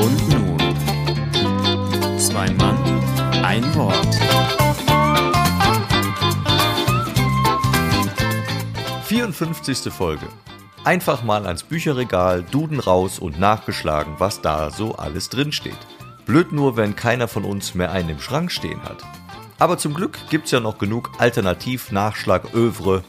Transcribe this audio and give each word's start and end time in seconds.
Und 0.00 0.28
nun, 0.28 0.58
zwei 2.18 2.50
Mann, 2.50 2.76
ein 3.44 3.74
Wort. 3.74 4.18
54. 9.04 9.92
Folge. 9.92 10.26
Einfach 10.84 11.22
mal 11.22 11.46
ans 11.46 11.62
Bücherregal, 11.62 12.42
Duden 12.42 12.80
raus 12.80 13.18
und 13.18 13.38
nachgeschlagen, 13.38 14.14
was 14.18 14.40
da 14.40 14.70
so 14.70 14.96
alles 14.96 15.28
drinsteht. 15.28 15.76
Blöd 16.26 16.50
nur, 16.52 16.76
wenn 16.76 16.96
keiner 16.96 17.28
von 17.28 17.44
uns 17.44 17.74
mehr 17.74 17.92
einen 17.92 18.08
im 18.08 18.20
Schrank 18.20 18.50
stehen 18.50 18.82
hat. 18.82 19.04
Aber 19.58 19.78
zum 19.78 19.94
Glück 19.94 20.18
gibt's 20.30 20.50
ja 20.50 20.60
noch 20.60 20.78
genug 20.78 21.10
Alternativ-Nachschlag-Övre. 21.18 23.04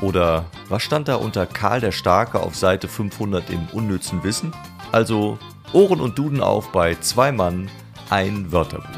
Oder 0.00 0.46
was 0.70 0.82
stand 0.82 1.08
da 1.08 1.16
unter 1.16 1.44
Karl 1.44 1.80
der 1.80 1.92
Starke 1.92 2.40
auf 2.40 2.56
Seite 2.56 2.88
500 2.88 3.50
im 3.50 3.66
unnützen 3.72 4.24
Wissen? 4.24 4.52
Also 4.92 5.38
Ohren 5.74 6.00
und 6.00 6.18
Duden 6.18 6.40
auf 6.40 6.72
bei 6.72 6.94
zwei 6.96 7.32
Mann, 7.32 7.68
ein 8.08 8.50
Wörterbuch. 8.50 8.88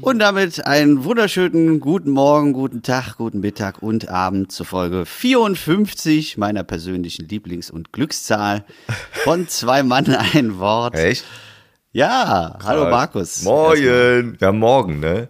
Und 0.00 0.20
damit 0.20 0.64
einen 0.64 1.04
wunderschönen 1.04 1.80
guten 1.80 2.12
Morgen, 2.12 2.54
guten 2.54 2.82
Tag, 2.82 3.18
guten 3.18 3.40
Mittag 3.40 3.82
und 3.82 4.08
Abend 4.08 4.50
zur 4.50 4.64
Folge 4.64 5.04
54 5.04 6.38
meiner 6.38 6.64
persönlichen 6.64 7.28
Lieblings- 7.28 7.70
und 7.70 7.92
Glückszahl 7.92 8.64
von 9.12 9.48
zwei 9.48 9.82
Mann 9.82 10.06
ein 10.34 10.58
Wort. 10.58 10.94
Echt? 10.94 11.26
Ja, 11.92 12.58
hallo 12.64 12.88
Markus. 12.88 13.44
Wir 14.40 14.46
haben 14.48 14.60
morgen, 14.60 14.98
ne? 15.00 15.28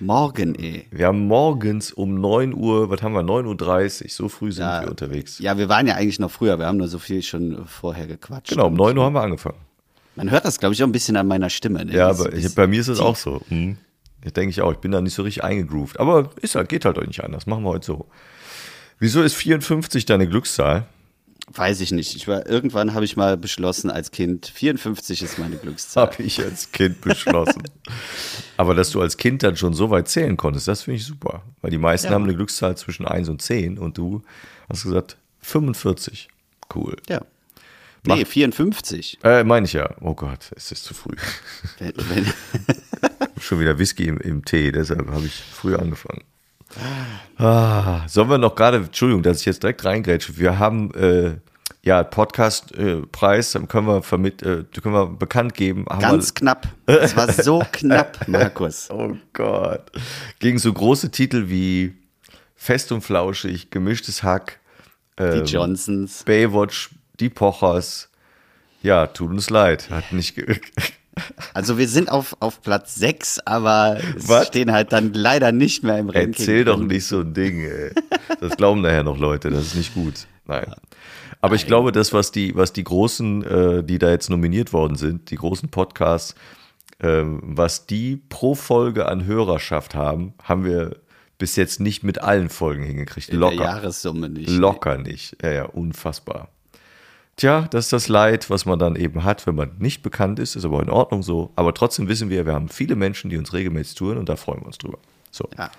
Morgen, 0.00 0.54
ey. 0.54 0.86
Wir 0.90 1.06
haben 1.06 1.26
morgens 1.26 1.92
um 1.92 2.20
9 2.20 2.54
Uhr, 2.54 2.88
was 2.88 3.02
haben 3.02 3.14
wir, 3.14 3.22
9.30 3.22 4.04
Uhr, 4.04 4.10
so 4.10 4.28
früh 4.28 4.52
sind 4.52 4.62
Ja. 4.64 4.82
wir 4.82 4.90
unterwegs. 4.90 5.38
Ja, 5.40 5.58
wir 5.58 5.68
waren 5.68 5.86
ja 5.88 5.94
eigentlich 5.96 6.20
noch 6.20 6.30
früher, 6.30 6.58
wir 6.58 6.66
haben 6.66 6.76
nur 6.78 6.86
so 6.88 6.98
viel 7.00 7.22
schon 7.22 7.66
vorher 7.66 8.06
gequatscht. 8.06 8.50
Genau, 8.50 8.68
um 8.68 8.74
9 8.74 8.96
Uhr 8.96 9.04
haben 9.04 9.14
wir 9.14 9.22
angefangen. 9.22 9.58
Man 10.14 10.30
hört 10.30 10.44
das, 10.44 10.58
glaube 10.60 10.74
ich, 10.74 10.82
auch 10.82 10.86
ein 10.86 10.92
bisschen 10.92 11.16
an 11.16 11.26
meiner 11.26 11.50
Stimme. 11.50 11.84
Ne? 11.84 11.92
Ja, 11.92 12.10
ist 12.10 12.20
aber 12.20 12.32
ich, 12.32 12.54
bei 12.54 12.66
mir 12.66 12.80
ist 12.80 12.88
es 12.88 13.00
auch 13.00 13.16
so. 13.16 13.40
Hm. 13.48 13.76
Ich 14.24 14.32
denke 14.32 14.50
ich 14.50 14.60
auch, 14.62 14.72
ich 14.72 14.78
bin 14.78 14.90
da 14.90 15.00
nicht 15.00 15.14
so 15.14 15.22
richtig 15.22 15.44
eingegroovt. 15.44 15.98
Aber 16.00 16.30
ist 16.42 16.54
halt, 16.56 16.68
geht 16.68 16.84
halt 16.84 16.98
auch 16.98 17.06
nicht 17.06 17.22
anders. 17.22 17.46
Machen 17.46 17.62
wir 17.64 17.70
heute 17.70 17.86
so. 17.86 18.06
Wieso 18.98 19.22
ist 19.22 19.34
54 19.34 20.06
deine 20.06 20.28
Glückszahl? 20.28 20.86
Weiß 21.52 21.80
ich 21.80 21.92
nicht. 21.92 22.14
Ich 22.14 22.28
war, 22.28 22.46
irgendwann 22.46 22.92
habe 22.94 23.04
ich 23.04 23.16
mal 23.16 23.36
beschlossen 23.36 23.90
als 23.90 24.10
Kind, 24.10 24.46
54 24.46 25.22
ist 25.22 25.38
meine 25.38 25.56
Glückszahl. 25.56 26.06
Habe 26.10 26.22
ich 26.22 26.42
als 26.42 26.70
Kind 26.72 27.00
beschlossen. 27.00 27.62
Aber 28.56 28.74
dass 28.74 28.90
du 28.90 29.00
als 29.00 29.16
Kind 29.16 29.42
dann 29.42 29.56
schon 29.56 29.72
so 29.72 29.90
weit 29.90 30.08
zählen 30.08 30.36
konntest, 30.36 30.68
das 30.68 30.82
finde 30.82 30.96
ich 30.98 31.06
super. 31.06 31.42
Weil 31.62 31.70
die 31.70 31.78
meisten 31.78 32.08
Ja. 32.08 32.14
haben 32.14 32.24
eine 32.24 32.34
Glückszahl 32.34 32.76
zwischen 32.76 33.06
1 33.06 33.28
und 33.28 33.40
10 33.40 33.78
und 33.78 33.96
du 33.96 34.22
hast 34.68 34.82
gesagt 34.82 35.16
45. 35.40 36.28
Cool. 36.74 36.96
Ja. 37.08 37.22
Nee, 38.06 38.24
54. 38.24 39.18
Äh, 39.24 39.42
meine 39.44 39.66
ich 39.66 39.72
ja. 39.72 39.90
Oh 40.00 40.14
Gott, 40.14 40.50
es 40.54 40.70
ist 40.70 40.84
zu 40.84 40.94
früh. 40.94 41.16
Wenn, 41.78 41.92
wenn, 41.96 42.26
Schon 43.40 43.60
wieder 43.60 43.78
Whisky 43.78 44.06
im, 44.06 44.18
im 44.18 44.44
Tee, 44.44 44.70
deshalb 44.72 45.08
habe 45.08 45.26
ich 45.26 45.34
früher 45.34 45.80
angefangen. 45.80 46.22
Ah, 47.38 48.06
sollen 48.08 48.28
wir 48.30 48.38
noch 48.38 48.54
gerade, 48.54 48.78
Entschuldigung, 48.78 49.22
dass 49.22 49.40
ich 49.40 49.46
jetzt 49.46 49.62
direkt 49.62 49.84
reingrätsche. 49.84 50.36
Wir 50.36 50.58
haben 50.58 50.92
äh, 50.94 51.36
ja 51.82 52.02
Podcast-Preis, 52.02 53.52
dann 53.52 53.68
können 53.68 53.86
wir 53.86 54.02
vermit, 54.02 54.42
äh, 54.42 54.64
können 54.82 54.94
wir 54.94 55.06
bekannt 55.06 55.54
geben. 55.54 55.84
Ganz 56.00 56.34
knapp. 56.34 56.68
Es 56.86 57.16
war 57.16 57.32
so 57.32 57.62
knapp, 57.72 58.26
Markus. 58.28 58.88
wir, 58.90 58.96
oh 58.96 59.16
Gott. 59.32 59.90
Gegen 60.40 60.58
so 60.58 60.72
große 60.72 61.10
Titel 61.10 61.48
wie 61.48 61.94
Fest 62.56 62.92
und 62.92 63.02
Flauschig, 63.02 63.70
Gemischtes 63.70 64.22
Hack, 64.22 64.58
Die 65.18 65.38
Johnsons. 65.50 66.22
Baywatch, 66.24 66.90
Die 67.20 67.28
Pochers. 67.30 68.08
Ja, 68.82 69.06
tut 69.06 69.30
uns 69.30 69.50
leid. 69.50 69.90
Hat 69.90 70.12
nicht. 70.12 70.36
Also 71.54 71.78
wir 71.78 71.88
sind 71.88 72.10
auf, 72.10 72.36
auf 72.40 72.62
Platz 72.62 72.94
6, 72.96 73.40
aber 73.40 73.98
Was? 74.16 74.48
stehen 74.48 74.72
halt 74.72 74.92
dann 74.92 75.12
leider 75.12 75.52
nicht 75.52 75.82
mehr 75.82 75.98
im 75.98 76.10
Ranking. 76.10 76.32
Erzähl 76.32 76.64
doch 76.64 76.78
nicht 76.78 77.06
so 77.06 77.20
ein 77.20 77.34
Ding, 77.34 77.64
ey. 77.64 77.92
Das 78.40 78.56
glauben 78.56 78.82
daher 78.82 79.02
noch 79.02 79.18
Leute, 79.18 79.50
das 79.50 79.66
ist 79.66 79.74
nicht 79.74 79.94
gut. 79.94 80.26
Nein. 80.46 80.72
Aber 81.40 81.54
ich 81.54 81.66
glaube, 81.66 81.92
das, 81.92 82.12
was 82.12 82.32
die, 82.32 82.56
was 82.56 82.72
die 82.72 82.84
großen, 82.84 83.44
äh, 83.44 83.84
die 83.84 83.98
da 83.98 84.10
jetzt 84.10 84.28
nominiert 84.28 84.72
worden 84.72 84.96
sind, 84.96 85.30
die 85.30 85.36
großen 85.36 85.68
Podcasts, 85.68 86.34
ähm, 87.00 87.40
was 87.42 87.86
die 87.86 88.16
pro 88.16 88.54
Folge 88.54 89.06
an 89.06 89.24
Hörerschaft 89.24 89.94
haben, 89.94 90.34
haben 90.42 90.64
wir 90.64 90.96
bis 91.38 91.54
jetzt 91.54 91.78
nicht 91.78 92.02
mit 92.02 92.20
allen 92.20 92.48
Folgen 92.48 92.82
hingekriegt. 92.82 93.28
In 93.28 93.40
der 93.40 93.50
Locker. 93.50 93.64
Jahressumme 93.64 94.28
nicht. 94.28 94.50
Locker 94.50 94.98
nicht. 94.98 95.36
Ja, 95.40 95.50
ja, 95.50 95.64
unfassbar. 95.66 96.48
Tja, 97.38 97.68
das 97.70 97.86
ist 97.86 97.92
das 97.92 98.08
Leid, 98.08 98.50
was 98.50 98.66
man 98.66 98.80
dann 98.80 98.96
eben 98.96 99.22
hat, 99.22 99.46
wenn 99.46 99.54
man 99.54 99.70
nicht 99.78 100.02
bekannt 100.02 100.40
ist, 100.40 100.56
ist 100.56 100.64
aber 100.64 100.82
in 100.82 100.90
Ordnung 100.90 101.22
so. 101.22 101.52
Aber 101.54 101.72
trotzdem 101.72 102.08
wissen 102.08 102.30
wir, 102.30 102.44
wir 102.46 102.52
haben 102.52 102.68
viele 102.68 102.96
Menschen, 102.96 103.30
die 103.30 103.36
uns 103.36 103.52
regelmäßig 103.52 103.94
touren 103.94 104.18
und 104.18 104.28
da 104.28 104.34
freuen 104.34 104.60
wir 104.60 104.66
uns 104.66 104.78
drüber. 104.78 104.98
So. 105.30 105.48
Ja. 105.56 105.70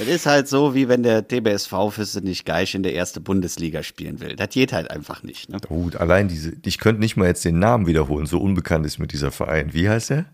Es 0.00 0.08
ist 0.08 0.26
halt 0.26 0.48
so, 0.48 0.74
wie 0.74 0.88
wenn 0.88 1.04
der 1.04 1.28
TBSV 1.28 1.72
Füsse 1.92 2.20
nicht 2.20 2.44
Geisch 2.44 2.74
in 2.74 2.82
der 2.82 2.94
erste 2.94 3.20
Bundesliga 3.20 3.84
spielen 3.84 4.18
will. 4.18 4.34
Das 4.34 4.48
geht 4.48 4.72
halt 4.72 4.90
einfach 4.90 5.22
nicht. 5.22 5.48
Ne? 5.48 5.58
Gut, 5.68 5.94
allein 5.94 6.26
diese, 6.26 6.54
ich 6.64 6.78
könnte 6.78 7.00
nicht 7.00 7.16
mal 7.16 7.28
jetzt 7.28 7.44
den 7.44 7.60
Namen 7.60 7.86
wiederholen, 7.86 8.26
so 8.26 8.40
unbekannt 8.40 8.84
ist 8.84 8.98
mit 8.98 9.12
dieser 9.12 9.30
Verein. 9.30 9.72
Wie 9.72 9.88
heißt 9.88 10.10
der? 10.10 10.24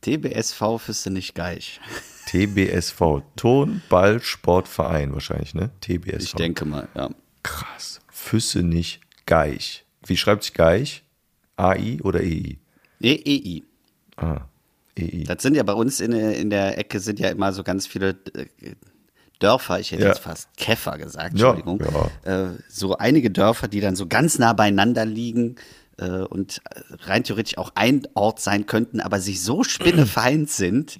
TBSV 0.00 0.78
Füsse 0.78 1.10
nicht 1.10 1.34
Geisch. 1.34 1.78
TBSV, 2.26 3.20
Tonballsportverein 3.36 5.12
wahrscheinlich, 5.12 5.54
ne? 5.54 5.68
TBSV. 5.82 6.22
Ich 6.22 6.32
denke 6.32 6.64
mal, 6.64 6.88
ja. 6.94 7.10
Krass. 7.42 8.00
Füsse 8.08 8.62
nicht 8.62 9.02
Geich. 9.26 9.84
Wie 10.06 10.16
schreibt 10.16 10.44
sich 10.44 10.54
Geich? 10.54 11.04
AI 11.56 11.98
oder 12.02 12.20
EI? 12.20 12.58
EEI. 13.00 13.62
Ah, 14.16 14.42
EI. 14.98 15.24
Das 15.26 15.42
sind 15.42 15.54
ja 15.56 15.62
bei 15.62 15.72
uns 15.74 16.00
in, 16.00 16.10
der- 16.12 16.36
in 16.36 16.50
der 16.50 16.78
Ecke 16.78 17.00
sind 17.00 17.18
ja 17.18 17.28
immer 17.30 17.52
so 17.52 17.62
ganz 17.62 17.86
viele 17.86 18.10
äh, 18.34 18.46
Dörfer, 19.38 19.80
ich 19.80 19.90
hätte 19.90 20.02
Ja. 20.02 20.08
jetzt 20.10 20.20
fast 20.20 20.48
Käfer 20.56 20.98
gesagt, 20.98 21.36
Ja, 21.38 21.50
Entschuldigung. 21.54 21.82
ja. 22.24 22.50
Äh, 22.50 22.58
so 22.68 22.96
einige 22.96 23.30
Dörfer, 23.30 23.66
die 23.68 23.80
dann 23.80 23.96
so 23.96 24.06
ganz 24.06 24.38
nah 24.38 24.52
beieinander 24.52 25.04
liegen 25.04 25.56
äh, 25.98 26.08
und 26.20 26.62
rein 27.00 27.24
theoretisch 27.24 27.58
auch 27.58 27.72
ein 27.74 28.06
Ort 28.14 28.38
sein 28.40 28.66
könnten, 28.66 29.00
aber 29.00 29.18
sich 29.18 29.42
so 29.42 29.64
spinnefeind 29.64 30.48
sind, 30.48 30.96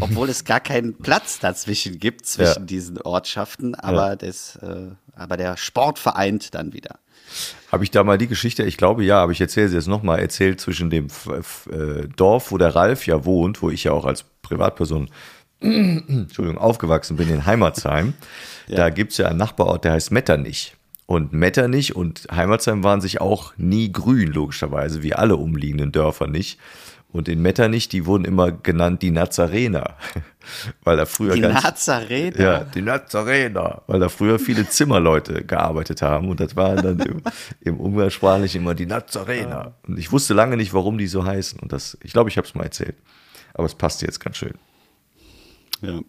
obwohl 0.00 0.28
es 0.28 0.44
gar 0.44 0.60
keinen 0.60 0.98
Platz 0.98 1.38
dazwischen 1.38 1.98
gibt, 1.98 2.26
zwischen 2.26 2.60
Ja. 2.62 2.66
diesen 2.66 3.00
Ortschaften, 3.00 3.74
aber, 3.74 4.16
das, 4.16 4.58
aber 5.14 5.36
der 5.38 5.56
Sport 5.56 5.98
vereint 5.98 6.54
dann 6.54 6.72
wieder. 6.74 6.98
Habe 7.70 7.84
ich 7.84 7.90
da 7.90 8.04
mal 8.04 8.18
die 8.18 8.28
Geschichte, 8.28 8.62
ich 8.62 8.76
glaube 8.76 9.04
ja, 9.04 9.22
aber 9.22 9.32
ich 9.32 9.40
erzähle 9.40 9.68
sie 9.68 9.76
jetzt 9.76 9.88
nochmal, 9.88 10.20
erzählt 10.20 10.60
zwischen 10.60 10.90
dem 10.90 11.06
äh, 11.06 12.08
Dorf, 12.16 12.52
wo 12.52 12.58
der 12.58 12.74
Ralf 12.74 13.06
ja 13.06 13.24
wohnt, 13.24 13.62
wo 13.62 13.70
ich 13.70 13.84
ja 13.84 13.92
auch 13.92 14.04
als 14.04 14.24
Privatperson 14.42 15.08
Entschuldigung, 15.60 16.58
aufgewachsen 16.58 17.16
bin 17.16 17.30
in 17.30 17.46
Heimatsheim. 17.46 18.14
Da 18.68 18.90
gibt's 18.90 19.16
ja 19.16 19.28
einen 19.28 19.38
Nachbarort, 19.38 19.84
der 19.84 19.92
heißt 19.92 20.10
Metternich. 20.10 20.74
Und 21.06 21.32
Metternich 21.32 21.94
und 21.94 22.26
Heimatsheim 22.32 22.82
waren 22.82 23.00
sich 23.00 23.20
auch 23.20 23.52
nie 23.56 23.92
grün, 23.92 24.32
logischerweise, 24.32 25.04
wie 25.04 25.14
alle 25.14 25.36
umliegenden 25.36 25.92
Dörfer 25.92 26.26
nicht. 26.26 26.58
Und 27.12 27.28
in 27.28 27.40
Metternich, 27.40 27.88
die 27.88 28.04
wurden 28.04 28.24
immer 28.24 28.52
genannt 28.52 29.00
die 29.02 29.10
Nazarener. 29.10 29.96
Weil 30.84 30.96
da 30.96 31.06
früher 31.06 31.34
Die 31.34 31.40
ganz. 31.40 31.62
Nazarener. 31.64 32.40
Ja, 32.40 32.64
die 32.64 32.82
Nazarener, 32.82 33.82
weil 33.88 33.98
da 33.98 34.08
früher 34.08 34.38
viele 34.38 34.68
Zimmerleute 34.68 35.44
gearbeitet 35.44 36.02
haben 36.02 36.28
und 36.28 36.38
das 36.38 36.54
waren 36.54 36.76
dann 36.76 37.00
im, 37.00 37.22
im 37.62 37.80
Umgangssprachlichen 37.80 38.62
immer 38.62 38.76
die 38.76 38.86
Nazarener. 38.86 39.74
Und 39.88 39.98
ich 39.98 40.12
wusste 40.12 40.34
lange 40.34 40.56
nicht, 40.56 40.72
warum 40.72 40.98
die 40.98 41.08
so 41.08 41.24
heißen 41.24 41.58
und 41.58 41.72
das, 41.72 41.98
ich 42.04 42.12
glaube, 42.12 42.30
ich 42.30 42.36
habe 42.36 42.46
es 42.46 42.54
mal 42.54 42.62
erzählt. 42.62 42.94
Aber 43.54 43.66
es 43.66 43.74
passt 43.74 44.02
jetzt 44.02 44.20
ganz 44.20 44.36
schön. 44.36 44.54
Ja, 45.80 46.00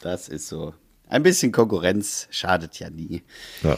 das 0.00 0.28
ist 0.28 0.48
so. 0.48 0.74
Ein 1.08 1.22
bisschen 1.22 1.52
Konkurrenz 1.52 2.26
schadet 2.30 2.80
ja 2.80 2.90
nie. 2.90 3.22
Ja. 3.62 3.76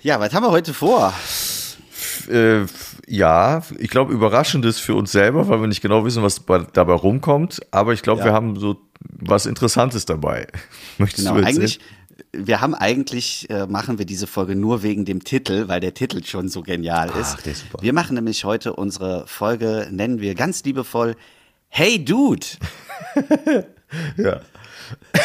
Ja, 0.00 0.18
was 0.18 0.34
haben 0.34 0.42
wir 0.42 0.50
heute 0.50 0.74
vor? 0.74 1.14
Äh, 2.28 2.66
ja, 3.06 3.62
ich 3.78 3.90
glaube, 3.90 4.12
überraschendes 4.12 4.78
für 4.78 4.94
uns 4.94 5.12
selber, 5.12 5.48
weil 5.48 5.60
wir 5.60 5.66
nicht 5.68 5.82
genau 5.82 6.04
wissen, 6.04 6.22
was 6.22 6.40
bei, 6.40 6.58
dabei 6.72 6.94
rumkommt. 6.94 7.60
Aber 7.70 7.92
ich 7.92 8.02
glaube, 8.02 8.20
Ja. 8.20 8.26
wir 8.26 8.32
haben 8.32 8.58
so 8.58 8.76
was 9.00 9.46
Interessantes 9.46 10.04
dabei. 10.06 10.46
Möchtest 10.98 11.26
Genau, 11.26 11.38
du 11.40 11.44
erzählen? 11.46 11.58
eigentlich, 11.62 11.80
wir 12.32 12.60
haben 12.60 12.74
eigentlich, 12.74 13.48
äh, 13.50 13.66
machen 13.66 13.98
wir 13.98 14.06
diese 14.06 14.26
Folge 14.26 14.54
nur 14.54 14.82
wegen 14.82 15.04
dem 15.04 15.24
Titel, 15.24 15.68
weil 15.68 15.80
der 15.80 15.94
Titel 15.94 16.24
schon 16.24 16.48
so 16.48 16.62
genial 16.62 17.08
ist. 17.20 17.36
Ach, 17.40 17.46
ist. 17.46 17.64
Wir 17.80 17.92
machen 17.92 18.14
nämlich 18.14 18.44
heute 18.44 18.74
unsere 18.74 19.26
Folge, 19.26 19.88
nennen 19.90 20.20
wir 20.20 20.34
ganz 20.34 20.62
liebevoll 20.64 21.16
Hey 21.68 22.04
Dude. 22.04 22.46
Ja. 24.16 24.40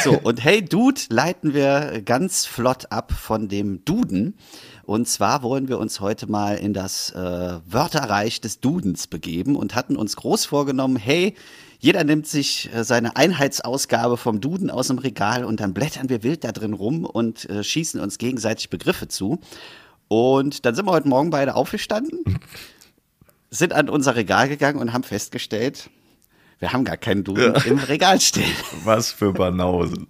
So, 0.04 0.18
und 0.20 0.44
Hey 0.44 0.64
Dude 0.64 1.00
leiten 1.10 1.54
wir 1.54 2.02
ganz 2.04 2.46
flott 2.46 2.92
ab 2.92 3.14
von 3.14 3.48
dem 3.48 3.84
Duden. 3.86 4.38
Und 4.88 5.10
zwar 5.10 5.44
wollen 5.44 5.68
wir 5.68 5.80
uns 5.80 6.00
heute 6.00 6.32
mal 6.32 6.56
in 6.56 6.74
das 6.74 7.10
äh, 7.10 7.60
Wörterreich 7.66 8.40
des 8.40 8.62
Dudens 8.62 9.08
begeben 9.08 9.58
und 9.58 9.76
hatten 9.76 9.98
uns 9.98 10.16
groß 10.16 10.46
vorgenommen, 10.46 10.96
hey, 10.96 11.36
Jeder 11.80 12.06
nimmt 12.06 12.26
sich 12.26 12.74
äh, 12.74 12.86
seine 12.86 13.18
Einheitsausgabe 13.18 14.16
vom 14.16 14.40
Duden 14.40 14.72
aus 14.72 14.88
dem 14.88 14.98
Regal 14.98 15.44
und 15.44 15.60
dann 15.60 15.74
blättern 15.74 16.08
wir 16.08 16.24
wild 16.24 16.46
da 16.46 16.54
drin 16.54 16.72
rum 16.72 17.04
und 17.04 17.50
äh, 17.50 17.66
schießen 17.66 18.00
uns 18.00 18.18
gegenseitig 18.18 18.70
Begriffe 18.70 19.10
zu. 19.10 19.40
Und 20.08 20.66
dann 20.66 20.74
sind 20.74 20.86
wir 20.86 20.94
heute 20.94 21.10
Morgen 21.10 21.32
beide 21.32 21.56
aufgestanden, 21.56 22.40
sind 23.50 23.74
an 23.74 23.90
unser 23.90 24.16
Regal 24.16 24.48
gegangen 24.48 24.80
und 24.80 24.94
haben 24.94 25.04
festgestellt, 25.04 25.90
wir 26.60 26.74
haben 26.74 26.84
gar 26.86 26.98
keinen 26.98 27.24
Duden 27.24 27.54
Ja. 27.56 27.62
im 27.66 27.78
Regal 27.80 28.20
stehen. 28.20 28.52
Was 28.84 29.12
für 29.12 29.34
Banausen. 29.34 30.08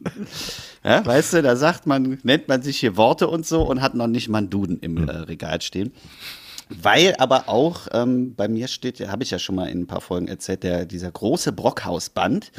Ja, 0.83 1.05
weißt 1.05 1.33
du, 1.33 1.41
da 1.41 1.55
sagt 1.55 1.85
man, 1.87 2.19
nennt 2.23 2.47
man 2.47 2.61
sich 2.61 2.79
hier 2.79 2.95
Worte 2.97 3.27
und 3.27 3.45
so 3.45 3.63
und 3.63 3.81
hat 3.81 3.95
noch 3.95 4.07
nicht 4.07 4.29
mal 4.29 4.37
einen 4.39 4.49
Duden 4.49 4.79
im 4.79 5.07
äh, 5.09 5.11
Regal 5.11 5.61
stehen. 5.61 5.91
Weil 6.69 7.15
aber 7.17 7.47
auch 7.47 7.87
ähm, 7.93 8.35
bei 8.35 8.47
mir 8.47 8.67
steht, 8.67 8.99
habe 9.07 9.23
ich 9.23 9.31
ja 9.31 9.39
schon 9.39 9.55
mal 9.55 9.69
in 9.69 9.81
ein 9.81 9.87
paar 9.87 10.01
Folgen 10.01 10.27
erzählt, 10.27 10.63
der, 10.63 10.85
dieser 10.85 11.09
große 11.11 11.51
Brockhausband. 11.53 12.51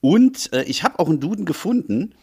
Und 0.00 0.52
äh, 0.52 0.62
ich 0.64 0.82
habe 0.84 0.98
auch 0.98 1.08
einen 1.08 1.20
Duden 1.20 1.44
gefunden. 1.44 2.14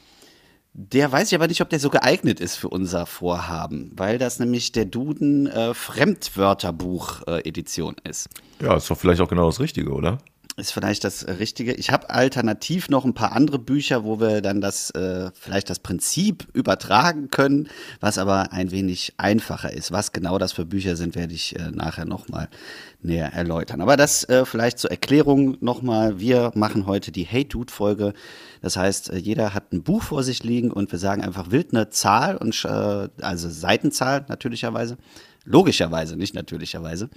Der 0.74 1.10
weiß 1.10 1.30
ich 1.30 1.36
aber 1.36 1.48
nicht, 1.48 1.62
ob 1.62 1.70
der 1.70 1.80
so 1.80 1.90
geeignet 1.90 2.42
ist 2.42 2.58
für 2.58 2.68
unser 2.68 3.06
Vorhaben, 3.06 3.94
weil 3.96 4.18
das 4.18 4.40
nämlich 4.40 4.74
der 4.74 4.84
Duden 4.84 5.48
äh, 5.48 5.74
Fremdwörterbuch-Edition 5.74 7.96
ist. 8.04 8.28
Ja, 8.62 8.76
ist 8.76 8.90
doch 8.90 8.98
vielleicht 8.98 9.22
auch 9.22 9.30
genau 9.30 9.46
das 9.48 9.62
Richtige, 9.62 9.92
oder? 9.92 10.18
Ist 10.58 10.72
vielleicht 10.72 11.04
das 11.04 11.24
äh, 11.24 11.34
Richtige. 11.34 11.74
Ich 11.74 11.92
habe 11.92 12.10
alternativ 12.10 12.88
noch 12.88 13.04
ein 13.04 13.14
paar 13.14 13.34
andere 13.34 13.60
Bücher, 13.60 14.06
wo 14.06 14.22
wir 14.22 14.40
dann 14.40 14.62
das 14.62 14.90
äh, 14.92 15.30
vielleicht 15.34 15.70
das 15.70 15.80
Prinzip 15.80 16.48
übertragen 16.54 17.30
können, 17.30 17.68
was 18.00 18.18
aber 18.18 18.54
ein 18.54 18.72
wenig 18.72 19.16
einfacher 19.18 19.74
ist. 19.74 19.92
Was 19.92 20.14
genau 20.14 20.38
das 20.38 20.54
für 20.54 20.66
Bücher 20.66 20.96
sind, 20.96 21.16
werde 21.16 21.34
ich 21.34 21.60
äh, 21.60 21.72
nachher 21.72 22.06
nochmal 22.06 22.48
näher 23.02 23.34
erläutern. 23.34 23.82
Aber 23.82 23.98
das 23.98 24.24
äh, 24.30 24.46
vielleicht 24.46 24.80
zur 24.80 24.92
Erklärung 24.92 25.58
nochmal. 25.60 26.22
Wir 26.22 26.52
machen 26.56 26.86
heute 26.86 27.12
die 27.12 27.24
Hey 27.24 27.44
Dude 27.44 27.74
Folge. 27.74 28.14
Das 28.62 28.78
heißt, 28.78 29.10
äh, 29.10 29.18
jeder 29.18 29.54
hat 29.54 29.74
ein 29.74 29.84
Buch 29.84 30.04
vor 30.04 30.24
sich 30.24 30.42
liegen 30.46 30.72
und 30.72 30.90
wir 30.90 31.00
sagen 31.00 31.22
einfach 31.22 31.52
wild 31.52 31.74
eine 31.74 31.90
Zahl 31.90 32.38
und 32.38 32.64
äh, 32.64 33.10
also 33.22 33.50
Seitenzahl 33.50 34.26
natürlicherweise. 34.30 34.96
Logischerweise, 35.46 36.18
nicht 36.18 36.34
natürlicherweise. 36.34 37.10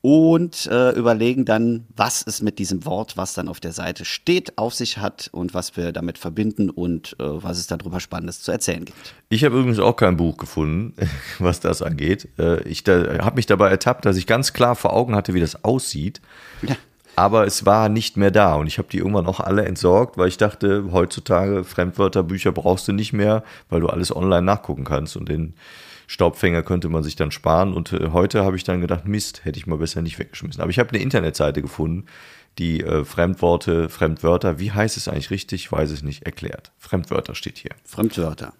Und 0.00 0.66
äh, 0.66 0.90
überlegen 0.90 1.44
dann, 1.44 1.84
was 1.96 2.24
es 2.24 2.40
mit 2.40 2.60
diesem 2.60 2.84
Wort, 2.84 3.16
was 3.16 3.34
dann 3.34 3.48
auf 3.48 3.58
der 3.58 3.72
Seite 3.72 4.04
steht, 4.04 4.56
auf 4.56 4.72
sich 4.72 4.98
hat 4.98 5.28
und 5.32 5.54
was 5.54 5.76
wir 5.76 5.90
damit 5.90 6.18
verbinden 6.18 6.70
und 6.70 7.16
äh, 7.18 7.24
was 7.24 7.58
es 7.58 7.66
darüber 7.66 7.98
Spannendes 7.98 8.40
zu 8.42 8.52
erzählen 8.52 8.84
gibt. 8.84 9.14
Ich 9.28 9.44
habe 9.44 9.58
übrigens 9.58 9.80
auch 9.80 9.96
kein 9.96 10.16
Buch 10.16 10.36
gefunden, 10.36 10.94
was 11.40 11.58
das 11.58 11.82
angeht. 11.82 12.28
Äh, 12.38 12.62
Ich 12.68 12.84
da, 12.84 13.18
habe 13.24 13.36
mich 13.36 13.46
dabei 13.46 13.70
ertappt, 13.70 14.04
dass 14.04 14.16
ich 14.16 14.28
ganz 14.28 14.52
klar 14.52 14.76
vor 14.76 14.92
Augen 14.92 15.16
hatte, 15.16 15.34
wie 15.34 15.40
das 15.40 15.64
aussieht. 15.64 16.20
Ja. 16.62 16.76
Aber 17.16 17.48
es 17.48 17.66
war 17.66 17.88
nicht 17.88 18.16
mehr 18.16 18.30
da 18.30 18.54
und 18.54 18.68
ich 18.68 18.78
habe 18.78 18.86
die 18.92 18.98
irgendwann 18.98 19.26
auch 19.26 19.40
alle 19.40 19.64
entsorgt, 19.64 20.16
weil 20.16 20.28
ich 20.28 20.36
dachte, 20.36 20.92
heutzutage 20.92 21.64
Fremdwörterbücher 21.64 22.52
brauchst 22.52 22.86
du 22.86 22.92
nicht 22.92 23.12
mehr, 23.12 23.42
weil 23.68 23.80
du 23.80 23.88
alles 23.88 24.14
online 24.14 24.42
nachgucken 24.42 24.84
kannst 24.84 25.16
und 25.16 25.28
den 25.28 25.54
Staubfänger 26.08 26.62
könnte 26.62 26.88
man 26.88 27.04
sich 27.04 27.14
dann 27.16 27.30
sparen. 27.30 27.72
Und 27.74 27.92
äh, 27.92 28.08
heute 28.12 28.42
habe 28.44 28.56
ich 28.56 28.64
dann 28.64 28.80
gedacht, 28.80 29.06
Mist, 29.06 29.44
hätte 29.44 29.58
ich 29.58 29.66
mal 29.66 29.78
besser 29.78 30.02
nicht 30.02 30.18
weggeschmissen. 30.18 30.60
Aber 30.60 30.70
ich 30.70 30.78
habe 30.80 30.88
eine 30.90 31.02
Internetseite 31.02 31.62
gefunden, 31.62 32.06
die 32.58 32.80
äh, 32.82 33.04
Fremdworte, 33.04 33.88
Fremdwörter, 33.88 34.58
wie 34.58 34.72
heißt 34.72 34.96
es 34.96 35.06
eigentlich 35.06 35.30
richtig, 35.30 35.70
weiß 35.70 35.92
ich 35.92 36.02
nicht, 36.02 36.24
erklärt. 36.24 36.72
Fremdwörter 36.78 37.34
steht 37.34 37.58
hier. 37.58 37.72
Fremdwörter. 37.84 38.54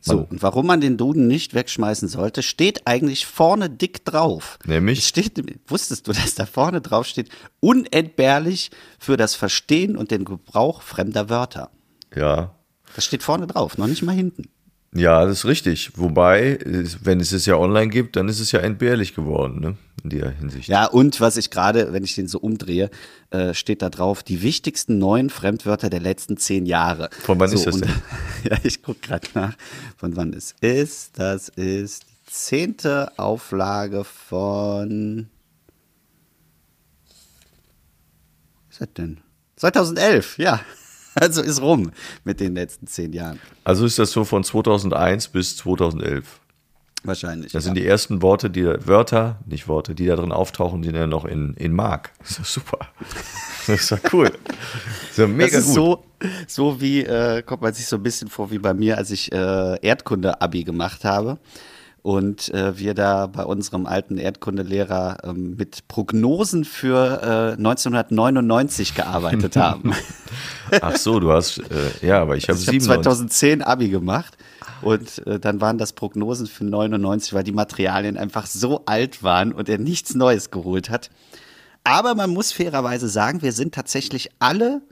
So, 0.00 0.26
und 0.30 0.42
warum 0.42 0.66
man 0.66 0.80
den 0.80 0.96
Duden 0.96 1.26
nicht 1.26 1.54
wegschmeißen 1.54 2.08
sollte, 2.08 2.42
steht 2.42 2.86
eigentlich 2.86 3.26
vorne 3.26 3.68
dick 3.68 4.04
drauf. 4.04 4.58
Nämlich? 4.64 5.00
Es 5.00 5.08
steht, 5.08 5.42
wusstest 5.66 6.06
du, 6.06 6.12
dass 6.12 6.34
da 6.34 6.46
vorne 6.46 6.80
drauf 6.80 7.06
steht, 7.06 7.30
unentbehrlich 7.58 8.70
für 8.98 9.16
das 9.16 9.34
Verstehen 9.34 9.96
und 9.96 10.10
den 10.10 10.24
Gebrauch 10.24 10.82
fremder 10.82 11.28
Wörter. 11.28 11.70
Ja, 12.14 12.54
Das 12.94 13.04
steht 13.04 13.22
vorne 13.22 13.46
drauf, 13.46 13.76
noch 13.76 13.86
nicht 13.86 14.02
mal 14.02 14.14
hinten. 14.14 14.48
Ja, 14.92 15.24
das 15.24 15.38
ist 15.38 15.44
richtig. 15.44 15.92
Wobei, 15.96 16.58
wenn 17.02 17.20
es 17.20 17.30
es 17.30 17.46
ja 17.46 17.56
online 17.56 17.88
gibt, 17.90 18.16
dann 18.16 18.28
ist 18.28 18.40
es 18.40 18.50
ja 18.50 18.58
entbehrlich 18.60 19.14
geworden, 19.14 19.60
ne? 19.60 19.76
In 20.02 20.10
der 20.10 20.30
Hinsicht. 20.30 20.68
Ja, 20.68 20.86
und 20.86 21.20
was 21.20 21.36
ich 21.36 21.50
gerade, 21.50 21.92
wenn 21.92 22.02
ich 22.02 22.14
den 22.16 22.26
so 22.26 22.38
umdrehe, 22.40 22.90
äh, 23.30 23.54
steht 23.54 23.82
da 23.82 23.90
drauf, 23.90 24.22
die 24.24 24.42
wichtigsten 24.42 24.98
neuen 24.98 25.30
Fremdwörter 25.30 25.90
der 25.90 26.00
letzten 26.00 26.38
zehn 26.38 26.66
Jahre. 26.66 27.10
Von 27.20 27.38
wann 27.38 27.50
so, 27.50 27.56
ist 27.56 27.66
das 27.66 27.74
und- 27.76 27.84
denn? 27.84 27.94
Ja, 28.50 28.56
ich 28.64 28.82
gucke 28.82 29.00
gerade 29.00 29.28
nach, 29.34 29.54
von 29.96 30.16
wann 30.16 30.32
es 30.32 30.54
ist. 30.60 31.18
Das 31.18 31.50
ist 31.50 32.04
die 32.04 32.32
zehnte 32.32 33.16
Auflage 33.18 34.02
von. 34.04 35.28
Was 38.68 38.72
ist 38.74 38.80
das 38.80 38.88
denn? 38.94 39.20
2011, 39.56 40.38
ja. 40.38 40.60
Also 41.14 41.42
ist 41.42 41.60
rum 41.60 41.90
mit 42.24 42.40
den 42.40 42.54
letzten 42.54 42.86
zehn 42.86 43.12
Jahren. 43.12 43.40
Also 43.64 43.84
ist 43.84 43.98
das 43.98 44.12
so 44.12 44.24
von 44.24 44.44
2001 44.44 45.28
bis 45.28 45.56
2011. 45.56 46.40
Wahrscheinlich. 47.02 47.52
Das 47.52 47.64
ja. 47.64 47.66
sind 47.66 47.76
die 47.76 47.86
ersten 47.86 48.20
Worte, 48.20 48.50
die 48.50 48.64
Wörter, 48.64 49.38
nicht 49.46 49.68
Worte, 49.68 49.94
die 49.94 50.06
da 50.06 50.16
drin 50.16 50.32
auftauchen, 50.32 50.82
die 50.82 50.92
dann 50.92 51.08
noch 51.08 51.24
in, 51.24 51.54
in 51.54 51.72
Mark. 51.72 52.12
Das 52.18 52.30
ist 52.30 52.38
doch 52.38 52.44
super. 52.44 52.78
Das 53.66 53.80
ist 53.80 53.92
doch 53.92 54.12
cool. 54.12 54.30
Das 54.30 55.10
ist 55.10 55.18
ja 55.18 55.26
mega 55.26 55.56
das 55.56 55.66
ist 55.66 55.74
gut. 55.74 55.74
so, 55.74 56.04
so 56.46 56.80
wie, 56.80 57.02
äh, 57.02 57.42
kommt 57.42 57.62
man 57.62 57.72
sich 57.72 57.86
so 57.86 57.96
ein 57.96 58.02
bisschen 58.02 58.28
vor 58.28 58.50
wie 58.50 58.58
bei 58.58 58.74
mir, 58.74 58.98
als 58.98 59.10
ich 59.10 59.32
äh, 59.32 59.78
Erdkunde-Abi 59.80 60.64
gemacht 60.64 61.04
habe. 61.04 61.38
Und 62.02 62.52
äh, 62.54 62.78
wir 62.78 62.94
da 62.94 63.26
bei 63.26 63.44
unserem 63.44 63.84
alten 63.84 64.16
Erdkundelehrer 64.16 65.18
ähm, 65.24 65.56
mit 65.56 65.86
Prognosen 65.86 66.64
für 66.64 67.20
äh, 67.22 67.58
1999 67.58 68.94
gearbeitet 68.94 69.56
haben. 69.56 69.92
Ach 70.80 70.96
so, 70.96 71.20
du 71.20 71.30
hast, 71.30 71.58
äh, 71.58 72.06
ja, 72.06 72.22
aber 72.22 72.36
ich 72.36 72.44
habe 72.44 72.52
Also 72.52 72.62
ich 72.62 72.68
habe 72.68 72.80
97. 72.80 73.04
2010 73.04 73.62
Abi 73.62 73.90
gemacht 73.90 74.38
und 74.82 75.26
äh, 75.26 75.38
dann 75.38 75.60
waren 75.60 75.76
das 75.76 75.92
Prognosen 75.92 76.46
für 76.46 76.64
99, 76.64 77.34
weil 77.34 77.44
die 77.44 77.52
Materialien 77.52 78.16
einfach 78.16 78.46
so 78.46 78.84
alt 78.86 79.22
waren 79.22 79.52
und 79.52 79.68
er 79.68 79.78
nichts 79.78 80.14
Neues 80.14 80.50
geholt 80.50 80.88
hat. 80.88 81.10
Aber 81.84 82.14
man 82.14 82.30
muss 82.30 82.52
fairerweise 82.52 83.08
sagen, 83.08 83.42
wir 83.42 83.52
sind 83.52 83.74
tatsächlich 83.74 84.30
alle 84.38 84.82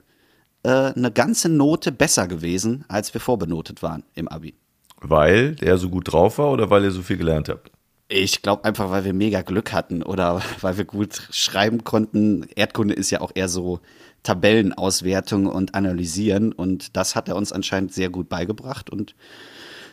äh, 0.63 0.69
eine 0.69 1.11
ganze 1.11 1.49
Note 1.49 1.91
besser 1.91 2.27
gewesen, 2.27 2.85
als 2.87 3.13
wir 3.13 3.21
vorbenotet 3.21 3.81
waren 3.81 4.03
im 4.15 4.27
Abi. 4.27 4.55
Weil 5.01 5.55
der 5.55 5.77
so 5.77 5.89
gut 5.89 6.11
drauf 6.11 6.37
war 6.37 6.51
oder 6.51 6.69
weil 6.69 6.83
ihr 6.83 6.91
so 6.91 7.01
viel 7.01 7.17
gelernt 7.17 7.49
habt? 7.49 7.71
Ich 8.11 8.41
glaube 8.41 8.65
einfach, 8.65 8.89
weil 8.89 9.05
wir 9.05 9.13
mega 9.13 9.41
Glück 9.41 9.71
hatten 9.71 10.01
oder 10.03 10.41
weil 10.61 10.77
wir 10.77 10.85
gut 10.85 11.27
schreiben 11.31 11.83
konnten. 11.83 12.47
Erdkunde 12.55 12.93
ist 12.93 13.11
ja 13.11 13.21
auch 13.21 13.31
eher 13.33 13.49
so 13.49 13.79
Tabellenauswertung 14.23 15.45
und 15.45 15.75
Analysieren 15.75 16.51
und 16.51 16.97
das 16.97 17.15
hat 17.15 17.29
er 17.29 17.35
uns 17.35 17.51
anscheinend 17.51 17.93
sehr 17.93 18.09
gut 18.09 18.27
beigebracht 18.27 18.89
und 18.89 19.15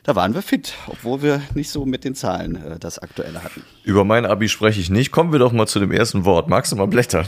da 0.02 0.14
waren 0.14 0.34
wir 0.34 0.42
fit, 0.42 0.74
obwohl 0.86 1.22
wir 1.22 1.42
nicht 1.54 1.68
so 1.68 1.84
mit 1.84 2.04
den 2.04 2.14
Zahlen 2.14 2.56
äh, 2.56 2.78
das 2.78 3.00
Aktuelle 3.00 3.42
hatten. 3.42 3.62
Über 3.82 4.04
mein 4.04 4.24
Abi 4.24 4.48
spreche 4.48 4.80
ich 4.80 4.88
nicht. 4.88 5.10
Kommen 5.10 5.32
wir 5.32 5.40
doch 5.40 5.50
mal 5.50 5.66
zu 5.66 5.80
dem 5.80 5.90
ersten 5.90 6.24
Wort. 6.24 6.48
Magst 6.48 6.70
du 6.70 6.76
mal 6.76 6.86
blättern? 6.86 7.26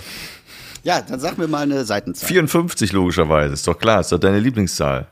Ja, 0.85 1.02
dann 1.02 1.18
sag 1.18 1.38
mir 1.38 1.49
mal 1.49 1.62
eine 1.62 1.85
Seitenzahl. 1.85 2.28
54 2.28 2.92
logischerweise. 2.92 3.54
Ist 3.54 3.66
doch 3.66 3.78
klar, 3.78 4.00
ist 4.00 4.12
doch 4.12 4.18
deine 4.18 4.38
Lieblingszahl. 4.38 5.08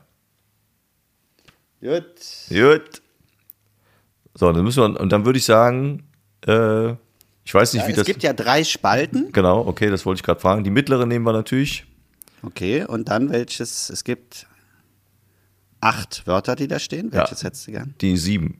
Gut. 1.81 2.05
Gut. 2.49 3.01
So, 4.33 4.51
dann 4.51 4.63
müssen 4.63 4.81
wir, 4.93 4.99
und 4.99 5.11
dann 5.11 5.25
würde 5.25 5.39
ich 5.39 5.45
sagen, 5.45 6.03
äh, 6.45 6.91
ich 7.43 7.53
weiß 7.53 7.73
nicht, 7.73 7.83
Ja, 7.83 7.87
wie 7.87 7.91
es 7.91 7.97
das. 7.97 8.05
gibt 8.05 8.23
ja 8.23 8.33
drei 8.33 8.63
Spalten. 8.63 9.31
genau, 9.31 9.65
okay, 9.65 9.89
das 9.89 10.05
wollte 10.05 10.19
ich 10.19 10.23
gerade 10.23 10.39
fragen. 10.39 10.63
Die 10.63 10.69
mittlere 10.69 11.05
nehmen 11.05 11.25
wir 11.25 11.33
natürlich. 11.33 11.85
Okay, 12.43 12.83
und 12.85 13.09
dann 13.09 13.29
welches? 13.31 13.89
Es 13.89 14.03
gibt 14.03 14.45
acht 15.81 16.27
Wörter, 16.27 16.55
die 16.55 16.67
da 16.67 16.77
stehen. 16.79 17.09
Ja. 17.11 17.19
Welches 17.19 17.43
hättest 17.43 17.67
du 17.67 17.71
gern? 17.71 17.95
Die 18.01 18.17
sieben. 18.17 18.59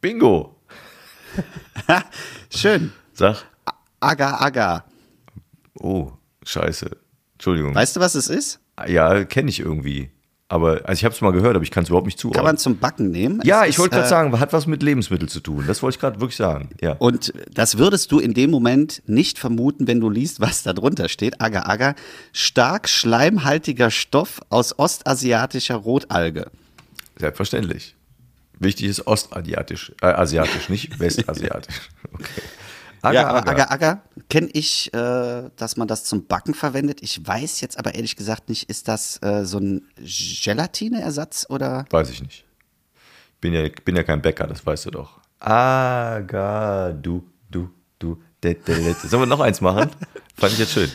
Bingo. 0.00 0.56
Schön. 2.54 2.92
Sag. 3.12 3.44
Aga, 4.00 4.36
aga. 4.38 4.84
Oh, 5.78 6.12
scheiße. 6.44 6.90
Entschuldigung. 7.34 7.74
Weißt 7.74 7.96
du, 7.96 8.00
was 8.00 8.14
es 8.14 8.28
ist? 8.28 8.60
Ja, 8.86 9.24
kenne 9.24 9.50
ich 9.50 9.60
irgendwie. 9.60 10.10
Aber, 10.48 10.82
also 10.84 10.92
ich 10.92 11.04
habe 11.04 11.12
es 11.12 11.20
mal 11.20 11.32
gehört, 11.32 11.56
aber 11.56 11.64
ich 11.64 11.72
kann 11.72 11.82
es 11.82 11.88
überhaupt 11.88 12.06
nicht 12.06 12.18
Kann 12.18 12.30
zuordnen. 12.30 12.44
man 12.44 12.56
zum 12.56 12.78
Backen 12.78 13.10
nehmen. 13.10 13.40
Ja, 13.42 13.64
Es 13.64 13.70
ich 13.70 13.78
wollte 13.80 13.96
gerade 13.96 14.06
äh, 14.06 14.10
sagen, 14.10 14.38
hat 14.38 14.52
was 14.52 14.68
mit 14.68 14.80
Lebensmitteln 14.80 15.28
zu 15.28 15.40
tun. 15.40 15.64
Das 15.66 15.82
wollte 15.82 15.96
ich 15.96 16.00
gerade 16.00 16.20
wirklich 16.20 16.36
sagen. 16.36 16.70
Ja. 16.80 16.92
Und 16.92 17.32
das 17.52 17.78
würdest 17.78 18.12
du 18.12 18.20
in 18.20 18.32
dem 18.32 18.50
Moment 18.50 19.02
nicht 19.06 19.40
vermuten, 19.40 19.88
wenn 19.88 19.98
du 19.98 20.08
liest, 20.08 20.40
was 20.40 20.62
da 20.62 20.72
drunter 20.72 21.08
steht. 21.08 21.40
Agar 21.40 21.68
Agar, 21.68 21.96
stark 22.32 22.88
schleimhaltiger 22.88 23.90
Stoff 23.90 24.40
aus 24.48 24.78
ostasiatischer 24.78 25.74
Rotalge. 25.76 26.50
Selbstverständlich. 27.18 27.96
Wichtig 28.58 28.86
ist 28.86 29.06
ostasiatisch, 29.06 29.92
äh, 30.00 30.06
asiatisch, 30.06 30.68
nicht 30.68 30.98
westasiatisch. 31.00 31.90
Okay. 32.12 32.24
Agar, 33.06 33.22
ja, 33.22 33.28
agar. 33.30 33.48
Agar 33.48 33.70
Agar 33.70 34.02
kenne 34.28 34.48
ich, 34.52 34.92
äh, 34.92 35.50
dass 35.56 35.76
man 35.76 35.88
das 35.88 36.04
zum 36.04 36.26
Backen 36.26 36.54
verwendet. 36.54 37.02
Ich 37.02 37.26
weiß 37.26 37.60
jetzt 37.60 37.78
aber 37.78 37.94
ehrlich 37.94 38.16
gesagt 38.16 38.48
nicht, 38.48 38.68
ist 38.68 38.88
das 38.88 39.22
äh, 39.22 39.44
so 39.44 39.58
ein 39.58 39.88
Gelatineersatz 39.96 41.46
oder? 41.48 41.84
Weiß 41.90 42.10
ich 42.10 42.22
nicht. 42.22 42.44
Bin 43.40 43.52
ja, 43.52 43.68
bin 43.84 43.96
ja 43.96 44.02
kein 44.02 44.22
Bäcker, 44.22 44.46
das 44.46 44.64
weißt 44.64 44.86
du 44.86 44.90
doch. 44.90 45.20
Agar, 45.38 46.92
du, 46.92 47.24
du, 47.50 47.70
du. 47.98 48.20
de, 48.42 48.54
de, 48.54 48.74
de. 48.82 48.94
Sollen 48.94 49.22
wir 49.22 49.26
noch 49.26 49.40
eins 49.40 49.60
machen? 49.60 49.90
Fand 50.34 50.52
ich 50.52 50.58
jetzt 50.58 50.72
schön. 50.72 50.90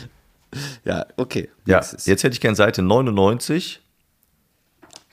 Ja, 0.84 1.06
okay. 1.16 1.48
Ja, 1.64 1.78
jetzt 1.78 2.06
hätte 2.06 2.30
ich 2.30 2.40
gern 2.40 2.54
Seite 2.54 2.82
99. 2.82 3.80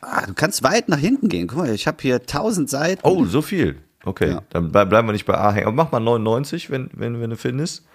Ah, 0.02 0.26
du 0.26 0.34
kannst 0.34 0.64
weit 0.64 0.90
nach 0.90 0.98
hinten 0.98 1.30
gehen. 1.30 1.48
Guck 1.48 1.60
mal, 1.60 1.70
ich 1.70 1.88
habe 1.88 1.98
hier 2.02 2.16
1000 2.16 2.70
Seiten. 2.70 3.02
Oh, 3.04 3.26
so 3.26 3.42
viel. 3.42 3.82
Okay, 4.06 4.30
Ja. 4.30 4.44
dann 4.50 4.72
ble- 4.72 4.86
bleiben 4.86 5.08
wir 5.08 5.12
nicht 5.14 5.26
bei 5.26 5.38
A 5.38 5.52
hängen. 5.52 5.68
Aber 5.68 5.76
mach 5.76 5.92
mal 5.92 6.00
99, 6.00 6.70
wenn, 6.70 6.90
wenn, 6.94 7.20
wenn 7.20 7.30
du 7.30 7.36
findest. 7.38 7.86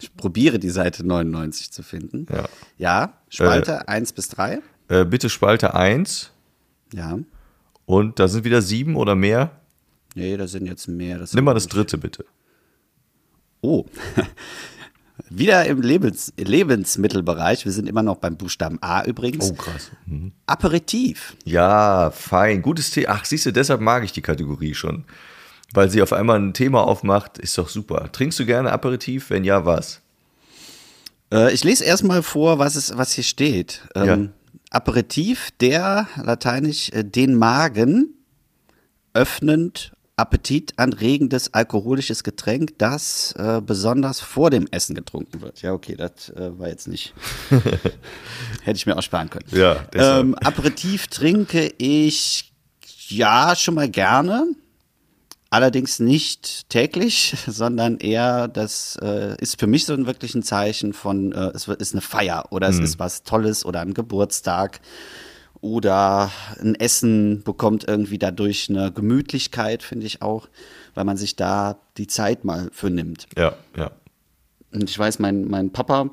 Ich 0.00 0.14
probiere 0.16 0.58
die 0.60 0.70
Seite 0.70 1.04
99 1.04 1.72
zu 1.72 1.82
finden. 1.82 2.26
Ja. 2.32 2.44
Ja, 2.78 3.12
Spalte 3.28 3.88
1 3.88 4.12
bis 4.12 4.28
3. 4.28 4.60
Äh, 4.88 5.04
bitte 5.04 5.28
Spalte 5.28 5.74
1 5.74 6.30
Ja. 6.94 7.18
und 7.86 8.18
da 8.20 8.28
sind 8.28 8.44
wieder 8.44 8.62
sieben 8.62 8.94
oder 8.94 9.16
mehr. 9.16 9.50
Nee, 10.14 10.36
da 10.36 10.46
sind 10.46 10.66
jetzt 10.66 10.86
mehr. 10.88 11.24
Nimm 11.32 11.44
mal 11.44 11.54
das 11.54 11.66
dritte 11.66 11.98
bitte. 11.98 12.24
Oh. 13.60 13.84
Wieder 15.30 15.66
im 15.66 15.82
Lebens 15.82 16.32
Lebensmittelbereich. 16.36 17.64
Wir 17.64 17.72
sind 17.72 17.88
immer 17.88 18.02
noch 18.02 18.16
beim 18.16 18.36
Buchstaben 18.36 18.78
A 18.80 19.04
übrigens. 19.04 19.50
Oh, 19.50 19.54
krass. 19.54 19.90
Aperitif. 20.46 21.36
Ja, 21.44 22.10
fein. 22.10 22.62
Gutes 22.62 22.90
Thema. 22.90 23.10
Ach, 23.10 23.24
siehst 23.24 23.46
du, 23.46 23.52
deshalb 23.52 23.80
mag 23.80 24.04
ich 24.04 24.12
die 24.12 24.22
Kategorie 24.22 24.74
schon. 24.74 25.04
Weil 25.74 25.90
sie 25.90 26.00
auf 26.00 26.12
einmal 26.14 26.38
ein 26.38 26.54
Thema 26.54 26.82
aufmacht, 26.86 27.36
ist 27.38 27.58
doch 27.58 27.68
super. 27.68 28.10
Trinkst 28.10 28.38
du 28.38 28.46
gerne 28.46 28.72
Aperitif? 28.72 29.28
Wenn 29.30 29.44
ja, 29.44 29.66
was? 29.66 30.00
Äh, 31.32 31.52
ich 31.52 31.62
lese 31.62 31.84
erstmal 31.84 32.22
vor, 32.22 32.58
was, 32.58 32.74
es, 32.74 32.96
was 32.96 33.12
hier 33.12 33.24
steht. 33.24 33.82
Ähm, 33.94 34.06
Ja. 34.06 34.18
Aperitif, 34.70 35.50
der, 35.60 36.08
lateinisch, 36.22 36.90
äh, 36.90 37.02
den 37.04 37.34
Magen 37.34 38.14
öffnend, 39.14 39.92
appetitanregendes 40.18 41.54
alkoholisches 41.54 42.24
Getränk, 42.24 42.76
das 42.78 43.32
äh, 43.38 43.60
besonders 43.64 44.20
vor 44.20 44.50
dem 44.50 44.66
Essen 44.70 44.94
getrunken 44.94 45.40
wird. 45.40 45.62
Ja, 45.62 45.72
okay, 45.72 45.94
das 45.96 46.30
äh, 46.30 46.58
war 46.58 46.68
jetzt 46.68 46.88
nicht. 46.88 47.14
Hätte 48.62 48.76
ich 48.76 48.84
mir 48.84 48.96
auch 48.96 49.02
sparen 49.02 49.30
können. 49.30 49.46
Ja, 49.52 49.76
deshalb. 49.92 50.24
ähm, 50.24 50.34
Aperitif 50.34 51.06
trinke 51.06 51.72
ich 51.78 52.52
ja 53.08 53.54
schon 53.54 53.74
mal 53.74 53.88
gerne. 53.88 54.46
Allerdings 55.50 56.00
nicht 56.00 56.68
täglich, 56.68 57.36
sondern 57.46 57.98
eher, 57.98 58.48
das 58.48 58.98
äh, 59.00 59.36
ist 59.40 59.60
für 59.60 59.68
mich 59.68 59.86
so 59.86 59.94
ein 59.94 60.06
wirklich 60.06 60.34
ein 60.34 60.42
Zeichen 60.42 60.92
von, 60.92 61.32
äh, 61.32 61.52
es 61.54 61.68
ist 61.68 61.94
eine 61.94 62.02
Feier 62.02 62.46
oder 62.50 62.68
es 62.68 62.80
ist 62.80 62.98
was 62.98 63.22
Tolles 63.22 63.64
oder 63.64 63.80
ein 63.80 63.94
Geburtstag 63.94 64.80
oder 65.60 66.30
ein 66.60 66.74
Essen 66.74 67.42
bekommt 67.42 67.86
irgendwie 67.86 68.18
dadurch 68.18 68.68
eine 68.68 68.92
Gemütlichkeit, 68.92 69.82
finde 69.82 70.06
ich 70.06 70.22
auch, 70.22 70.48
weil 70.94 71.04
man 71.04 71.16
sich 71.16 71.36
da 71.36 71.78
die 71.96 72.06
Zeit 72.06 72.44
mal 72.44 72.68
für 72.72 72.90
nimmt. 72.90 73.26
Ja, 73.36 73.54
ja. 73.76 73.90
Und 74.72 74.88
ich 74.88 74.98
weiß, 74.98 75.18
mein, 75.18 75.48
mein 75.48 75.70
Papa 75.70 76.10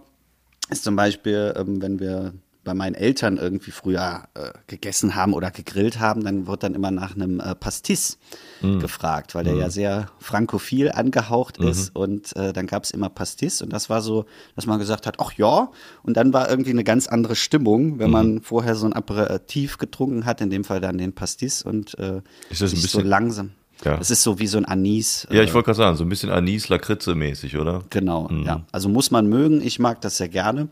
ist 0.69 0.83
zum 0.83 0.95
Beispiel, 0.95 1.53
ähm, 1.57 1.81
wenn 1.81 1.99
wir 1.99 2.33
bei 2.65 2.73
meinen 2.73 2.95
Eltern 2.95 3.37
irgendwie 3.37 3.71
früher 3.71 4.25
äh, 4.33 4.49
gegessen 4.67 5.15
haben 5.15 5.33
oder 5.33 5.51
gegrillt 5.51 5.99
haben, 6.01 6.23
dann 6.25 6.47
wird 6.47 6.63
dann 6.63 6.75
immer 6.75 6.91
nach 6.91 7.15
einem 7.15 7.39
äh, 7.39 7.55
Pastis 7.55 8.17
gefragt, 8.61 9.35
weil 9.35 9.43
der 9.43 9.55
ja 9.55 9.69
sehr 9.69 10.07
frankophil 10.19 10.91
angehaucht 10.91 11.57
ist 11.57 11.95
und 11.95 12.35
äh, 12.35 12.51
dann 12.51 12.67
gab 12.67 12.83
es 12.83 12.91
immer 12.91 13.09
Pastis 13.09 13.61
und 13.61 13.71
das 13.71 13.89
war 13.89 14.01
so, 14.01 14.25
dass 14.55 14.65
man 14.65 14.79
gesagt 14.79 15.05
hat, 15.07 15.19
ach 15.19 15.31
ja, 15.33 15.69
und 16.03 16.17
dann 16.17 16.33
war 16.33 16.49
irgendwie 16.49 16.71
eine 16.71 16.83
ganz 16.83 17.07
andere 17.07 17.35
Stimmung, 17.35 17.99
wenn 17.99 18.09
man 18.09 18.41
vorher 18.41 18.75
so 18.75 18.85
ein 18.87 18.93
Aperitif 18.93 19.77
getrunken 19.77 20.25
hat, 20.25 20.41
in 20.41 20.49
dem 20.49 20.63
Fall 20.63 20.81
dann 20.81 20.97
den 20.97 21.13
Pastis 21.13 21.61
und 21.61 21.97
äh, 21.99 22.21
Ist 22.49 22.61
das 22.61 22.73
ein 22.73 22.77
sich 22.77 22.91
so 22.91 22.97
bisschen- 22.97 23.07
langsam. 23.09 23.51
Ja. 23.83 23.97
Das 23.97 24.09
ist 24.09 24.23
so 24.23 24.39
wie 24.39 24.47
so 24.47 24.57
ein 24.57 24.63
Anis. 24.63 25.27
Ja, 25.29 25.41
äh, 25.41 25.43
ich 25.43 25.53
wollte 25.53 25.65
gerade 25.65 25.77
sagen, 25.77 25.97
so 25.97 26.05
ein 26.05 26.09
bisschen 26.09 26.29
Anis, 26.31 26.69
Lakritze 26.69 27.13
mäßig, 27.13 27.57
oder? 27.57 27.83
Genau, 27.89 28.29
ja. 28.31 28.61
Also 28.71 28.87
muss 28.87 29.11
man 29.11 29.27
mögen. 29.27 29.59
Ich 29.61 29.79
mag 29.79 29.99
das 29.99 30.15
sehr 30.15 30.29
gerne. 30.29 30.69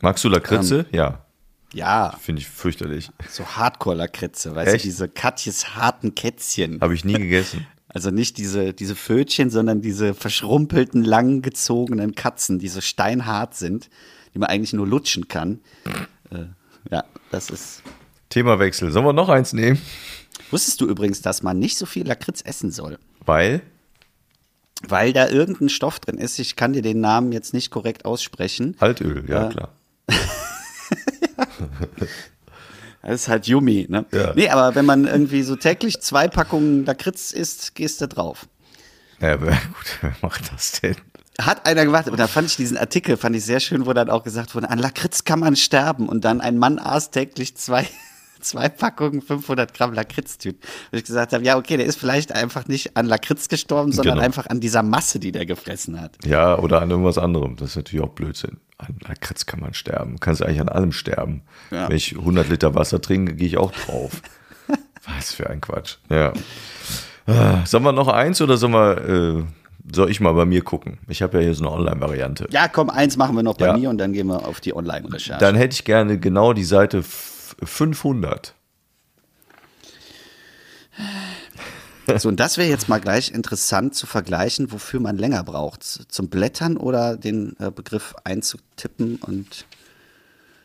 Magst 0.00 0.22
du 0.24 0.28
Lakritze? 0.28 0.80
Ähm. 0.80 0.96
ja, 0.98 1.24
Ja, 1.72 2.16
finde 2.20 2.40
ich 2.42 2.48
fürchterlich. 2.48 3.10
so 3.30 3.44
Hardcore-Lakritze, 3.44 4.54
weißt 4.54 4.74
Echt? 4.74 4.84
du, 4.84 4.88
diese 4.88 5.08
Katjes 5.08 5.74
harten 5.76 6.14
Kätzchen. 6.14 6.80
Habe 6.80 6.94
ich 6.94 7.04
nie 7.04 7.14
gegessen. 7.14 7.66
Also 7.86 8.10
nicht 8.10 8.38
diese, 8.38 8.72
diese 8.74 8.96
Fötchen, 8.96 9.50
sondern 9.50 9.80
diese 9.80 10.14
verschrumpelten, 10.14 11.04
langgezogenen 11.04 12.16
Katzen, 12.16 12.58
die 12.58 12.66
so 12.66 12.80
steinhart 12.80 13.54
sind, 13.54 13.88
die 14.34 14.40
man 14.40 14.48
eigentlich 14.48 14.72
nur 14.72 14.84
lutschen 14.84 15.28
kann. 15.28 15.60
Äh, 16.32 16.46
ja, 16.90 17.04
das 17.30 17.50
ist. 17.50 17.82
Themawechsel. 18.30 18.90
Sollen 18.90 19.04
wir 19.04 19.12
noch 19.12 19.28
eins 19.28 19.52
nehmen? 19.52 19.80
Wusstest 20.50 20.80
du 20.80 20.88
übrigens, 20.88 21.22
dass 21.22 21.44
man 21.44 21.60
nicht 21.60 21.78
so 21.78 21.86
viel 21.86 22.04
Lakritz 22.04 22.42
essen 22.44 22.72
soll? 22.72 22.98
Weil? 23.24 23.62
Weil 24.88 25.12
da 25.12 25.28
irgendein 25.28 25.68
Stoff 25.68 26.00
drin 26.00 26.18
ist. 26.18 26.40
Ich 26.40 26.56
kann 26.56 26.72
dir 26.72 26.82
den 26.82 27.00
Namen 27.00 27.30
jetzt 27.30 27.54
nicht 27.54 27.70
korrekt 27.70 28.06
aussprechen. 28.06 28.76
Altöl, 28.80 29.24
ja, 29.28 29.42
Ja. 29.44 29.48
klar. 29.50 29.72
Das 33.02 33.20
ist 33.20 33.28
halt 33.28 33.46
Yummy, 33.46 33.86
ne? 33.88 34.06
Ja. 34.12 34.32
Nee, 34.34 34.48
aber 34.48 34.74
wenn 34.74 34.86
man 34.86 35.06
irgendwie 35.06 35.42
so 35.42 35.56
täglich 35.56 36.00
zwei 36.00 36.26
Packungen 36.26 36.86
Lakritz 36.86 37.32
isst, 37.32 37.74
gehst 37.74 38.00
du 38.00 38.08
drauf. 38.08 38.46
Ja, 39.20 39.34
aber 39.34 39.50
gut, 39.50 39.98
wer 40.00 40.14
macht 40.22 40.50
das 40.52 40.80
denn? 40.80 40.96
Hat 41.40 41.66
einer 41.66 41.84
gemacht, 41.84 42.08
und 42.08 42.18
da 42.18 42.28
fand 42.28 42.48
ich 42.48 42.56
diesen 42.56 42.78
Artikel, 42.78 43.16
fand 43.16 43.36
ich 43.36 43.44
sehr 43.44 43.60
schön, 43.60 43.86
wo 43.86 43.92
dann 43.92 44.08
auch 44.08 44.22
gesagt 44.22 44.54
wurde, 44.54 44.70
an 44.70 44.78
Lakritz 44.78 45.24
kann 45.24 45.40
man 45.40 45.56
sterben 45.56 46.08
und 46.08 46.24
dann 46.24 46.40
ein 46.40 46.56
Mann 46.58 46.78
aß 46.78 47.10
täglich 47.10 47.56
zwei, 47.56 47.86
zwei 48.44 48.68
Packungen 48.68 49.22
500 49.22 49.74
Gramm 49.74 49.92
Lakritztüten. 49.92 50.60
Und 50.92 50.98
ich 50.98 51.04
gesagt 51.04 51.32
habe, 51.32 51.44
ja, 51.44 51.56
okay, 51.56 51.76
der 51.76 51.86
ist 51.86 51.98
vielleicht 51.98 52.32
einfach 52.32 52.66
nicht 52.68 52.96
an 52.96 53.06
Lakritz 53.06 53.48
gestorben, 53.48 53.92
sondern 53.92 54.14
Genau. 54.16 54.24
einfach 54.24 54.46
an 54.46 54.60
dieser 54.60 54.82
Masse, 54.82 55.18
die 55.18 55.32
der 55.32 55.46
gefressen 55.46 56.00
hat. 56.00 56.16
Ja, 56.24 56.58
oder 56.58 56.80
an 56.82 56.90
irgendwas 56.90 57.18
anderem. 57.18 57.56
Das 57.56 57.70
ist 57.70 57.76
natürlich 57.76 58.04
auch 58.04 58.10
Blödsinn. 58.12 58.58
An 58.78 58.96
Lakritz 59.06 59.46
kann 59.46 59.60
man 59.60 59.72
sterben. 59.74 60.18
Kannst 60.20 60.42
eigentlich 60.42 60.60
an 60.60 60.68
allem 60.68 60.92
sterben. 60.92 61.42
Ja. 61.70 61.88
Wenn 61.88 61.96
ich 61.96 62.12
100 62.16 62.48
Liter 62.48 62.74
Wasser 62.74 63.00
trinke, 63.00 63.34
gehe 63.34 63.46
ich 63.46 63.56
auch 63.56 63.72
drauf. 63.72 64.20
Was 65.18 65.32
für 65.34 65.48
ein 65.50 65.60
Quatsch. 65.60 65.96
Ja. 66.10 66.32
Ah, 67.26 67.64
Sollen 67.66 67.84
wir 67.84 67.92
noch 67.92 68.08
eins 68.08 68.40
oder 68.42 68.56
sollen 68.56 68.72
wir, 68.72 68.98
äh, 69.38 69.44
soll 69.92 70.10
ich 70.10 70.20
mal 70.20 70.32
bei 70.32 70.44
mir 70.44 70.62
gucken? 70.62 70.98
Ich 71.08 71.22
habe 71.22 71.38
ja 71.38 71.44
hier 71.44 71.54
so 71.54 71.64
eine 71.64 71.72
Online-Variante. 71.74 72.48
Ja, 72.50 72.68
komm, 72.68 72.90
eins 72.90 73.16
machen 73.16 73.34
wir 73.36 73.42
noch 73.42 73.56
bei 73.56 73.66
Ja. 73.66 73.76
mir 73.76 73.90
und 73.90 73.98
dann 73.98 74.12
gehen 74.12 74.26
wir 74.26 74.46
auf 74.46 74.60
die 74.60 74.74
Online-Recherche. 74.76 75.38
Dann 75.40 75.54
hätte 75.54 75.74
ich 75.74 75.84
gerne 75.84 76.18
genau 76.18 76.52
die 76.52 76.64
Seite 76.64 77.02
f- 77.60 77.68
500. 77.68 78.54
So, 82.18 82.28
und 82.28 82.38
das 82.38 82.58
wäre 82.58 82.68
jetzt 82.68 82.88
mal 82.88 83.00
gleich 83.00 83.30
interessant 83.32 83.94
zu 83.94 84.06
vergleichen, 84.06 84.70
wofür 84.70 85.00
man 85.00 85.16
länger 85.16 85.42
braucht. 85.42 85.82
Zum 85.82 86.28
Blättern 86.28 86.76
oder 86.76 87.16
den 87.16 87.56
äh, 87.58 87.70
Begriff 87.70 88.14
einzutippen 88.24 89.16
und. 89.16 89.64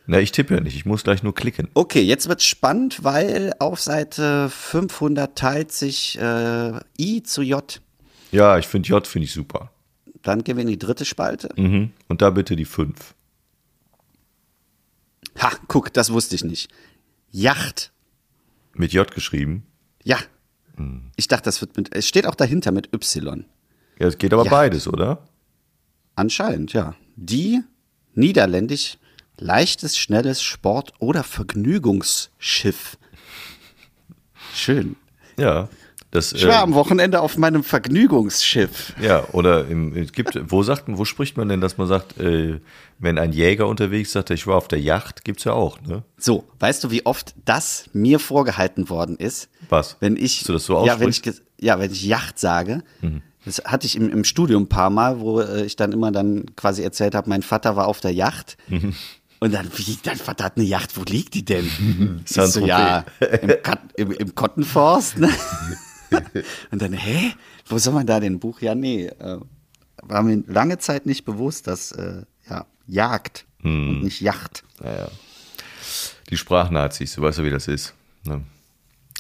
Na, 0.06 0.20
ich 0.20 0.32
tippe 0.32 0.56
ja 0.56 0.60
nicht. 0.60 0.76
Ich 0.76 0.86
muss 0.86 1.04
gleich 1.04 1.24
nur 1.24 1.34
klicken. 1.34 1.70
Okay, 1.76 2.02
jetzt 2.02 2.28
wird's 2.28 2.44
spannend, 2.44 3.04
weil 3.04 3.54
auf 3.60 3.80
Seite 3.80 4.50
500 4.50 5.38
teilt 5.38 5.72
sich 5.72 6.20
äh, 6.20 6.74
I 7.00 7.24
zu 7.24 7.42
J. 7.42 7.80
Ja, 8.32 8.58
ich 8.58 8.68
finde 8.68 8.90
J 8.90 9.08
finde 9.08 9.26
ich 9.26 9.32
super. 9.34 9.72
Dann 10.24 10.44
gehen 10.44 10.58
wir 10.58 10.64
in 10.64 10.68
die 10.68 10.80
dritte 10.80 11.06
Spalte. 11.06 11.50
Mhm. 11.56 11.92
Und 12.10 12.22
da 12.22 12.32
bitte 12.32 12.56
die 12.58 12.66
5. 12.66 13.16
Ha, 15.42 15.52
guck, 15.68 15.94
das 15.94 16.12
wusste 16.12 16.36
ich 16.36 16.44
nicht. 16.44 16.70
Yacht. 17.32 17.92
Mit 18.74 18.94
J 18.94 19.10
geschrieben. 19.12 19.66
Ja. 20.04 20.18
Ich 21.18 21.28
dachte, 21.28 21.44
das 21.44 21.60
wird 21.62 21.76
mit. 21.76 21.94
Es 21.94 22.08
steht 22.08 22.26
auch 22.26 22.36
dahinter 22.36 22.72
mit 22.72 22.94
Y. 22.94 23.46
Ja, 24.00 24.08
es 24.08 24.18
geht 24.18 24.34
aber 24.34 24.46
Ja. 24.46 24.52
beides, 24.52 24.88
oder? 24.88 25.28
Anscheinend, 26.16 26.72
ja. 26.74 26.96
Die 27.16 27.62
niederländisch 28.14 28.98
leichtes, 29.38 29.98
schnelles 29.98 30.42
Sport- 30.42 30.94
oder 31.00 31.24
Vergnügungsschiff. 31.24 32.98
Schön. 34.54 34.96
Ja. 35.38 35.70
Das, 36.12 36.34
Ich 36.34 36.46
war 36.48 36.56
äh, 36.56 36.64
am 36.64 36.74
Wochenende 36.74 37.22
auf 37.22 37.38
meinem 37.38 37.64
Vergnügungsschiff. 37.64 38.94
Ja, 39.00 39.26
oder 39.32 39.68
im, 39.68 39.96
es 39.96 40.12
gibt, 40.12 40.40
wo 40.52 40.64
sagt 40.64 40.88
man, 40.88 40.98
wo 40.98 41.06
spricht 41.06 41.38
man 41.38 41.50
denn, 41.50 41.62
dass 41.62 41.78
man 41.78 41.88
sagt, 41.88 42.20
äh, 42.20 42.60
wenn 42.98 43.20
ein 43.20 43.32
Jäger 43.32 43.68
unterwegs 43.68 44.12
sagt, 44.12 44.32
ich 44.32 44.48
war 44.48 44.56
auf 44.56 44.68
der 44.68 44.82
Yacht, 44.82 45.24
gibt's 45.24 45.44
ja 45.44 45.54
auch, 45.54 45.80
ne? 45.82 46.04
So, 46.18 46.46
weißt 46.60 46.84
du, 46.84 46.92
wie 46.92 47.06
oft 47.06 47.36
das 47.46 47.86
mir 47.94 48.20
vorgehalten 48.20 48.90
worden 48.90 49.18
ist? 49.18 49.50
Was? 49.70 49.98
Wenn 50.00 50.18
ich, 50.18 50.40
Dass 50.40 50.48
du 50.48 50.54
das 50.54 50.66
so 50.66 50.84
ja, 50.86 51.00
wenn 51.00 51.10
ich, 51.10 51.22
ja, 51.60 51.80
wenn 51.80 51.92
ich 51.92 52.04
Yacht 52.04 52.40
sage, 52.40 52.82
das 53.46 53.60
hatte 53.66 53.86
ich 53.86 53.96
im, 53.96 54.10
im 54.10 54.24
Studium 54.24 54.64
ein 54.64 54.70
paar 54.70 54.90
Mal, 54.90 55.20
wo 55.20 55.42
äh, 55.42 55.64
ich 55.64 55.76
dann 55.76 55.92
immer 55.92 56.12
dann 56.12 56.56
quasi 56.56 56.82
erzählt 56.82 57.14
habe, 57.14 57.30
mein 57.30 57.44
Vater 57.44 57.76
war 57.76 57.88
auf 57.88 58.00
der 58.00 58.14
Yacht. 58.14 58.58
Und 59.42 59.54
dann, 59.54 59.70
wie, 59.76 59.98
dein 60.02 60.18
Vater 60.18 60.44
hat 60.44 60.58
eine 60.58 60.66
Yacht, 60.66 60.98
wo 60.98 61.04
liegt 61.04 61.36
die 61.36 61.46
denn? 61.46 61.70
Ich 62.26 62.36
so, 62.36 62.66
ja, 62.66 63.06
im, 63.42 63.52
im, 63.96 64.12
im 64.12 64.36
Kottenforst, 64.36 65.20
ne? 65.20 65.30
Und 66.72 66.82
dann, 66.82 66.94
hä? 66.94 67.34
Wo 67.68 67.78
soll 67.78 67.94
man 67.94 68.06
da 68.06 68.20
den 68.20 68.40
Buch? 68.40 68.62
Ja, 68.62 68.76
nee, 68.76 69.06
äh, 69.06 69.38
war 70.04 70.24
mir 70.24 70.44
lange 70.48 70.78
Zeit 70.78 71.06
nicht 71.06 71.26
bewusst, 71.26 71.68
dass, 71.68 71.92
äh, 71.92 72.24
ja, 72.50 72.66
Jagd 72.88 73.46
und 73.64 74.02
nicht 74.02 74.22
Yacht. 74.22 74.64
Naja. 74.82 75.10
Die 76.30 76.38
Sprachnazis, 76.38 77.16
du 77.16 77.22
weißt 77.22 77.40
ja, 77.40 77.44
wie 77.44 77.50
das 77.50 77.68
ist. 77.68 77.94
Ne? 78.24 78.44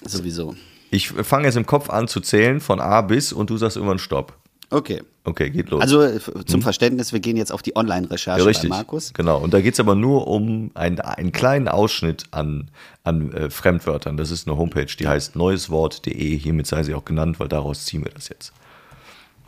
Sowieso. 0.04 0.56
Ich 0.92 1.10
fange 1.10 1.46
jetzt 1.46 1.58
im 1.58 1.66
Kopf 1.66 1.90
an 1.90 2.08
zu 2.08 2.20
zählen 2.20 2.60
von 2.60 2.80
A 2.80 3.02
bis 3.02 3.32
und 3.32 3.50
du 3.50 3.58
sagst 3.58 3.78
irgendwann 3.78 4.00
Stopp. 4.00 4.39
Okay. 4.70 5.02
Okay, 5.24 5.50
geht 5.50 5.70
los. 5.70 5.82
Also 5.82 6.02
äh, 6.02 6.20
zum 6.46 6.62
Verständnis, 6.62 7.14
wir 7.14 7.20
gehen 7.20 7.38
jetzt 7.38 7.52
auf 7.52 7.62
die 7.62 7.76
Online-Recherche 7.76 8.40
ja, 8.40 8.46
bei 8.46 8.50
richtig. 8.50 8.70
Markus. 8.70 9.14
Genau. 9.14 9.40
Und 9.40 9.54
da 9.54 9.62
geht 9.62 9.74
es 9.74 9.80
aber 9.80 9.96
nur 9.96 10.28
um 10.28 10.72
einen, 10.74 11.00
einen 11.00 11.32
kleinen 11.32 11.68
Ausschnitt 11.68 12.26
an, 12.32 12.72
an 13.04 13.32
äh, 13.34 13.50
Fremdwörtern. 13.50 14.18
Das 14.18 14.32
ist 14.32 14.48
eine 14.48 14.58
Homepage, 14.58 14.86
die 14.86 15.08
heißt 15.08 15.36
neueswort.de. 15.36 16.38
Hiermit 16.38 16.68
sei 16.68 16.84
sie 16.84 16.94
auch 16.94 17.06
genannt, 17.06 17.40
weil 17.40 17.48
daraus 17.48 17.86
ziehen 17.86 18.04
wir 18.04 18.12
das 18.12 18.30
jetzt. 18.30 18.54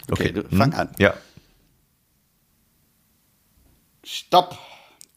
Okay, 0.10 0.32
du, 0.32 0.44
fang 0.56 0.74
an. 0.74 0.90
Ja. 1.00 1.14
Stopp. 4.04 4.58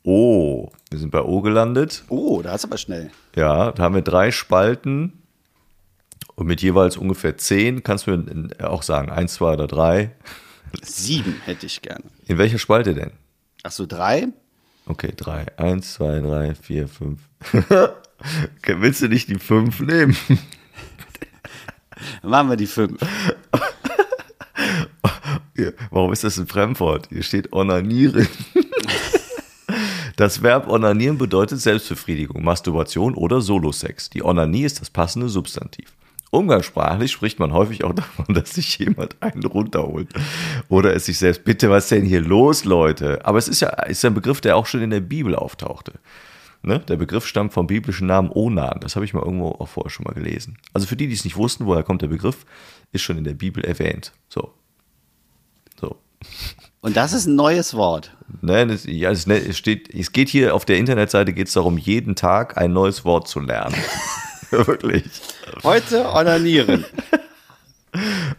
O. 0.02 0.70
Wir 0.90 0.99
sind 0.99 1.11
bei 1.11 1.23
O 1.23 1.40
gelandet. 1.40 2.04
Oh, 2.08 2.42
da 2.42 2.54
ist 2.54 2.64
aber 2.64 2.76
schnell. 2.76 3.11
Ja, 3.34 3.73
da 3.73 3.82
haben 3.82 3.94
wir 3.94 4.02
drei 4.02 4.30
Spalten 4.30 5.23
und 6.36 6.46
mit 6.46 6.62
jeweils 6.62 6.96
ungefähr 6.96 7.36
zehn. 7.36 7.82
Kannst 7.82 8.06
du 8.06 8.16
mir 8.16 8.70
auch 8.70 8.82
sagen, 8.82 9.10
eins, 9.10 9.34
zwei 9.34 9.52
oder 9.52 9.66
drei. 9.66 10.12
Sieben 10.82 11.40
hätte 11.44 11.66
ich 11.66 11.82
gerne. 11.82 12.04
In 12.26 12.38
welcher 12.38 12.58
Spalte 12.58 12.94
denn? 12.94 13.12
Ach 13.62 13.70
so, 13.70 13.86
drei? 13.86 14.28
Okay, 14.86 15.12
drei. 15.16 15.46
Eins, 15.58 15.94
zwei, 15.94 16.20
drei, 16.20 16.54
vier, 16.54 16.88
fünf. 16.88 17.20
okay, 17.52 18.76
willst 18.78 19.02
du 19.02 19.08
nicht 19.08 19.28
die 19.28 19.38
fünf 19.38 19.80
nehmen? 19.80 20.16
Dann 22.22 22.30
machen 22.30 22.50
wir 22.50 22.56
die 22.56 22.66
fünf. 22.66 23.00
Warum 25.90 26.12
ist 26.12 26.24
das 26.24 26.38
ein 26.38 26.46
Fremdwort? 26.46 27.08
Hier 27.10 27.22
steht 27.22 27.52
onanieren. 27.52 28.28
Das 30.16 30.42
Verb 30.42 30.68
onanieren 30.68 31.18
bedeutet 31.18 31.60
Selbstbefriedigung, 31.60 32.44
Masturbation 32.44 33.14
oder 33.14 33.40
Solosex. 33.40 34.10
Die 34.10 34.22
Onanie 34.22 34.62
ist 34.62 34.80
das 34.80 34.88
passende 34.88 35.28
Substantiv. 35.28 35.92
Umgangssprachlich 36.34 37.12
spricht 37.12 37.38
man 37.38 37.52
häufig 37.52 37.84
auch 37.84 37.94
davon, 37.94 38.34
dass 38.34 38.50
sich 38.50 38.78
jemand 38.78 39.16
einen 39.22 39.44
runterholt 39.44 40.08
oder 40.68 40.94
es 40.94 41.06
sich 41.06 41.18
selbst. 41.18 41.44
Bitte, 41.44 41.70
was 41.70 41.84
ist 41.84 41.90
denn 41.92 42.04
hier 42.04 42.20
los, 42.20 42.64
Leute? 42.64 43.24
Aber 43.24 43.38
es 43.38 43.48
ist 43.48 43.60
ja 43.60 43.68
ist 43.84 44.04
ein 44.04 44.14
Begriff, 44.14 44.40
der 44.40 44.56
auch 44.56 44.66
schon 44.66 44.82
in 44.82 44.90
der 44.90 45.00
Bibel 45.00 45.34
auftauchte. 45.34 45.94
Ne? 46.62 46.78
Der 46.80 46.96
Begriff 46.96 47.26
stammt 47.26 47.52
vom 47.52 47.66
biblischen 47.66 48.06
Namen 48.06 48.30
Onan. 48.32 48.80
Das 48.80 48.96
habe 48.96 49.04
ich 49.04 49.12
mal 49.12 49.22
irgendwo 49.22 49.48
auch 49.48 49.68
vorher 49.68 49.90
schon 49.90 50.04
mal 50.04 50.14
gelesen. 50.14 50.56
Also 50.72 50.86
für 50.86 50.96
die, 50.96 51.06
die 51.08 51.14
es 51.14 51.24
nicht 51.24 51.36
wussten, 51.36 51.66
woher 51.66 51.82
kommt 51.82 52.00
der 52.02 52.08
Begriff, 52.08 52.46
ist 52.92 53.02
schon 53.02 53.18
in 53.18 53.24
der 53.24 53.34
Bibel 53.34 53.62
erwähnt. 53.64 54.12
So. 54.28 54.52
So. 55.78 55.96
Und 56.80 56.96
das 56.96 57.12
ist 57.12 57.26
ein 57.26 57.34
neues 57.36 57.74
Wort. 57.74 58.16
Nein, 58.40 58.70
es, 58.70 58.86
ja, 58.86 59.10
es, 59.10 59.26
ne- 59.26 59.38
es 59.46 59.58
steht, 59.58 59.92
es 59.94 60.12
geht 60.12 60.30
hier 60.30 60.54
auf 60.54 60.64
der 60.64 60.78
Internetseite 60.78 61.32
geht 61.34 61.48
es 61.48 61.52
darum, 61.54 61.76
jeden 61.76 62.16
Tag 62.16 62.56
ein 62.56 62.72
neues 62.72 63.04
Wort 63.04 63.28
zu 63.28 63.40
lernen. 63.40 63.74
Wirklich. 64.66 65.04
Heute 65.62 66.06
onanieren. 66.12 66.84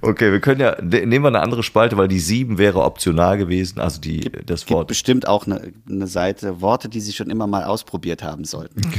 Okay, 0.01 0.33
wir 0.33 0.41
können 0.41 0.59
ja, 0.59 0.75
de- 0.75 1.05
nehmen 1.05 1.23
wir 1.23 1.29
eine 1.29 1.39
andere 1.39 1.63
Spalte, 1.63 1.95
weil 1.95 2.09
die 2.09 2.19
sieben 2.19 2.57
wäre 2.57 2.81
optional 2.83 3.37
gewesen. 3.37 3.79
Also 3.79 4.01
die, 4.01 4.19
das 4.45 4.65
Gibt 4.65 4.71
Wort. 4.71 4.87
bestimmt 4.89 5.29
auch 5.29 5.45
eine, 5.45 5.71
eine 5.89 6.07
Seite, 6.07 6.59
Worte, 6.59 6.89
die 6.89 6.99
sie 6.99 7.13
schon 7.13 7.29
immer 7.29 7.47
mal 7.47 7.63
ausprobiert 7.63 8.21
haben 8.23 8.45
sollten. 8.45 8.81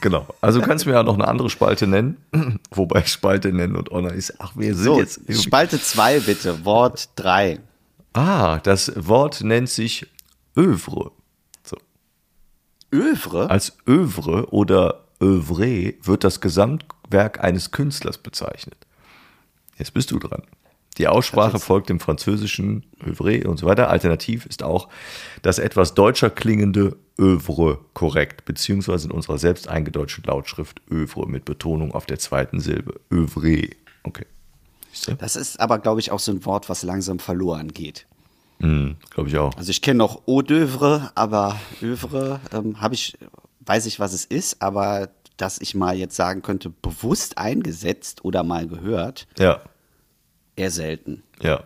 Genau. 0.00 0.26
Also 0.42 0.60
du 0.60 0.66
kannst 0.66 0.84
mir 0.86 0.92
ja 0.92 1.02
noch 1.02 1.14
eine 1.14 1.26
andere 1.26 1.48
Spalte 1.48 1.86
nennen. 1.86 2.18
Wobei 2.70 3.02
Spalte 3.06 3.52
nennen 3.52 3.74
und 3.74 3.88
Honor 3.90 4.12
ist. 4.12 4.34
Ach, 4.38 4.52
wir 4.54 4.74
sind 4.74 4.84
So, 4.84 4.98
jetzt. 5.00 5.20
Spalte 5.42 5.80
2 5.80 6.20
bitte, 6.20 6.64
Wort 6.66 7.08
3. 7.16 7.58
Ah, 8.12 8.58
das 8.58 8.92
Wort 8.96 9.40
nennt 9.42 9.70
sich 9.70 10.06
Övre. 10.56 11.10
So. 11.64 11.78
Övre? 12.92 13.48
Als 13.48 13.78
Övre 13.88 14.52
oder 14.52 15.03
Övre 15.24 15.94
wird 16.02 16.22
das 16.22 16.42
Gesamtwerk 16.42 17.42
eines 17.42 17.70
Künstlers 17.70 18.18
bezeichnet. 18.18 18.76
Jetzt 19.78 19.94
bist 19.94 20.10
du 20.10 20.18
dran. 20.18 20.42
Die 20.98 21.08
Aussprache 21.08 21.58
folgt 21.58 21.88
dem 21.88 21.98
französischen 21.98 22.84
Övre 23.04 23.48
und 23.48 23.56
so 23.58 23.66
weiter. 23.66 23.88
Alternativ 23.88 24.46
ist 24.46 24.62
auch 24.62 24.88
das 25.42 25.58
etwas 25.58 25.94
deutscher 25.94 26.30
klingende 26.30 26.96
Övre 27.18 27.78
korrekt, 27.94 28.44
beziehungsweise 28.44 29.08
in 29.08 29.12
unserer 29.12 29.38
selbst 29.38 29.66
eingedeutschten 29.66 30.24
Lautschrift 30.24 30.82
Övre 30.90 31.26
mit 31.26 31.46
Betonung 31.46 31.92
auf 31.92 32.06
der 32.06 32.18
zweiten 32.18 32.60
Silbe. 32.60 33.00
Övre. 33.10 33.70
Okay. 34.04 34.26
Das 35.18 35.34
ist 35.34 35.58
aber, 35.58 35.78
glaube 35.80 36.00
ich, 36.00 36.12
auch 36.12 36.20
so 36.20 36.30
ein 36.30 36.44
Wort, 36.44 36.68
was 36.68 36.84
langsam 36.84 37.18
verloren 37.18 37.72
geht. 37.72 38.06
Hm, 38.60 38.96
Glaube 39.10 39.28
ich 39.28 39.36
auch. 39.38 39.56
Also 39.56 39.70
ich 39.70 39.82
kenne 39.82 39.98
noch 39.98 40.28
Eau 40.28 40.40
d'oeuvre, 40.40 41.10
aber 41.16 41.58
Övre 41.82 42.40
ähm, 42.52 42.80
habe 42.80 42.94
ich, 42.94 43.18
weiß 43.66 43.86
ich, 43.86 44.00
was 44.00 44.12
es 44.12 44.24
ist, 44.24 44.60
aber 44.62 45.10
dass 45.36 45.60
ich 45.60 45.74
mal 45.74 45.96
jetzt 45.96 46.16
sagen 46.16 46.42
könnte, 46.42 46.70
bewusst 46.70 47.38
eingesetzt 47.38 48.24
oder 48.24 48.42
mal 48.44 48.68
gehört, 48.68 49.26
Ja, 49.38 49.60
eher 50.56 50.70
selten. 50.70 51.22
ja. 51.42 51.62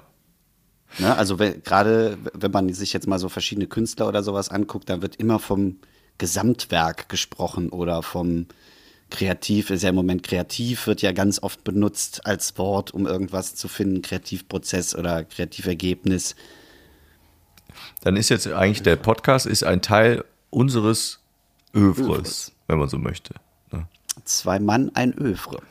Ne? 0.99 1.15
Also 1.15 1.37
gerade 1.37 2.17
wenn 2.33 2.51
man 2.51 2.73
sich 2.73 2.95
jetzt 2.95 3.07
mal 3.07 3.19
so 3.19 3.29
verschiedene 3.29 3.67
Künstler 3.67 4.09
oder 4.09 4.23
sowas 4.23 4.49
anguckt, 4.49 4.89
dann 4.89 5.03
wird 5.03 5.17
immer 5.17 5.39
vom 5.39 5.77
Gesamtwerk 6.17 7.11
gesprochen 7.11 7.69
oder 7.69 8.03
vom 8.03 8.47
Kreativ, 9.11 9.69
ist 9.71 9.83
ja 9.83 9.91
im 9.91 9.95
Moment 9.95 10.23
kreativ, 10.23 10.87
wird 10.87 11.03
ja 11.03 11.13
ganz 11.13 11.43
oft 11.43 11.63
benutzt 11.63 12.27
als 12.27 12.57
Wort, 12.59 12.93
um 12.93 13.07
irgendwas 13.07 13.55
zu 13.55 13.69
finden, 13.69 14.01
Kreativprozess 14.03 14.95
oder 14.95 15.25
Kreativergebnis. 15.25 16.37
Dann 18.03 18.17
ist 18.17 18.29
jetzt 18.31 18.47
eigentlich 18.49 18.83
der 18.83 18.97
Podcast 18.97 19.47
ist 19.47 19.65
ein 19.65 19.83
Teil 19.83 20.25
unseres 20.51 21.21
Övres, 21.75 22.07
Övres. 22.07 22.53
wenn 22.67 22.79
man 22.79 22.89
so 22.89 22.99
möchte. 22.99 23.35
ne? 23.73 23.87
Zwei 24.25 24.59
Mann, 24.59 24.91
ein 24.95 25.13
Övre. 25.15 25.61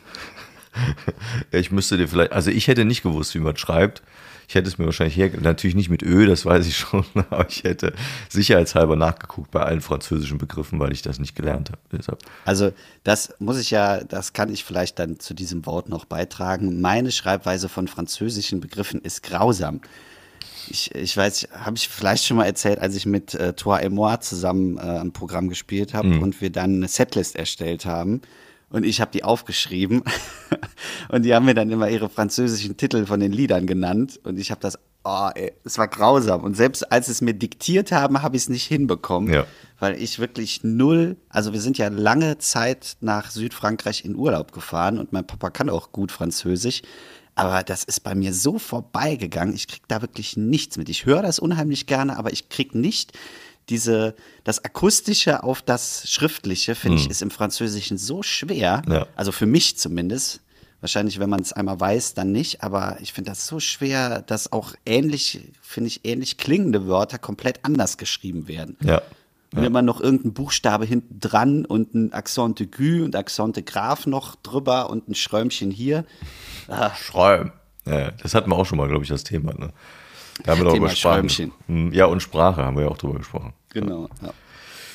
Ich 1.50 1.72
müsste 1.72 1.96
dir 1.96 2.06
vielleicht, 2.06 2.30
also 2.30 2.50
ich 2.50 2.68
hätte 2.68 2.84
nicht 2.84 3.02
gewusst, 3.02 3.34
wie 3.34 3.40
man 3.40 3.56
schreibt. 3.56 4.02
Ich 4.48 4.54
hätte 4.54 4.68
es 4.68 4.78
mir 4.78 4.86
wahrscheinlich 4.86 5.16
her, 5.16 5.30
natürlich 5.40 5.74
nicht 5.74 5.90
mit 5.90 6.02
Ö, 6.02 6.26
das 6.26 6.46
weiß 6.46 6.66
ich 6.66 6.76
schon, 6.76 7.04
aber 7.30 7.48
ich 7.48 7.64
hätte 7.64 7.92
sicherheitshalber 8.30 8.96
nachgeguckt 8.96 9.50
bei 9.50 9.62
allen 9.62 9.80
französischen 9.80 10.38
Begriffen, 10.38 10.78
weil 10.78 10.92
ich 10.92 11.02
das 11.02 11.18
nicht 11.18 11.34
gelernt 11.34 11.70
habe. 11.70 11.80
Deshalb. 11.92 12.20
Also 12.46 12.72
das 13.04 13.34
muss 13.40 13.58
ich 13.58 13.70
ja, 13.70 14.02
das 14.04 14.32
kann 14.32 14.50
ich 14.52 14.64
vielleicht 14.64 14.98
dann 14.98 15.18
zu 15.18 15.34
diesem 15.34 15.66
Wort 15.66 15.88
noch 15.88 16.06
beitragen. 16.06 16.80
Meine 16.80 17.12
Schreibweise 17.12 17.68
von 17.68 17.88
französischen 17.88 18.60
Begriffen 18.60 19.02
ist 19.02 19.22
grausam. 19.22 19.80
Ich, 20.70 20.94
ich 20.94 21.16
weiß, 21.16 21.48
habe 21.52 21.76
ich 21.76 21.88
vielleicht 21.88 22.24
schon 22.24 22.36
mal 22.36 22.44
erzählt, 22.44 22.78
als 22.78 22.94
ich 22.94 23.06
mit 23.06 23.34
äh, 23.34 23.52
Toi 23.52 23.80
et 23.80 23.92
moi 23.92 24.18
zusammen 24.18 24.78
äh, 24.78 24.80
ein 24.80 25.12
Programm 25.12 25.48
gespielt 25.48 25.94
habe 25.94 26.20
und 26.20 26.40
wir 26.40 26.50
dann 26.50 26.76
eine 26.76 26.88
Setlist 26.88 27.36
erstellt 27.36 27.84
haben. 27.84 28.22
Und 28.70 28.84
ich 28.84 29.00
habe 29.00 29.10
die 29.10 29.24
aufgeschrieben 29.24 30.02
und 31.08 31.22
die 31.24 31.34
haben 31.34 31.46
mir 31.46 31.54
dann 31.54 31.70
immer 31.70 31.88
ihre 31.88 32.08
französischen 32.08 32.76
Titel 32.76 33.06
von 33.06 33.18
den 33.20 33.32
Liedern 33.32 33.66
genannt 33.66 34.20
und 34.24 34.38
ich 34.38 34.50
habe 34.50 34.60
das, 34.60 34.78
oh, 35.04 35.30
ey, 35.34 35.52
es 35.64 35.78
war 35.78 35.88
grausam. 35.88 36.42
Und 36.44 36.54
selbst 36.54 36.92
als 36.92 37.08
es 37.08 37.22
mir 37.22 37.32
diktiert 37.32 37.92
haben, 37.92 38.20
habe 38.22 38.36
ich 38.36 38.42
es 38.42 38.48
nicht 38.50 38.66
hinbekommen 38.66 39.32
Ja. 39.32 39.46
weil 39.78 40.00
ich 40.00 40.18
wirklich 40.18 40.64
null, 40.64 41.16
also 41.30 41.54
wir 41.54 41.60
sind 41.62 41.78
ja 41.78 41.88
lange 41.88 42.36
Zeit 42.38 42.98
nach 43.00 43.30
Südfrankreich 43.30 44.04
in 44.04 44.16
Urlaub 44.16 44.52
gefahren 44.52 44.98
und 44.98 45.12
mein 45.14 45.26
Papa 45.26 45.48
kann 45.48 45.70
auch 45.70 45.90
gut 45.92 46.12
Französisch, 46.12 46.82
aber 47.34 47.62
das 47.62 47.84
ist 47.84 48.00
bei 48.00 48.14
mir 48.14 48.34
so 48.34 48.58
vorbeigegangen, 48.58 49.54
ich 49.54 49.68
krieg 49.68 49.82
da 49.88 50.02
wirklich 50.02 50.36
nichts 50.36 50.76
mit. 50.76 50.88
Ich 50.88 51.06
höre 51.06 51.22
das 51.22 51.38
unheimlich 51.38 51.86
gerne, 51.86 52.18
aber 52.18 52.32
ich 52.32 52.48
krieg 52.48 52.74
nicht 52.74 53.12
diese, 53.68 54.14
das 54.44 54.64
Akustische 54.64 55.42
auf 55.42 55.62
das 55.62 56.08
Schriftliche, 56.10 56.74
finde 56.74 56.98
ich, 56.98 57.10
ist 57.10 57.22
im 57.22 57.30
Französischen 57.30 57.98
so 57.98 58.22
schwer, 58.22 58.82
Ja. 58.88 59.06
also 59.16 59.32
für 59.32 59.46
mich 59.46 59.76
zumindest. 59.78 60.40
Wahrscheinlich, 60.80 61.18
wenn 61.18 61.28
man 61.28 61.40
es 61.40 61.52
einmal 61.52 61.80
weiß, 61.80 62.14
dann 62.14 62.30
nicht, 62.30 62.62
aber 62.62 62.98
ich 63.00 63.12
finde 63.12 63.30
das 63.32 63.48
so 63.48 63.58
schwer, 63.58 64.22
dass 64.22 64.52
auch 64.52 64.74
ähnlich, 64.86 65.40
finde 65.60 65.88
ich, 65.88 66.04
ähnlich 66.04 66.36
klingende 66.36 66.86
Wörter 66.86 67.18
komplett 67.18 67.64
anders 67.64 67.96
geschrieben 67.98 68.46
werden. 68.46 68.76
Ja. 68.84 69.02
Und 69.56 69.64
immer 69.64 69.82
noch 69.82 70.00
irgendein 70.00 70.34
Buchstabe 70.34 70.84
hinten 70.84 71.18
dran 71.18 71.64
und 71.64 71.94
ein 71.94 72.12
Accent 72.12 72.60
aigu 72.60 73.02
und 73.04 73.16
Accent 73.16 73.64
grave 73.66 74.08
noch 74.08 74.36
drüber 74.36 74.88
und 74.90 75.08
ein 75.08 75.14
Schrömchen 75.16 75.70
hier. 75.72 76.04
Schreiben. 76.96 77.52
Ja, 77.86 78.10
das 78.12 78.34
hatten 78.34 78.50
wir 78.50 78.56
auch 78.56 78.66
schon 78.66 78.78
mal, 78.78 78.88
glaube 78.88 79.02
ich, 79.04 79.08
das 79.08 79.24
Thema. 79.24 79.54
Ne? 79.54 79.70
Da 80.44 80.52
haben 80.52 80.62
wir 80.62 80.70
Thema 80.72 80.86
über 80.86 80.94
Sprache. 80.94 81.14
Schräumchen. 81.20 81.52
Hm, 81.66 81.92
Ja, 81.92 82.04
und 82.06 82.20
Sprache 82.22 82.62
haben 82.64 82.76
wir 82.76 82.84
ja 82.84 82.88
auch 82.90 82.98
drüber 82.98 83.18
gesprochen. 83.18 83.52
Genau. 83.70 84.08
Ja. 84.22 84.32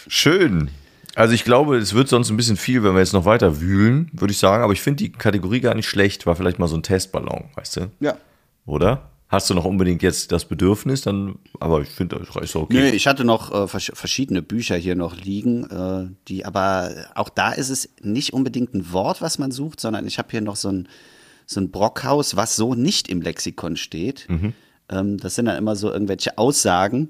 Schön. 0.07 0.69
Also 1.15 1.33
ich 1.33 1.43
glaube, 1.43 1.77
es 1.77 1.93
wird 1.93 2.09
sonst 2.09 2.29
ein 2.29 2.37
bisschen 2.37 2.57
viel, 2.57 2.83
wenn 2.83 2.93
wir 2.93 2.99
jetzt 2.99 3.13
noch 3.13 3.25
weiter 3.25 3.61
wühlen, 3.61 4.09
würde 4.13 4.31
ich 4.31 4.39
sagen. 4.39 4.63
Aber 4.63 4.73
ich 4.73 4.81
finde 4.81 5.03
die 5.03 5.11
Kategorie 5.11 5.59
gar 5.59 5.75
nicht 5.75 5.87
schlecht. 5.87 6.25
War 6.25 6.35
vielleicht 6.35 6.59
mal 6.59 6.67
so 6.67 6.75
ein 6.75 6.83
Testballon, 6.83 7.45
weißt 7.55 7.77
du? 7.77 7.91
ja. 7.99 8.17
Oder? 8.65 9.09
Hast 9.27 9.49
du 9.49 9.55
noch 9.55 9.65
unbedingt 9.65 10.03
jetzt 10.03 10.31
das 10.31 10.45
Bedürfnis, 10.45 11.01
dann, 11.01 11.39
aber 11.59 11.81
ich 11.81 11.89
finde, 11.89 12.19
das 12.19 12.35
ist 12.35 12.55
okay. 12.55 12.75
Nö, 12.75 12.85
ich 12.89 13.07
hatte 13.07 13.25
noch 13.25 13.51
äh, 13.51 13.67
vers 13.67 13.91
verschiedene 13.95 14.43
Bücher 14.43 14.75
hier 14.75 14.95
noch 14.95 15.15
liegen, 15.15 15.63
äh, 15.71 16.07
die 16.27 16.45
aber 16.45 16.91
auch 17.15 17.29
da 17.29 17.51
ist 17.51 17.69
es 17.69 17.89
nicht 18.03 18.33
unbedingt 18.33 18.75
ein 18.75 18.91
Wort, 18.93 19.23
was 19.23 19.39
man 19.39 19.49
sucht, 19.49 19.79
sondern 19.79 20.05
ich 20.05 20.19
habe 20.19 20.27
hier 20.29 20.41
noch 20.41 20.55
so 20.55 20.69
ein, 20.69 20.87
so 21.47 21.59
ein 21.59 21.71
Brockhaus, 21.71 22.35
was 22.35 22.55
so 22.55 22.75
nicht 22.75 23.09
im 23.09 23.23
Lexikon 23.23 23.75
steht. 23.75 24.27
Ähm, 24.89 25.17
das 25.17 25.33
sind 25.33 25.45
dann 25.45 25.57
immer 25.57 25.75
so 25.75 25.91
irgendwelche 25.91 26.37
Aussagen, 26.37 27.09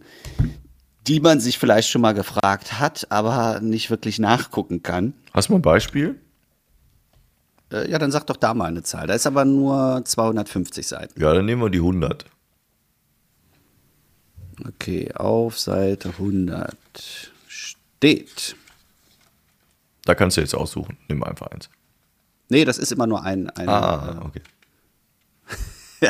die 1.07 1.19
man 1.19 1.39
sich 1.39 1.57
vielleicht 1.59 1.89
schon 1.89 2.01
mal 2.01 2.13
gefragt 2.13 2.79
hat, 2.79 3.07
aber 3.09 3.59
nicht 3.59 3.89
wirklich 3.89 4.19
nachgucken 4.19 4.83
kann. 4.83 5.13
Hast 5.33 5.49
du 5.49 5.53
mal 5.53 5.59
ein 5.59 5.63
Beispiel? 5.63 6.19
Äh, 7.71 7.89
ja, 7.89 7.99
dann 7.99 8.11
sag 8.11 8.25
doch 8.27 8.37
da 8.37 8.53
mal 8.53 8.65
eine 8.67 8.83
Zahl. 8.83 9.07
Da 9.07 9.13
ist 9.13 9.27
aber 9.27 9.45
nur 9.45 10.01
250 10.05 10.87
Seiten. 10.87 11.19
Ja, 11.19 11.33
dann 11.33 11.45
nehmen 11.45 11.61
wir 11.61 11.69
die 11.69 11.79
100. 11.79 12.25
Okay, 14.67 15.11
auf 15.13 15.59
Seite 15.59 16.09
100 16.09 16.77
steht. 17.47 18.55
Da 20.05 20.15
kannst 20.15 20.37
du 20.37 20.41
jetzt 20.41 20.53
aussuchen. 20.53 20.97
Nimm 21.07 21.23
einfach 21.23 21.47
eins. 21.47 21.69
Nee, 22.49 22.65
das 22.65 22.77
ist 22.77 22.91
immer 22.91 23.07
nur 23.07 23.23
ein. 23.23 23.49
ein 23.49 23.67
Ah, 23.67 24.21
okay. 24.25 24.41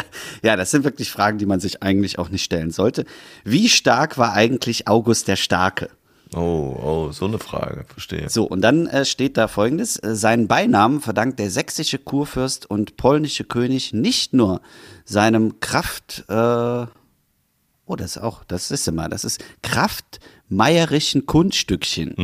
ja, 0.43 0.55
das 0.55 0.71
sind 0.71 0.83
wirklich 0.83 1.11
Fragen, 1.11 1.37
die 1.37 1.45
man 1.45 1.59
sich 1.59 1.83
eigentlich 1.83 2.19
auch 2.19 2.29
nicht 2.29 2.43
stellen 2.43 2.71
sollte. 2.71 3.05
Wie 3.43 3.69
stark 3.69 4.17
war 4.17 4.33
eigentlich 4.33 4.87
August 4.87 5.27
der 5.27 5.35
Starke? 5.35 5.89
Oh, 6.35 6.75
oh, 6.81 7.11
so 7.11 7.25
eine 7.25 7.37
Frage, 7.37 7.85
verstehe. 7.87 8.27
So, 8.29 8.45
und 8.45 8.61
dann 8.61 8.87
äh, 8.87 9.05
steht 9.05 9.37
da 9.37 9.47
folgendes: 9.47 10.01
äh, 10.01 10.15
Seinen 10.15 10.47
Beinamen 10.47 10.99
verdankt 10.99 11.39
der 11.39 11.51
sächsische 11.51 11.99
Kurfürst 11.99 12.69
und 12.69 12.97
polnische 12.97 13.43
König 13.43 13.93
nicht 13.93 14.33
nur 14.33 14.61
seinem 15.05 15.59
Kraft. 15.59 16.25
Äh, 16.29 16.33
oh, 16.33 17.95
das 17.95 18.15
ist 18.15 18.23
auch, 18.23 18.43
das 18.45 18.71
ist 18.71 18.87
immer, 18.87 19.09
das 19.09 19.23
ist 19.23 19.43
kraftmeierischen 19.61 21.25
Kunststückchen. 21.27 22.15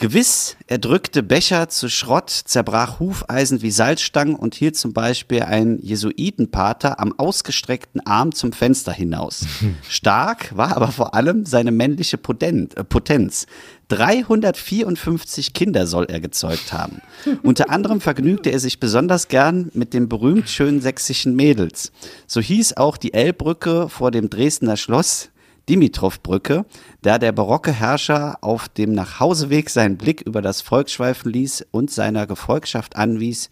Gewiss, 0.00 0.56
er 0.68 0.78
drückte 0.78 1.24
Becher 1.24 1.68
zu 1.68 1.88
Schrott, 1.88 2.30
zerbrach 2.30 3.00
Hufeisen 3.00 3.62
wie 3.62 3.72
Salzstangen 3.72 4.36
und 4.36 4.54
hielt 4.54 4.76
zum 4.76 4.92
Beispiel 4.92 5.42
einen 5.42 5.80
Jesuitenpater 5.80 7.00
am 7.00 7.18
ausgestreckten 7.18 8.06
Arm 8.06 8.32
zum 8.32 8.52
Fenster 8.52 8.92
hinaus. 8.92 9.44
Stark 9.88 10.56
war 10.56 10.76
aber 10.76 10.92
vor 10.92 11.14
allem 11.16 11.46
seine 11.46 11.72
männliche 11.72 12.16
äh, 12.16 12.84
Potenz. 12.84 13.46
354 13.88 15.52
Kinder 15.52 15.88
soll 15.88 16.04
er 16.04 16.20
gezeugt 16.20 16.72
haben. 16.72 17.02
Unter 17.42 17.68
anderem 17.68 18.00
vergnügte 18.00 18.50
er 18.50 18.60
sich 18.60 18.78
besonders 18.78 19.26
gern 19.26 19.68
mit 19.74 19.94
den 19.94 20.08
berühmt 20.08 20.48
schönen 20.48 20.80
sächsischen 20.80 21.34
Mädels. 21.34 21.90
So 22.28 22.40
hieß 22.40 22.76
auch 22.76 22.98
die 22.98 23.14
Elbbrücke 23.14 23.88
vor 23.88 24.12
dem 24.12 24.30
Dresdner 24.30 24.76
Schloss 24.76 25.30
Dimitrov-Brücke, 25.68 26.64
da 27.02 27.18
der 27.18 27.32
barocke 27.32 27.72
Herrscher 27.72 28.38
auf 28.40 28.68
dem 28.68 28.92
Nachhauseweg 28.92 29.70
seinen 29.70 29.96
Blick 29.96 30.22
über 30.22 30.42
das 30.42 30.60
Volk 30.60 30.90
schweifen 30.90 31.32
ließ 31.32 31.66
und 31.70 31.90
seiner 31.90 32.26
Gefolgschaft 32.26 32.96
anwies, 32.96 33.50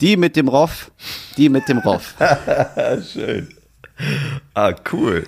die 0.00 0.16
mit 0.16 0.36
dem 0.36 0.48
Roff, 0.48 0.92
die 1.36 1.48
mit 1.48 1.68
dem 1.68 1.78
Roff. 1.78 2.14
Schön. 3.12 3.48
Ah, 4.54 4.74
cool. 4.92 5.26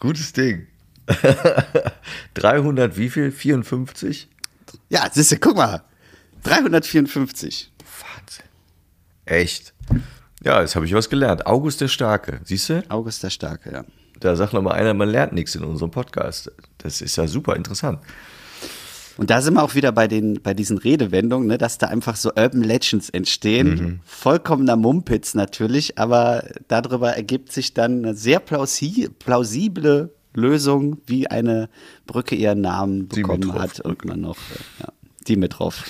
Gutes 0.00 0.32
Ding. 0.32 0.66
300 2.34 2.96
wie 2.96 3.10
viel? 3.10 3.30
54? 3.30 4.28
Ja, 4.88 5.08
siehste, 5.12 5.38
guck 5.38 5.56
mal. 5.56 5.82
354. 6.42 7.72
Wahnsinn. 7.78 8.44
Echt. 9.24 9.72
Ja, 10.42 10.60
jetzt 10.60 10.76
habe 10.76 10.86
ich 10.86 10.94
was 10.94 11.08
gelernt. 11.08 11.46
August 11.46 11.80
der 11.80 11.88
Starke. 11.88 12.40
Siehst 12.44 12.68
du? 12.68 12.84
August 12.88 13.22
der 13.22 13.30
Starke, 13.30 13.72
ja. 13.72 13.84
Da 14.20 14.36
sagt 14.36 14.52
noch 14.52 14.62
mal 14.62 14.72
einer, 14.72 14.94
man 14.94 15.08
lernt 15.08 15.32
nichts 15.32 15.54
in 15.54 15.64
unserem 15.64 15.90
Podcast. 15.90 16.50
Das 16.78 17.00
ist 17.00 17.16
ja 17.16 17.26
super 17.26 17.56
interessant. 17.56 18.00
Und 19.18 19.30
da 19.30 19.40
sind 19.40 19.54
wir 19.54 19.62
auch 19.62 19.74
wieder 19.74 19.92
bei, 19.92 20.08
den, 20.08 20.42
bei 20.42 20.52
diesen 20.52 20.76
Redewendungen, 20.76 21.48
ne, 21.48 21.58
dass 21.58 21.78
da 21.78 21.86
einfach 21.86 22.16
so 22.16 22.30
Urban 22.36 22.62
Legends 22.62 23.08
entstehen. 23.08 24.00
Vollkommener 24.04 24.76
Mumpitz 24.76 25.34
natürlich, 25.34 25.98
aber 25.98 26.44
darüber 26.68 27.16
ergibt 27.16 27.50
sich 27.52 27.72
dann 27.72 28.04
eine 28.04 28.14
sehr 28.14 28.40
plausi 28.40 29.08
plausible 29.18 30.10
Lösung, 30.34 30.98
wie 31.06 31.28
eine 31.28 31.70
Brücke 32.06 32.34
ihren 32.34 32.60
Namen 32.60 33.08
bekommen 33.08 33.40
Dimitrov 33.40 33.62
hat 33.62 33.80
und 33.80 34.04
man 34.04 34.20
noch, 34.20 34.36
äh, 34.36 34.82
ja, 34.82 34.88
Dimitrov. 35.26 35.82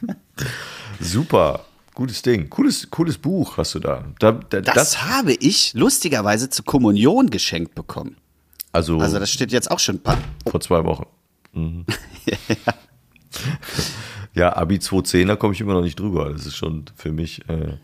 Super. 1.00 1.66
Gutes 1.94 2.22
Ding. 2.22 2.48
Cooles, 2.50 2.88
cooles 2.90 3.18
Buch 3.18 3.56
hast 3.56 3.74
du 3.74 3.80
da. 3.80 4.04
da, 4.20 4.32
da 4.32 4.60
Das, 4.60 5.02
habe 5.04 5.32
ich 5.34 5.74
lustigerweise 5.74 6.48
zur 6.48 6.64
Kommunion 6.64 7.30
geschenkt 7.30 7.74
bekommen. 7.74 8.16
also, 8.72 8.98
Also 9.00 9.18
das 9.18 9.30
steht 9.30 9.52
jetzt 9.52 9.70
auch 9.70 9.80
schon 9.80 9.96
ein 9.96 10.02
paar. 10.02 10.18
vor 10.48 10.60
zwei 10.60 10.84
Wochen. 10.84 11.06
Mhm. 11.52 11.84
ja, 14.34 14.56
Abi 14.56 14.78
210, 14.78 15.28
da 15.28 15.36
komme 15.36 15.54
ich 15.54 15.60
immer 15.60 15.74
noch 15.74 15.82
nicht 15.82 15.98
drüber. 15.98 16.32
Das 16.32 16.46
ist 16.46 16.56
schon 16.56 16.84
für 16.96 17.12
mich 17.12 17.48
äh, 17.48 17.76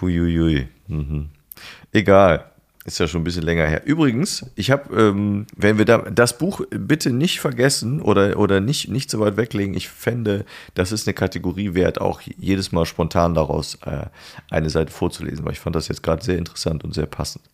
huiuiui. 0.00 0.68
Mhm. 0.88 1.30
Egal. 1.92 2.50
Ist 2.86 2.98
ja 2.98 3.08
schon 3.08 3.22
ein 3.22 3.24
bisschen 3.24 3.44
länger 3.44 3.66
her. 3.66 3.86
Übrigens, 3.86 4.44
ich 4.56 4.70
habe, 4.70 4.94
ähm, 4.94 5.46
wenn 5.56 5.78
wir 5.78 5.86
da 5.86 5.98
das 5.98 6.36
Buch 6.36 6.60
bitte 6.68 7.10
nicht 7.10 7.40
vergessen 7.40 8.02
oder, 8.02 8.38
oder 8.38 8.60
nicht, 8.60 8.90
nicht 8.90 9.10
so 9.10 9.20
weit 9.20 9.38
weglegen, 9.38 9.74
ich 9.74 9.88
fände, 9.88 10.44
das 10.74 10.92
ist 10.92 11.06
eine 11.06 11.14
Kategorie 11.14 11.72
wert, 11.72 11.98
auch 11.98 12.20
jedes 12.20 12.72
Mal 12.72 12.84
spontan 12.84 13.34
daraus 13.34 13.76
äh, 13.86 14.04
eine 14.50 14.68
Seite 14.68 14.92
vorzulesen, 14.92 15.46
weil 15.46 15.52
ich 15.52 15.60
fand 15.60 15.74
das 15.76 15.88
jetzt 15.88 16.02
gerade 16.02 16.22
sehr 16.22 16.36
interessant 16.36 16.84
und 16.84 16.92
sehr 16.92 17.06
passend. 17.06 17.44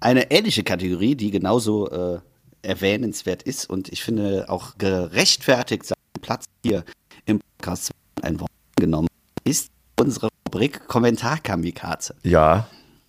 Eine 0.00 0.30
ähnliche 0.30 0.62
Kategorie, 0.62 1.14
die 1.14 1.30
genauso 1.30 1.90
äh, 1.90 2.20
erwähnenswert 2.62 3.42
ist 3.42 3.68
und 3.68 3.90
ich 3.90 4.02
finde 4.02 4.46
auch 4.48 4.78
gerechtfertigt 4.78 5.84
seinen 5.84 6.22
Platz 6.22 6.46
hier 6.64 6.84
im 7.26 7.38
Podcast 7.58 7.90
ein 8.22 8.40
Wort 8.40 8.50
genommen, 8.76 9.08
ist 9.44 9.68
unsere 10.00 10.28
Rubrik 10.48 10.88
Kommentar-Kamikaze. 10.88 12.14
Ja, 12.22 12.66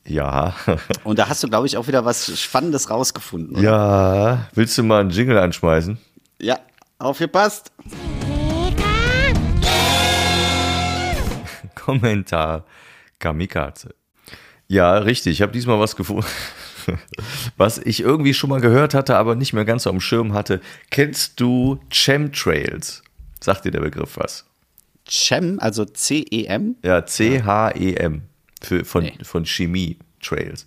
ja, 0.08 0.54
Und 1.04 1.20
da 1.20 1.30
hast 1.30 1.44
du, 1.44 1.48
glaube 1.48 1.68
ich, 1.68 1.78
auch 1.78 1.88
wieder 1.88 2.06
was 2.06 2.40
Spannendes 2.40 2.90
rausgefunden. 2.90 3.58
Oder? 3.58 3.64
ja. 3.64 4.48
Willst 4.54 4.78
du 4.78 4.84
mal 4.84 5.02
einen 5.02 5.10
Jingle 5.10 5.38
anschmeißen? 5.38 5.98
Ja, 6.40 6.60
aufgepasst. 7.00 7.72
Kommentar 11.76 12.66
Kamikaze. 13.20 13.94
Ja, 14.68 14.98
richtig. 14.98 15.34
Ich 15.34 15.42
habe 15.42 15.52
diesmal 15.52 15.80
was 15.80 15.96
gefunden, 15.96 16.26
was 17.58 17.78
ich 17.78 18.02
irgendwie 18.02 18.34
schon 18.34 18.50
mal 18.50 18.62
gehört 18.62 18.94
hatte, 18.94 19.18
aber 19.18 19.36
nicht 19.36 19.54
mehr 19.54 19.66
ganz 19.66 19.84
so 19.84 19.90
am 19.90 20.02
Schirm 20.02 20.34
hatte. 20.34 20.62
Kennst 20.90 21.40
du 21.40 21.80
Chemtrails? 21.90 23.04
Sagt 23.40 23.66
dir 23.66 23.72
der 23.72 23.82
Begriff 23.82 24.18
was? 24.18 24.46
Chem, 25.08 25.60
also 25.60 25.86
C-E-M. 25.86 26.78
Ja, 26.84 27.06
C-H-E-M 27.06 28.24
für, 28.66 28.84
von, 28.86 29.04
Nee. 29.04 29.14
von 29.24 29.46
Chemie 29.46 29.98
Trails. 30.22 30.66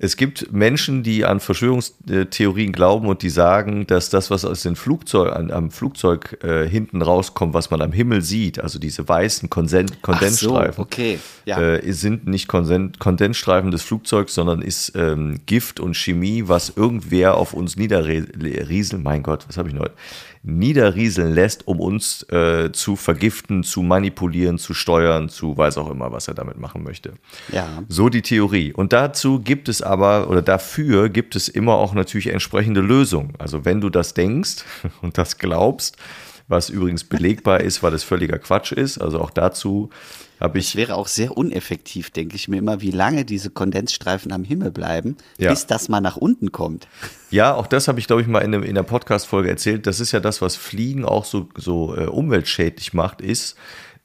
Es 0.00 0.16
gibt 0.16 0.52
Menschen, 0.52 1.02
die 1.02 1.24
an 1.24 1.40
Verschwörungstheorien 1.40 2.72
glauben 2.72 3.08
und 3.08 3.22
die 3.22 3.30
sagen, 3.30 3.84
dass 3.86 4.10
das, 4.10 4.30
was 4.30 4.44
aus 4.44 4.62
den 4.62 4.76
Flugzeug, 4.76 5.34
an, 5.34 5.50
am 5.50 5.72
Flugzeug 5.72 6.38
äh, 6.44 6.68
hinten 6.68 7.02
rauskommt, 7.02 7.52
was 7.52 7.70
man 7.70 7.82
am 7.82 7.90
Himmel 7.90 8.22
sieht, 8.22 8.60
also 8.60 8.78
diese 8.78 9.08
weißen 9.08 9.50
Konsen 9.50 9.86
Kondensstreifen, 10.02 10.76
so, 10.76 10.82
okay, 10.82 11.18
ja. 11.46 11.60
äh, 11.60 11.92
sind 11.92 12.28
nicht 12.28 12.46
Konsen 12.46 12.92
Kondensstreifen 12.98 13.72
des 13.72 13.82
Flugzeugs, 13.82 14.34
sondern 14.34 14.62
ist 14.62 14.92
ähm, 14.94 15.40
Gift 15.46 15.80
und 15.80 15.96
Chemie, 15.96 16.44
was 16.46 16.72
irgendwer 16.76 17.36
auf 17.36 17.52
uns 17.52 17.76
niederrieseln, 17.76 19.02
mein 19.02 19.24
Gott, 19.24 19.46
was 19.48 19.56
habe 19.56 19.68
ich 19.68 19.74
heute? 19.74 19.94
Niederrieseln 20.42 21.34
lässt, 21.34 21.66
um 21.66 21.80
uns 21.80 22.22
äh, 22.30 22.70
zu 22.72 22.96
vergiften, 22.96 23.64
zu 23.64 23.82
manipulieren, 23.82 24.58
zu 24.58 24.74
steuern, 24.74 25.28
zu 25.28 25.56
weiß 25.56 25.78
auch 25.78 25.90
immer, 25.90 26.12
was 26.12 26.28
er 26.28 26.34
damit 26.34 26.58
machen 26.58 26.82
möchte. 26.82 27.14
Ja. 27.52 27.82
So 27.88 28.08
die 28.08 28.22
Theorie. 28.22 28.72
Und 28.72 28.92
dazu 28.92 29.40
gibt 29.40 29.68
es 29.68 29.82
aber, 29.88 30.28
oder 30.30 30.42
dafür 30.42 31.08
gibt 31.08 31.34
es 31.36 31.48
immer 31.48 31.74
auch 31.74 31.94
natürlich 31.94 32.28
entsprechende 32.28 32.80
Lösungen. 32.80 33.32
Also 33.38 33.64
wenn 33.64 33.80
du 33.80 33.90
das 33.90 34.14
denkst 34.14 34.64
und 35.02 35.18
das 35.18 35.38
glaubst, 35.38 35.96
was 36.46 36.70
übrigens 36.70 37.04
belegbar 37.04 37.60
ist, 37.60 37.82
weil 37.82 37.92
es 37.94 38.04
völliger 38.04 38.38
Quatsch 38.38 38.72
ist, 38.72 38.98
also 38.98 39.20
auch 39.20 39.30
dazu 39.30 39.90
habe 40.40 40.60
ich 40.60 40.76
Wäre 40.76 40.94
auch 40.94 41.08
sehr 41.08 41.36
uneffektiv, 41.36 42.10
denke 42.10 42.36
ich 42.36 42.46
mir 42.48 42.58
immer, 42.58 42.80
wie 42.80 42.92
lange 42.92 43.24
diese 43.24 43.50
Kondensstreifen 43.50 44.30
am 44.32 44.44
Himmel 44.44 44.70
bleiben, 44.70 45.16
Ja. 45.36 45.50
bis 45.50 45.66
das 45.66 45.88
mal 45.88 46.00
nach 46.00 46.16
unten 46.16 46.52
kommt. 46.52 46.86
Ja, 47.30 47.54
auch 47.54 47.66
das 47.66 47.88
habe 47.88 47.98
ich, 47.98 48.06
glaube 48.06 48.22
ich, 48.22 48.28
mal 48.28 48.38
in, 48.38 48.54
einem- 48.54 48.62
in 48.62 48.76
der 48.76 48.84
Podcast-Folge 48.84 49.50
erzählt. 49.50 49.86
Das 49.88 49.98
ist 50.00 50.12
ja 50.12 50.20
das, 50.20 50.40
was 50.40 50.54
Fliegen 50.56 51.04
auch 51.04 51.24
so, 51.24 51.48
so 51.56 51.94
äh, 51.96 52.06
umweltschädlich 52.06 52.94
macht, 52.94 53.20
ist 53.20 53.56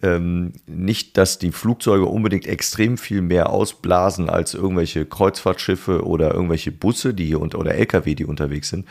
ähm, 0.04 0.52
nicht, 0.68 1.18
dass 1.18 1.40
die 1.40 1.52
Flugzeuge 1.52 2.06
unbedingt 2.06 2.46
extrem 2.46 2.98
viel 2.98 3.22
mehr 3.22 3.50
ausblasen 3.50 4.30
als 4.30 4.54
irgendwelche 4.54 5.06
Kreuzfahrtschiffe 5.06 6.06
oder 6.06 6.34
irgendwelche 6.34 6.72
Busse, 6.72 7.14
die 7.14 7.26
hier 7.26 7.40
unter, 7.40 7.58
oder 7.58 7.74
LKW, 7.74 8.14
die 8.14 8.26
unterwegs 8.26 8.70
sind. 8.70 8.86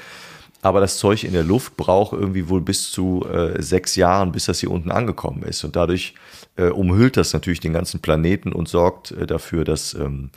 Aber 0.62 0.80
das 0.80 0.96
Zeug 0.96 1.24
in 1.24 1.32
der 1.32 1.42
Luft 1.42 1.76
braucht 1.76 2.12
irgendwie 2.12 2.48
wohl 2.48 2.60
bis 2.60 2.90
zu 2.90 3.26
äh, 3.30 3.60
sechs 3.60 3.96
Jahren, 3.96 4.32
bis 4.32 4.46
das 4.46 4.60
hier 4.60 4.70
unten 4.70 4.90
angekommen 4.90 5.42
ist. 5.42 5.64
Und 5.64 5.76
dadurch 5.76 6.14
äh, 6.56 6.68
umhüllt 6.68 7.16
das 7.16 7.32
natürlich 7.32 7.60
den 7.60 7.72
ganzen 7.72 8.00
Planeten 8.00 8.52
und 8.52 8.68
sorgt 8.68 9.10
äh, 9.10 9.26
dafür, 9.26 9.64
dass 9.64 9.94
ähm, 9.94 10.30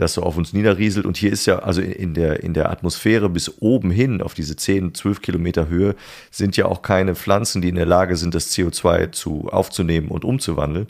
das 0.00 0.14
so 0.14 0.22
auf 0.22 0.36
uns 0.36 0.52
niederrieselt. 0.52 1.06
Und 1.06 1.16
hier 1.16 1.32
ist 1.32 1.46
ja, 1.46 1.60
also 1.60 1.80
in- 1.80 2.14
der, 2.14 2.42
in 2.42 2.54
der 2.54 2.70
Atmosphäre 2.70 3.28
bis 3.28 3.60
oben 3.60 3.90
hin, 3.90 4.22
auf 4.22 4.34
diese 4.34 4.56
10, 4.56 4.94
12 4.94 5.20
Kilometer 5.22 5.68
Höhe, 5.68 5.94
sind 6.30 6.56
ja 6.56 6.66
auch 6.66 6.82
keine 6.82 7.14
Pflanzen, 7.14 7.62
die 7.62 7.68
in 7.68 7.76
der 7.76 7.86
Lage 7.86 8.16
sind, 8.16 8.34
das 8.34 8.50
CO2 8.52 9.12
zu, 9.12 9.48
aufzunehmen 9.50 10.08
und 10.08 10.24
umzuwandeln, 10.24 10.86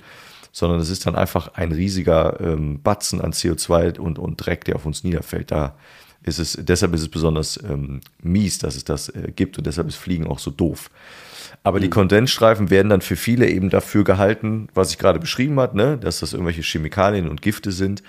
sondern 0.52 0.80
es 0.80 0.90
ist 0.90 1.06
dann 1.06 1.16
einfach 1.16 1.54
ein 1.54 1.72
riesiger 1.72 2.40
ähm, 2.40 2.80
Batzen 2.82 3.20
an 3.20 3.32
CO2 3.32 3.98
und, 3.98 4.18
und 4.18 4.36
Dreck, 4.36 4.64
der 4.64 4.76
auf 4.76 4.86
uns 4.86 5.04
niederfällt. 5.04 5.50
Da 5.50 5.74
ist 6.22 6.38
es, 6.38 6.58
deshalb 6.60 6.94
ist 6.94 7.02
es 7.02 7.08
besonders 7.08 7.58
ähm, 7.62 8.00
mies, 8.22 8.58
dass 8.58 8.76
es 8.76 8.84
das 8.84 9.08
äh, 9.08 9.32
gibt 9.34 9.58
und 9.58 9.66
deshalb 9.66 9.88
ist 9.88 9.96
Fliegen 9.96 10.26
auch 10.26 10.38
so 10.38 10.50
doof. 10.50 10.90
Aber 11.62 11.80
die 11.80 11.90
Kondensstreifen 11.90 12.70
werden 12.70 12.88
dann 12.88 13.00
für 13.02 13.16
viele 13.16 13.48
eben 13.48 13.68
dafür 13.70 14.02
gehalten, 14.04 14.68
was 14.74 14.90
ich 14.90 14.98
gerade 14.98 15.18
beschrieben 15.18 15.60
habe, 15.60 15.76
ne? 15.76 15.98
dass 15.98 16.20
das 16.20 16.32
irgendwelche 16.32 16.62
Chemikalien 16.62 17.28
und 17.28 17.42
Gifte 17.42 17.70
sind. 17.72 18.02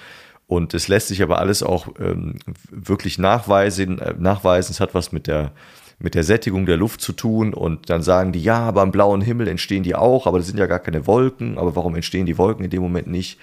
Und 0.51 0.73
es 0.73 0.89
lässt 0.89 1.07
sich 1.07 1.23
aber 1.23 1.39
alles 1.39 1.63
auch 1.63 1.87
ähm, 1.97 2.39
wirklich 2.69 3.17
nachweisen. 3.17 3.99
Äh, 3.99 4.15
nachweisen. 4.19 4.73
Es 4.73 4.81
hat 4.81 4.93
was 4.93 5.13
mit 5.13 5.27
der, 5.27 5.53
mit 5.97 6.13
der 6.13 6.25
Sättigung 6.25 6.65
der 6.65 6.75
Luft 6.75 6.99
zu 6.99 7.13
tun. 7.13 7.53
Und 7.53 7.89
dann 7.89 8.01
sagen 8.01 8.33
die, 8.33 8.43
ja, 8.43 8.59
aber 8.59 8.81
am 8.81 8.91
blauen 8.91 9.21
Himmel 9.21 9.47
entstehen 9.47 9.83
die 9.83 9.95
auch, 9.95 10.27
aber 10.27 10.39
das 10.39 10.47
sind 10.47 10.59
ja 10.59 10.65
gar 10.65 10.79
keine 10.79 11.07
Wolken. 11.07 11.57
Aber 11.57 11.77
warum 11.77 11.95
entstehen 11.95 12.25
die 12.25 12.37
Wolken 12.37 12.65
in 12.65 12.69
dem 12.69 12.81
Moment 12.81 13.07
nicht? 13.07 13.39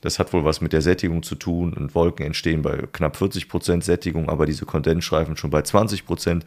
Das 0.00 0.18
hat 0.18 0.32
wohl 0.32 0.46
was 0.46 0.62
mit 0.62 0.72
der 0.72 0.80
Sättigung 0.80 1.22
zu 1.22 1.34
tun. 1.34 1.74
Und 1.74 1.94
Wolken 1.94 2.24
entstehen 2.24 2.62
bei 2.62 2.84
knapp 2.90 3.18
40 3.18 3.50
Prozent 3.50 3.84
Sättigung, 3.84 4.30
aber 4.30 4.46
diese 4.46 4.64
Kondensstreifen 4.64 5.36
schon 5.36 5.50
bei 5.50 5.60
20 5.60 6.06
Prozent. 6.06 6.46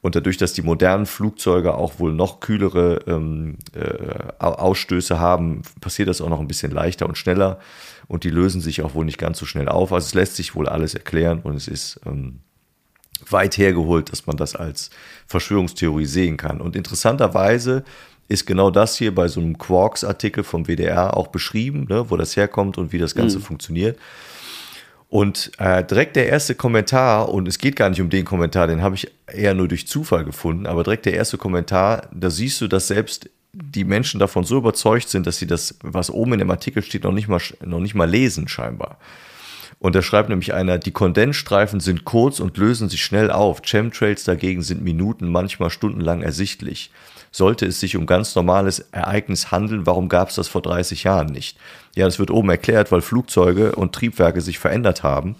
Und 0.00 0.16
dadurch, 0.16 0.38
dass 0.38 0.54
die 0.54 0.62
modernen 0.62 1.04
Flugzeuge 1.04 1.74
auch 1.74 1.98
wohl 1.98 2.14
noch 2.14 2.40
kühlere 2.40 3.00
ähm, 3.06 3.58
äh, 3.74 4.42
Ausstöße 4.42 5.18
haben, 5.18 5.60
passiert 5.82 6.08
das 6.08 6.22
auch 6.22 6.30
noch 6.30 6.40
ein 6.40 6.48
bisschen 6.48 6.72
leichter 6.72 7.06
und 7.06 7.18
schneller. 7.18 7.58
Und 8.06 8.24
die 8.24 8.30
lösen 8.30 8.60
sich 8.60 8.82
auch 8.82 8.94
wohl 8.94 9.04
nicht 9.04 9.18
ganz 9.18 9.38
so 9.38 9.46
schnell 9.46 9.68
auf. 9.68 9.92
Also 9.92 10.06
es 10.06 10.14
lässt 10.14 10.36
sich 10.36 10.54
wohl 10.54 10.68
alles 10.68 10.94
erklären 10.94 11.40
und 11.40 11.56
es 11.56 11.68
ist 11.68 12.00
ähm, 12.06 12.40
weit 13.28 13.56
hergeholt, 13.56 14.12
dass 14.12 14.26
man 14.26 14.36
das 14.36 14.54
als 14.54 14.90
Verschwörungstheorie 15.26 16.06
sehen 16.06 16.36
kann. 16.36 16.60
Und 16.60 16.76
interessanterweise 16.76 17.84
ist 18.28 18.46
genau 18.46 18.70
das 18.70 18.96
hier 18.96 19.14
bei 19.14 19.28
so 19.28 19.40
einem 19.40 19.58
Quarks-Artikel 19.58 20.44
vom 20.44 20.66
WDR 20.66 21.16
auch 21.16 21.28
beschrieben, 21.28 21.86
ne, 21.88 22.10
wo 22.10 22.16
das 22.16 22.36
herkommt 22.36 22.78
und 22.78 22.92
wie 22.92 22.98
das 22.98 23.14
Ganze 23.14 23.38
mhm. 23.38 23.42
funktioniert. 23.42 23.98
Und 25.08 25.52
äh, 25.58 25.84
direkt 25.84 26.16
der 26.16 26.28
erste 26.28 26.54
Kommentar, 26.54 27.28
und 27.28 27.46
es 27.46 27.58
geht 27.58 27.76
gar 27.76 27.88
nicht 27.88 28.00
um 28.00 28.10
den 28.10 28.24
Kommentar, 28.24 28.66
den 28.66 28.82
habe 28.82 28.96
ich 28.96 29.12
eher 29.26 29.54
nur 29.54 29.68
durch 29.68 29.86
Zufall 29.86 30.24
gefunden, 30.24 30.66
aber 30.66 30.82
direkt 30.82 31.06
der 31.06 31.14
erste 31.14 31.38
Kommentar, 31.38 32.08
da 32.12 32.30
siehst 32.30 32.60
du, 32.60 32.66
dass 32.66 32.88
selbst 32.88 33.30
die 33.54 33.84
Menschen 33.84 34.20
davon 34.20 34.44
so 34.44 34.58
überzeugt 34.58 35.08
sind, 35.08 35.26
dass 35.26 35.38
sie 35.38 35.46
das, 35.46 35.76
was 35.82 36.10
oben 36.10 36.34
in 36.34 36.38
dem 36.40 36.50
Artikel 36.50 36.82
steht, 36.82 37.04
noch 37.04 37.12
nicht 37.12 37.28
mal, 37.28 37.40
noch 37.64 37.80
nicht 37.80 37.94
mal 37.94 38.08
lesen 38.08 38.48
scheinbar. 38.48 38.98
Und 39.78 39.94
da 39.94 40.02
schreibt 40.02 40.28
nämlich 40.28 40.54
einer, 40.54 40.78
die 40.78 40.92
Kondensstreifen 40.92 41.80
sind 41.80 42.04
kurz 42.04 42.40
und 42.40 42.56
lösen 42.56 42.88
sich 42.88 43.04
schnell 43.04 43.30
auf. 43.30 43.62
Chemtrails 43.62 44.24
dagegen 44.24 44.62
sind 44.62 44.82
Minuten, 44.82 45.30
manchmal 45.30 45.70
stundenlang 45.70 46.22
ersichtlich. 46.22 46.90
Sollte 47.30 47.66
es 47.66 47.80
sich 47.80 47.96
um 47.96 48.06
ganz 48.06 48.34
normales 48.34 48.78
Ereignis 48.92 49.50
handeln, 49.50 49.86
warum 49.86 50.08
gab 50.08 50.28
es 50.28 50.36
das 50.36 50.48
vor 50.48 50.62
30 50.62 51.04
Jahren 51.04 51.26
nicht? 51.26 51.58
Ja, 51.96 52.06
das 52.06 52.18
wird 52.18 52.30
oben 52.30 52.48
erklärt, 52.48 52.92
weil 52.92 53.02
Flugzeuge 53.02 53.74
und 53.74 53.92
Triebwerke 53.92 54.40
sich 54.40 54.58
verändert 54.58 55.02
haben 55.02 55.36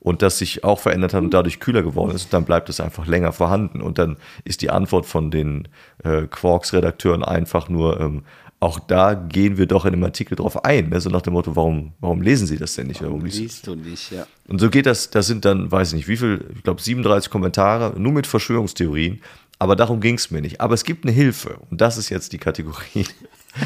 und 0.00 0.22
das 0.22 0.38
sich 0.38 0.64
auch 0.64 0.78
verändert 0.78 1.14
hat 1.14 1.22
und 1.22 1.34
dadurch 1.34 1.60
kühler 1.60 1.82
geworden 1.82 2.14
ist, 2.14 2.32
dann 2.32 2.44
bleibt 2.44 2.68
es 2.68 2.80
einfach 2.80 3.06
länger 3.06 3.32
vorhanden. 3.32 3.80
Und 3.80 3.98
dann 3.98 4.16
ist 4.44 4.62
die 4.62 4.70
Antwort 4.70 5.06
von 5.06 5.30
den 5.30 5.68
äh, 6.04 6.22
Quarks-Redakteuren 6.22 7.24
einfach 7.24 7.68
nur, 7.68 8.00
ähm, 8.00 8.22
auch 8.58 8.78
da 8.78 9.14
gehen 9.14 9.58
wir 9.58 9.66
doch 9.66 9.84
in 9.84 9.92
dem 9.92 10.04
Artikel 10.04 10.34
drauf 10.34 10.64
ein. 10.64 10.92
Also 10.92 11.10
nach 11.10 11.22
dem 11.22 11.34
Motto, 11.34 11.56
warum, 11.56 11.92
warum 12.00 12.22
lesen 12.22 12.46
Sie 12.46 12.56
das 12.56 12.74
denn 12.74 12.86
nicht? 12.86 13.02
Warum, 13.02 13.20
warum 13.20 13.26
liest 13.26 13.66
du 13.66 13.74
nicht, 13.74 14.12
ja. 14.12 14.26
Und 14.48 14.60
so 14.60 14.70
geht 14.70 14.86
das, 14.86 15.10
das 15.10 15.26
sind 15.26 15.44
dann, 15.44 15.70
weiß 15.70 15.88
ich 15.88 15.94
nicht, 15.94 16.08
wie 16.08 16.16
viel, 16.16 16.46
ich 16.54 16.62
glaube 16.62 16.80
37 16.80 17.30
Kommentare, 17.30 17.98
nur 17.98 18.12
mit 18.12 18.26
Verschwörungstheorien. 18.26 19.20
Aber 19.58 19.76
darum 19.76 20.00
ging 20.00 20.16
es 20.16 20.30
mir 20.30 20.40
nicht. 20.40 20.60
Aber 20.60 20.74
es 20.74 20.84
gibt 20.84 21.04
eine 21.04 21.12
Hilfe. 21.12 21.58
Und 21.70 21.80
das 21.80 21.96
ist 21.96 22.08
jetzt 22.08 22.32
die 22.32 22.38
Kategorie, 22.38 23.06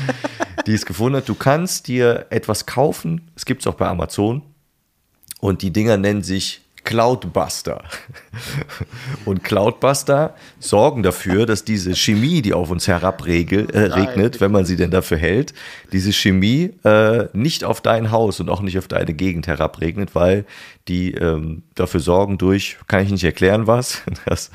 die 0.67 0.75
es 0.75 0.87
gefunden 0.87 1.17
hat. 1.17 1.29
Du 1.29 1.35
kannst 1.35 1.89
dir 1.89 2.27
etwas 2.31 2.67
kaufen. 2.67 3.31
Es 3.37 3.45
gibt 3.45 3.63
es 3.63 3.67
auch 3.67 3.75
bei 3.75 3.89
Amazon. 3.89 4.43
Und 5.41 5.63
die 5.63 5.73
Dinger 5.73 5.97
nennen 5.97 6.23
sich 6.23 6.61
Cloudbuster. 6.85 7.85
Und 9.25 9.45
Cloudbuster 9.45 10.35
sorgen 10.59 11.03
dafür, 11.03 11.47
dass 11.47 11.65
diese 11.65 11.95
Chemie, 11.95 12.43
die 12.43 12.55
auf 12.55 12.71
uns 12.71 12.89
herabregnet, 12.89 13.73
äh, 13.73 13.81
regnet, 13.81 14.41
wenn 14.41 14.51
man 14.51 14.65
sie 14.65 14.77
denn 14.77 14.91
dafür 14.91 15.19
hält, 15.19 15.53
diese 15.93 16.13
Chemie 16.13 16.73
äh, 16.85 17.27
nicht 17.33 17.65
auf 17.65 17.81
dein 17.81 18.11
Haus 18.11 18.41
und 18.41 18.49
auch 18.49 18.63
nicht 18.63 18.79
auf 18.79 18.89
deine 18.89 19.13
Gegend 19.13 19.47
herabregnet, 19.47 20.15
weil 20.15 20.45
die 20.89 21.13
ähm, 21.13 21.63
dafür 21.75 22.01
sorgen 22.01 22.39
durch, 22.39 22.79
kann 22.89 23.05
ich 23.05 23.11
nicht 23.11 23.25
erklären 23.25 23.67
was, 23.67 24.03
dass, 24.25 24.51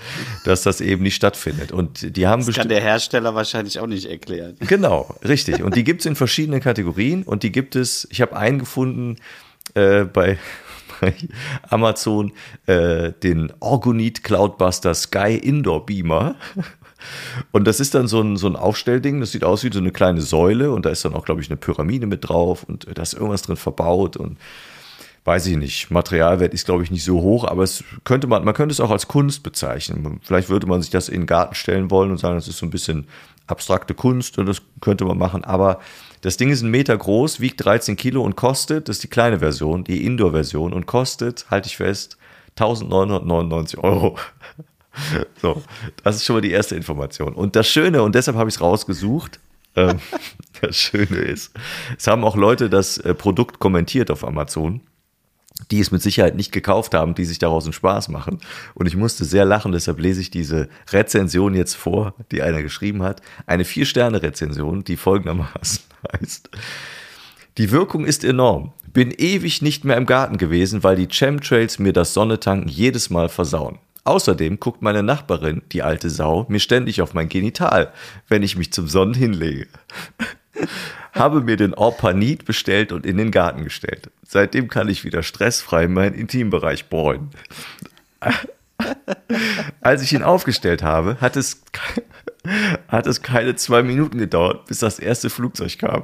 dass 0.45 0.63
das 0.63 0.81
eben 0.81 1.03
nicht 1.03 1.15
stattfindet. 1.15 1.71
Und 1.71 2.17
die 2.17 2.27
haben 2.27 2.45
das 2.45 2.55
kann 2.55 2.69
der 2.69 2.81
Hersteller 2.81 3.35
wahrscheinlich 3.35 3.79
auch 3.79 3.87
nicht 3.87 4.05
erklären. 4.05 4.55
Genau, 4.75 5.15
richtig. 5.23 5.63
Und 5.63 5.75
die 5.75 5.83
gibt 5.83 6.01
es 6.01 6.05
in 6.05 6.15
verschiedenen 6.15 6.59
Kategorien 6.59 7.23
und 7.23 7.43
die 7.43 7.51
gibt 7.51 7.75
es, 7.75 8.07
ich 8.11 8.19
habe 8.19 8.35
einen 8.35 8.59
gefunden 8.59 9.17
äh, 9.75 10.03
bei 10.03 10.37
Amazon 11.69 12.31
äh, 12.65 13.11
den 13.23 13.51
Orgonite 13.59 14.21
Cloudbuster 14.21 14.93
Sky 14.93 15.37
Indoor 15.37 15.85
Beamer. 15.85 16.35
Und 17.51 17.65
das 17.65 17.79
ist 17.79 17.93
dann 17.93 18.07
so 18.07 18.21
ein, 18.21 18.37
so 18.37 18.47
ein 18.47 18.55
Aufstellding, 18.55 19.19
das 19.19 19.31
sieht 19.31 19.43
aus 19.43 19.63
wie 19.63 19.71
so 19.71 19.79
eine 19.79 19.91
kleine 19.91 20.21
Säule 20.21 20.71
und 20.71 20.85
da 20.85 20.89
ist 20.89 21.05
dann 21.05 21.13
auch, 21.13 21.25
glaube 21.25 21.41
ich, 21.41 21.49
eine 21.49 21.57
Pyramide 21.57 22.07
mit 22.07 22.27
drauf 22.27 22.63
und 22.63 22.87
da 22.91 23.01
ist 23.01 23.13
irgendwas 23.13 23.43
drin 23.43 23.57
verbaut 23.57 24.17
und 24.17 24.37
weiß 25.25 25.47
ich 25.47 25.57
nicht. 25.57 25.91
Materialwert 25.91 26.53
ist, 26.53 26.65
glaube 26.65 26.83
ich, 26.83 26.91
nicht 26.91 27.03
so 27.03 27.21
hoch, 27.21 27.45
aber 27.45 27.63
es 27.63 27.83
könnte 28.03 28.27
man, 28.27 28.45
man 28.45 28.53
könnte 28.53 28.73
es 28.73 28.79
auch 28.79 28.91
als 28.91 29.07
Kunst 29.07 29.43
bezeichnen. 29.43 30.19
Vielleicht 30.23 30.49
würde 30.49 30.67
man 30.67 30.81
sich 30.81 30.91
das 30.91 31.09
in 31.09 31.21
den 31.21 31.27
Garten 31.27 31.55
stellen 31.55 31.91
wollen 31.91 32.11
und 32.11 32.17
sagen, 32.17 32.35
das 32.35 32.47
ist 32.47 32.57
so 32.57 32.65
ein 32.65 32.71
bisschen 32.71 33.07
abstrakte 33.47 33.93
Kunst 33.93 34.37
und 34.37 34.45
das 34.45 34.61
könnte 34.81 35.05
man 35.05 35.17
machen, 35.17 35.43
aber 35.43 35.79
das 36.25 36.37
Ding 36.37 36.49
ist 36.49 36.63
ein 36.63 36.71
Meter 36.71 36.97
groß, 36.97 37.39
wiegt 37.39 37.63
13 37.63 37.95
Kilo 37.97 38.23
und 38.23 38.35
kostet, 38.35 38.89
das 38.89 38.95
ist 38.95 39.03
die 39.03 39.09
kleine 39.09 39.37
Version, 39.37 39.83
die 39.83 40.07
Indoor-Version 40.07 40.73
und 40.73 40.87
kostet, 40.87 41.45
halte 41.51 41.67
ich 41.67 41.77
fest, 41.77 42.17
1999 42.57 43.79
Euro. 43.79 44.17
So, 45.41 45.61
das 46.05 46.15
ist 46.15 46.23
schon 46.23 46.37
mal 46.37 46.41
die 46.41 46.51
erste 46.51 46.73
Information. 46.73 47.33
Und 47.33 47.57
das 47.57 47.67
Schöne, 47.67 48.01
und 48.01 48.15
deshalb 48.15 48.37
habe 48.37 48.49
ich 48.49 48.55
es 48.55 48.61
rausgesucht, 48.61 49.41
ähm, 49.75 49.99
das 50.61 50.77
Schöne 50.77 51.17
ist, 51.17 51.51
es 51.97 52.07
haben 52.07 52.23
auch 52.23 52.37
Leute 52.37 52.69
das 52.69 52.97
äh, 52.99 53.13
Produkt 53.13 53.59
kommentiert 53.59 54.09
auf 54.09 54.25
Amazon 54.25 54.79
die 55.71 55.79
es 55.79 55.89
mit 55.89 56.01
Sicherheit 56.01 56.35
nicht 56.35 56.51
gekauft 56.51 56.93
haben, 56.93 57.15
die 57.15 57.23
sich 57.23 57.39
daraus 57.39 57.63
einen 57.63 57.71
Spaß 57.71 58.09
machen. 58.09 58.39
Und 58.73 58.87
ich 58.87 58.97
musste 58.97 59.23
sehr 59.23 59.45
lachen, 59.45 59.71
deshalb 59.71 59.99
lese 59.99 60.19
ich 60.19 60.29
diese 60.29 60.67
Rezension 60.91 61.55
jetzt 61.55 61.75
vor, 61.75 62.13
die 62.31 62.41
einer 62.41 62.61
geschrieben 62.61 63.03
hat. 63.03 63.21
Eine 63.47 63.63
Vier-Sterne-Rezension, 63.63 64.83
die 64.83 64.97
folgendermaßen 64.97 65.79
heißt. 66.13 66.49
Die 67.57 67.71
Wirkung 67.71 68.05
ist 68.05 68.23
enorm. 68.23 68.73
Bin 68.91 69.11
ewig 69.11 69.61
nicht 69.61 69.85
mehr 69.85 69.97
im 69.97 70.05
Garten 70.05 70.37
gewesen, 70.37 70.83
weil 70.83 70.95
die 70.95 71.07
Chemtrails 71.07 71.79
mir 71.79 71.93
das 71.93 72.13
Sonnetanken 72.13 72.69
jedes 72.69 73.09
Mal 73.09 73.29
versauen. 73.29 73.79
Außerdem 74.03 74.59
guckt 74.59 74.81
meine 74.81 75.03
Nachbarin, 75.03 75.63
die 75.71 75.81
alte 75.81 76.09
Sau, 76.09 76.45
mir 76.47 76.59
ständig 76.59 77.01
auf 77.01 77.13
mein 77.13 77.27
Genital, 77.27 77.91
wenn 78.27 78.43
ich 78.43 78.55
mich 78.55 78.71
zum 78.71 78.87
Sonnen 78.87 79.15
hinlege 79.15 79.67
habe 81.13 81.41
mir 81.41 81.57
den 81.57 81.73
Orpanit 81.73 82.45
bestellt 82.45 82.91
und 82.91 83.05
in 83.05 83.17
den 83.17 83.31
Garten 83.31 83.63
gestellt. 83.63 84.11
Seitdem 84.23 84.67
kann 84.67 84.89
ich 84.89 85.03
wieder 85.03 85.23
stressfrei 85.23 85.87
meinen 85.87 86.13
Intimbereich 86.13 86.85
bohren. 86.85 87.31
Als 89.81 90.01
ich 90.01 90.13
ihn 90.13 90.23
aufgestellt 90.23 90.83
habe, 90.83 91.17
hat 91.21 91.37
es, 91.37 91.61
hat 92.87 93.07
es 93.07 93.21
keine 93.21 93.55
zwei 93.55 93.83
Minuten 93.83 94.17
gedauert, 94.17 94.65
bis 94.65 94.79
das 94.79 94.99
erste 94.99 95.29
Flugzeug 95.29 95.77
kam. 95.79 96.03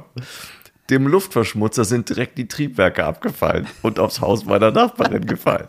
Dem 0.90 1.06
Luftverschmutzer 1.06 1.84
sind 1.84 2.08
direkt 2.08 2.36
die 2.36 2.48
Triebwerke 2.48 3.04
abgefallen 3.04 3.66
und 3.82 3.98
aufs 3.98 4.20
Haus 4.20 4.44
meiner 4.44 4.72
Nachbarin 4.72 5.26
gefallen. 5.26 5.68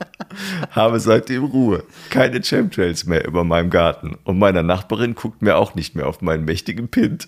Habe 0.71 0.99
seitdem 0.99 1.45
Ruhe. 1.45 1.83
Keine 2.09 2.41
Chemtrails 2.41 3.05
mehr 3.05 3.25
über 3.25 3.43
meinem 3.43 3.69
Garten. 3.69 4.17
Und 4.23 4.39
meine 4.39 4.63
Nachbarin 4.63 5.15
guckt 5.15 5.41
mir 5.41 5.57
auch 5.57 5.75
nicht 5.75 5.95
mehr 5.95 6.07
auf 6.07 6.21
meinen 6.21 6.45
mächtigen 6.45 6.89
Pint. 6.89 7.27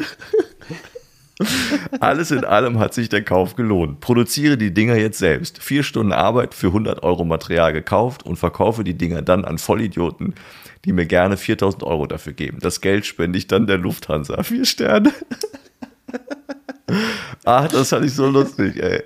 Alles 2.00 2.32
in 2.32 2.46
allem 2.46 2.80
hat 2.80 2.94
sich 2.94 3.10
der 3.10 3.24
Kauf 3.24 3.56
gelohnt. 3.56 4.00
Produziere 4.00 4.58
die 4.58 4.74
Dinger 4.74 4.96
jetzt 4.96 5.20
selbst. 5.20 5.62
Vier 5.62 5.84
Stunden 5.84 6.14
Arbeit 6.14 6.54
für 6.54 6.68
100 6.68 7.04
Euro 7.04 7.26
Material 7.26 7.74
gekauft 7.74 8.24
und 8.24 8.38
verkaufe 8.38 8.84
die 8.84 8.98
Dinger 8.98 9.22
dann 9.22 9.46
an 9.46 9.58
Vollidioten, 9.58 10.34
die 10.86 10.94
mir 10.94 11.06
gerne 11.06 11.38
4000 11.38 11.84
Euro 11.84 12.06
dafür 12.06 12.34
geben. 12.34 12.60
Das 12.62 12.80
Geld 12.82 13.06
spende 13.06 13.38
ich 13.38 13.48
dann 13.48 13.68
der 13.68 13.78
Lufthansa. 13.78 14.44
Vier 14.44 14.66
Sterne. 14.66 15.12
Ach, 17.44 17.68
das 17.68 17.90
fand 17.90 18.06
ich 18.06 18.14
so 18.14 18.28
lustig, 18.28 18.82
ey. 18.82 19.04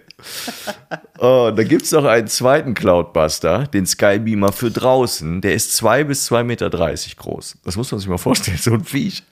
Oh, 1.17 1.51
da 1.55 1.63
gibt 1.63 1.83
es 1.83 1.91
noch 1.91 2.03
einen 2.03 2.27
zweiten 2.27 2.73
Cloudbuster, 2.73 3.67
den 3.67 3.85
Skybeamer 3.85 4.51
für 4.51 4.69
draußen. 4.69 5.41
Der 5.41 5.53
ist 5.53 5.75
zwei 5.75 6.03
bis 6.03 6.25
zwei 6.25 6.43
Meter 6.43 6.69
dreißig 6.69 7.15
groß. 7.17 7.57
Das 7.63 7.77
muss 7.77 7.91
man 7.91 7.99
sich 7.99 8.09
mal 8.09 8.17
vorstellen, 8.17 8.57
so 8.61 8.73
ein 8.73 8.83
Viech. 8.83 9.23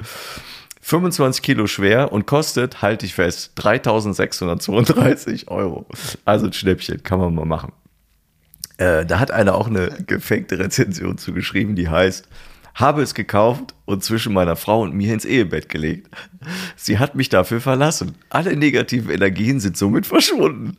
25 0.82 1.42
Kilo 1.44 1.68
schwer 1.68 2.14
und 2.14 2.26
kostet, 2.28 2.82
halte 2.82 3.06
ich 3.06 3.14
fest, 3.14 3.52
3632 3.56 5.50
Euro. 5.50 5.86
Also 6.24 6.46
ein 6.46 6.54
Schnäppchen, 6.54 7.04
kann 7.04 7.20
man 7.20 7.36
mal 7.36 7.44
machen. 7.44 7.74
Äh, 8.78 9.06
da 9.06 9.20
hat 9.20 9.32
einer 9.32 9.56
auch 9.56 9.68
eine 9.68 9.90
gefakte 10.06 10.60
Rezension 10.60 11.18
zugeschrieben, 11.18 11.76
die 11.76 11.90
heißt, 11.90 12.28
habe 12.76 13.02
es 13.02 13.16
gekauft 13.16 13.74
und 13.86 14.04
zwischen 14.04 14.34
meiner 14.34 14.56
Frau 14.56 14.82
und 14.82 14.94
mir 14.94 15.14
ins 15.14 15.26
Ehebett 15.26 15.68
gelegt. 15.68 16.10
Sie 16.76 17.00
hat 17.00 17.16
mich 17.16 17.30
dafür 17.30 17.60
verlassen. 17.60 18.16
Alle 18.30 18.56
negativen 18.56 19.10
Energien 19.10 19.60
sind 19.60 19.78
somit 19.78 20.06
verschwunden. 20.06 20.78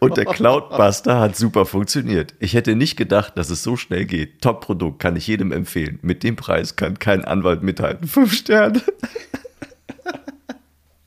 Und 0.00 0.16
der 0.16 0.24
Cloudbuster 0.24 1.20
hat 1.20 1.36
super 1.36 1.66
funktioniert. 1.66 2.34
Ich 2.40 2.54
hätte 2.54 2.74
nicht 2.74 2.96
gedacht, 2.96 3.36
dass 3.36 3.50
es 3.50 3.62
so 3.62 3.76
schnell 3.76 4.04
geht. 4.04 4.40
Top-Produkt, 4.40 4.98
kann 4.98 5.14
ich 5.14 5.26
jedem 5.26 5.52
empfehlen. 5.52 5.98
Mit 6.02 6.22
dem 6.22 6.36
Preis 6.36 6.74
kann 6.74 6.98
kein 6.98 7.24
Anwalt 7.24 7.62
mithalten. 7.62 8.08
Fünf 8.08 8.32
Sterne. 8.34 8.82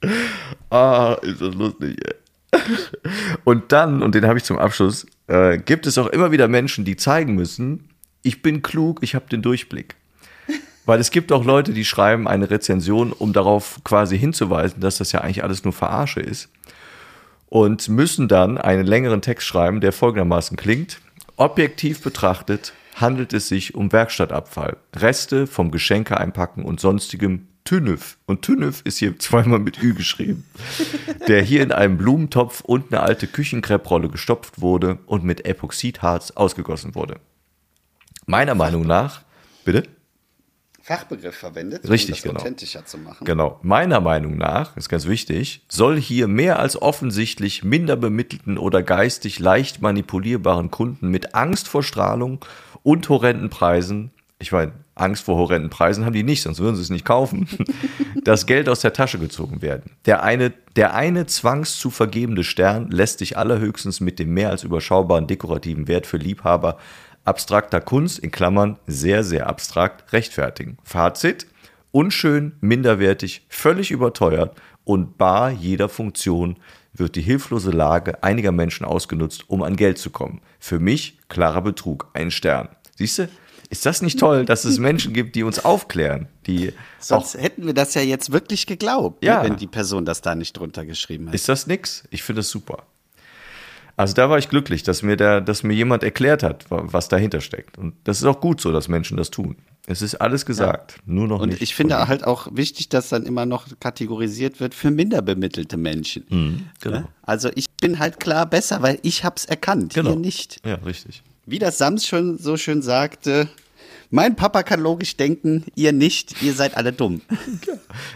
ah, 0.69 1.17
ist 1.21 1.41
das 1.41 1.55
lustig, 1.55 1.97
ey. 2.05 2.13
Und 3.43 3.71
dann, 3.71 4.01
und 4.01 4.15
den 4.15 4.25
habe 4.25 4.37
ich 4.37 4.43
zum 4.43 4.57
Abschluss, 4.57 5.05
äh, 5.27 5.57
gibt 5.57 5.87
es 5.87 5.97
auch 5.97 6.07
immer 6.07 6.31
wieder 6.31 6.47
Menschen, 6.47 6.85
die 6.85 6.95
zeigen 6.95 7.35
müssen, 7.35 7.89
ich 8.21 8.41
bin 8.41 8.61
klug, 8.61 8.99
ich 9.03 9.13
habe 9.13 9.29
den 9.29 9.41
Durchblick. 9.41 9.95
Weil 10.85 10.99
es 10.99 11.11
gibt 11.11 11.31
auch 11.31 11.45
Leute, 11.45 11.73
die 11.73 11.85
schreiben 11.85 12.27
eine 12.27 12.49
Rezension, 12.49 13.11
um 13.11 13.33
darauf 13.33 13.79
quasi 13.83 14.17
hinzuweisen, 14.17 14.81
dass 14.81 14.97
das 14.97 15.11
ja 15.11 15.21
eigentlich 15.21 15.43
alles 15.43 15.63
nur 15.63 15.73
Verarsche 15.73 16.21
ist. 16.21 16.49
Und 17.47 17.87
müssen 17.89 18.27
dann 18.27 18.57
einen 18.57 18.85
längeren 18.85 19.21
Text 19.21 19.47
schreiben, 19.47 19.81
der 19.81 19.91
folgendermaßen 19.91 20.57
klingt. 20.57 20.99
Objektiv 21.37 22.01
betrachtet 22.01 22.73
handelt 22.95 23.33
es 23.33 23.47
sich 23.47 23.75
um 23.75 23.91
Werkstattabfall, 23.91 24.77
Reste 24.95 25.47
vom 25.47 25.69
Geschenke 25.71 26.17
einpacken 26.17 26.63
und 26.63 26.79
sonstigem 26.79 27.47
Tünnef. 27.65 28.17
Und 28.27 28.43
Tünnef 28.43 28.81
ist 28.83 28.99
hier 28.99 29.17
zweimal 29.19 29.59
mit 29.59 29.81
Ü 29.81 29.93
geschrieben. 29.93 30.45
Der 31.27 31.41
hier 31.41 31.63
in 31.63 31.71
einem 31.71 31.97
Blumentopf 31.97 32.61
und 32.61 32.93
eine 32.93 33.01
alte 33.01 33.27
Küchenkreprolle 33.27 34.09
gestopft 34.09 34.61
wurde 34.61 34.99
und 35.07 35.23
mit 35.23 35.45
Epoxidharz 35.45 36.31
ausgegossen 36.31 36.95
wurde. 36.95 37.19
Meiner 38.27 38.55
Meinung 38.55 38.85
nach, 38.85 39.23
bitte? 39.65 39.83
Fachbegriff 40.81 41.35
verwendet, 41.35 41.89
Richtig, 41.89 42.09
um 42.09 42.13
das 42.13 42.21
genau. 42.21 42.39
authentischer 42.39 42.85
zu 42.85 42.99
machen. 42.99 43.25
Genau. 43.25 43.59
Meiner 43.63 44.01
Meinung 44.01 44.37
nach, 44.37 44.77
ist 44.77 44.87
ganz 44.87 45.07
wichtig, 45.07 45.65
soll 45.67 45.99
hier 45.99 46.27
mehr 46.27 46.59
als 46.59 46.79
offensichtlich 46.79 47.63
minder 47.63 47.95
bemittelten 47.95 48.59
oder 48.59 48.83
geistig 48.83 49.39
leicht 49.39 49.81
manipulierbaren 49.81 50.69
Kunden 50.69 51.09
mit 51.09 51.33
Angst 51.33 51.67
vor 51.67 51.81
Strahlung 51.81 52.45
und 52.83 53.09
horrenden 53.09 53.49
Preisen, 53.49 54.11
ich 54.37 54.51
meine, 54.51 54.73
Angst 54.95 55.25
vor 55.25 55.35
horrenden 55.35 55.69
Preisen 55.69 56.05
haben 56.05 56.13
die 56.13 56.23
nicht, 56.23 56.41
sonst 56.41 56.59
würden 56.59 56.75
sie 56.75 56.81
es 56.81 56.89
nicht 56.89 57.05
kaufen, 57.05 57.47
das 58.23 58.45
Geld 58.45 58.69
aus 58.69 58.79
der 58.79 58.93
Tasche 58.93 59.19
gezogen 59.19 59.61
werden. 59.61 59.91
Der 60.05 60.23
eine, 60.23 60.53
der 60.75 60.93
eine 60.95 61.25
zwangs 61.25 61.77
zu 61.77 61.89
vergebende 61.89 62.43
Stern 62.43 62.89
lässt 62.89 63.19
sich 63.19 63.37
allerhöchstens 63.37 63.99
mit 63.99 64.19
dem 64.19 64.33
mehr 64.33 64.49
als 64.49 64.63
überschaubaren 64.63 65.27
dekorativen 65.27 65.87
Wert 65.87 66.07
für 66.07 66.17
Liebhaber 66.17 66.77
abstrakter 67.25 67.81
Kunst, 67.81 68.19
in 68.19 68.31
Klammern 68.31 68.77
sehr, 68.87 69.23
sehr 69.23 69.47
abstrakt, 69.47 70.13
rechtfertigen. 70.13 70.77
Fazit, 70.83 71.47
unschön, 71.91 72.53
minderwertig, 72.61 73.45
völlig 73.49 73.91
überteuert 73.91 74.55
und 74.83 75.17
bar 75.17 75.49
jeder 75.49 75.89
Funktion 75.89 76.57
wird 76.93 77.15
die 77.15 77.21
hilflose 77.21 77.71
Lage 77.71 78.23
einiger 78.23 78.51
Menschen 78.51 78.85
ausgenutzt, 78.85 79.49
um 79.49 79.63
an 79.63 79.75
Geld 79.75 79.97
zu 79.97 80.11
kommen. 80.11 80.41
Für 80.59 80.79
mich 80.79 81.17
klarer 81.27 81.61
Betrug, 81.61 82.09
ein 82.13 82.31
Stern. 82.31 82.69
Siehst 82.95 83.19
du? 83.19 83.27
Ist 83.69 83.85
das 83.85 84.01
nicht 84.01 84.19
toll, 84.19 84.45
dass 84.45 84.63
es 84.65 84.77
Menschen 84.79 85.13
gibt, 85.13 85.35
die 85.35 85.43
uns 85.43 85.63
aufklären, 85.65 86.27
die 86.47 86.73
Sonst 86.99 87.35
auch 87.35 87.41
hätten 87.41 87.65
wir 87.65 87.73
das 87.73 87.93
ja 87.93 88.01
jetzt 88.01 88.31
wirklich 88.31 88.65
geglaubt, 88.67 89.23
Ja. 89.23 89.41
ne, 89.43 89.49
wenn 89.49 89.57
die 89.57 89.67
Person 89.67 90.05
das 90.05 90.21
da 90.21 90.35
nicht 90.35 90.53
drunter 90.53 90.85
geschrieben 90.85 91.27
hat. 91.27 91.35
Ist 91.35 91.49
das 91.49 91.67
nix? 91.67 92.03
Ich 92.11 92.23
finde 92.23 92.39
das 92.39 92.49
super. 92.49 92.83
Also 93.97 94.13
da 94.13 94.29
war 94.29 94.37
ich 94.37 94.49
glücklich, 94.49 94.83
dass 94.83 95.03
mir, 95.03 95.15
der, 95.15 95.39
dass 95.39 95.63
mir 95.63 95.73
jemand 95.73 96.03
erklärt 96.03 96.43
hat, 96.43 96.69
wa- 96.69 96.83
was 96.85 97.07
dahinter 97.07 97.39
steckt. 97.39 97.77
Und 97.77 97.93
das 98.03 98.17
ist 98.17 98.25
auch 98.25 98.41
gut 98.41 98.59
so, 98.59 98.73
dass 98.73 98.89
Menschen 98.89 99.15
das 99.15 99.31
tun. 99.31 99.55
Es 99.87 100.01
ist 100.01 100.15
alles 100.15 100.45
gesagt, 100.45 100.97
nur 101.05 101.27
noch 101.27 101.39
Und 101.41 101.49
nicht. 101.49 101.61
ich 101.61 101.75
finde 101.75 102.07
halt 102.07 102.25
auch 102.25 102.47
wichtig, 102.51 102.89
dass 102.89 103.07
dann 103.09 103.23
immer 103.25 103.45
noch 103.45 103.67
kategorisiert 103.79 104.59
wird 104.59 104.73
für 104.73 104.91
minder 104.91 105.21
bemittelte 105.21 105.77
Menschen. 105.77 106.67
genau. 106.81 106.97
Ne? 106.99 107.07
Also 107.21 107.49
ich 107.55 107.67
bin 107.79 107.99
halt 107.99 108.19
klar 108.19 108.45
besser, 108.47 108.81
weil 108.81 108.99
ich 109.03 109.23
hab's 109.23 109.45
erkannt, 109.45 109.93
Genau. 109.93 110.09
ihr 110.11 110.15
nicht. 110.17 110.59
Ja, 110.65 110.75
richtig. 110.75 111.23
Wie 111.45 111.59
das 111.59 111.77
Sams 111.77 112.07
schon 112.07 112.37
so 112.37 112.57
schön 112.57 112.81
sagte, 112.81 113.49
mein 114.09 114.35
Papa 114.35 114.63
kann 114.63 114.79
logisch 114.79 115.15
denken, 115.17 115.65
ihr 115.75 115.91
nicht, 115.91 116.41
ihr 116.41 116.53
seid 116.53 116.75
alle 116.77 116.91
dumm. 116.91 117.21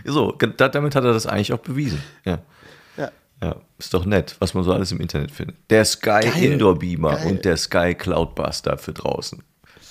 So, 0.06 0.32
damit 0.32 0.96
hat 0.96 1.04
er 1.04 1.14
das 1.14 1.26
eigentlich 1.26 1.54
auch 1.54 1.60
bewiesen. 1.60 2.02
Ja. 2.26 2.40
Ja. 2.98 3.12
Ja, 3.42 3.56
ist 3.78 3.94
doch 3.94 4.06
nett, 4.06 4.36
was 4.40 4.54
man 4.54 4.64
so 4.64 4.74
alles 4.74 4.92
im 4.92 5.00
Internet 5.00 5.32
findet. 5.32 5.58
Der 5.70 5.86
Sky 5.86 6.22
Geil. 6.22 6.44
Indoor 6.44 6.78
Beamer 6.80 7.16
Geil. 7.16 7.28
und 7.28 7.46
der 7.46 7.58
Sky 7.58 7.94
Cloudbuster 7.96 8.78
für 8.78 8.94
draußen. 8.94 9.44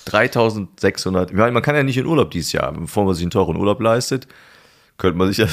3600, 0.05 1.31
ich 1.31 1.37
meine, 1.37 1.51
man 1.51 1.61
kann 1.63 1.75
ja 1.75 1.83
nicht 1.83 1.97
in 1.97 2.05
Urlaub 2.05 2.31
dieses 2.31 2.51
Jahr, 2.51 2.71
bevor 2.71 3.05
man 3.05 3.15
sich 3.15 3.23
einen 3.23 3.31
teuren 3.31 3.55
Urlaub 3.55 3.79
leistet, 3.81 4.27
könnte 4.99 5.17
man 5.17 5.31
sich 5.31 5.37
ja, 5.37 5.47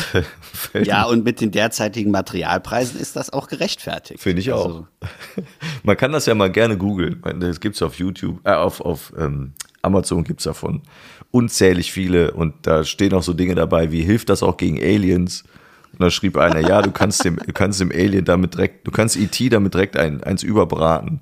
Ja, 0.82 1.04
und 1.04 1.24
mit 1.24 1.40
den 1.40 1.50
derzeitigen 1.50 2.10
Materialpreisen 2.10 3.00
ist 3.00 3.16
das 3.16 3.32
auch 3.32 3.48
gerechtfertigt. 3.48 4.20
Finde 4.20 4.40
ich 4.40 4.52
auch. 4.52 4.66
Also, 4.66 4.86
Man 5.82 5.96
kann 5.96 6.12
das 6.12 6.26
ja 6.26 6.34
mal 6.34 6.50
gerne 6.50 6.76
googeln. 6.76 7.22
Das 7.40 7.60
gibt 7.60 7.76
es 7.76 7.82
auf 7.82 7.94
YouTube, 7.94 8.40
äh, 8.44 8.52
auf, 8.52 8.80
auf 8.80 9.12
ähm, 9.16 9.52
Amazon 9.82 10.24
gibt 10.24 10.40
es 10.40 10.44
davon 10.44 10.82
unzählig 11.30 11.92
viele. 11.92 12.32
Und 12.32 12.54
da 12.62 12.84
stehen 12.84 13.14
auch 13.14 13.22
so 13.22 13.32
Dinge 13.32 13.54
dabei, 13.54 13.92
wie 13.92 14.02
hilft 14.02 14.28
das 14.28 14.42
auch 14.42 14.56
gegen 14.56 14.78
Aliens? 14.78 15.44
Und 15.92 16.02
da 16.02 16.10
schrieb 16.10 16.36
einer, 16.36 16.60
ja, 16.60 16.82
du 16.82 16.90
kannst 16.90 17.24
dem, 17.24 17.36
du 17.36 17.52
kannst 17.52 17.80
dem 17.80 17.90
Alien 17.90 18.24
damit 18.24 18.54
direkt, 18.54 18.86
du 18.86 18.90
kannst 18.90 19.16
E.T. 19.16 19.48
damit 19.48 19.72
direkt 19.72 19.96
ein, 19.96 20.22
eins 20.22 20.42
überbraten. 20.42 21.20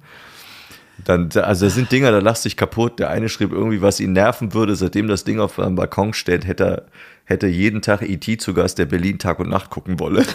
Dann, 1.05 1.29
also 1.35 1.67
da 1.67 1.71
sind 1.71 1.91
Dinger, 1.93 2.13
da 2.13 2.19
lachst 2.19 2.45
dich 2.45 2.57
kaputt. 2.57 2.99
Der 2.99 3.11
eine 3.11 3.29
schrieb 3.29 3.53
irgendwie, 3.53 3.83
was 3.83 4.01
ihn 4.01 4.13
nerven 4.13 4.55
würde, 4.55 4.77
seitdem 4.77 5.09
das 5.09 5.25
Ding 5.25 5.41
auf 5.41 5.57
seinem 5.57 5.75
Balkon 5.75 6.15
steht, 6.15 6.47
hätte 6.47 6.65
er, 6.65 6.83
hätte 7.25 7.47
jeden 7.47 7.83
Tag 7.83 8.03
E.T. 8.03 8.39
zu 8.39 8.55
Gast, 8.55 8.79
der 8.79 8.87
Berlin 8.87 9.19
Tag 9.19 9.39
und 9.41 9.49
Nacht 9.49 9.71
gucken 9.71 9.99
wolle. 9.99 10.25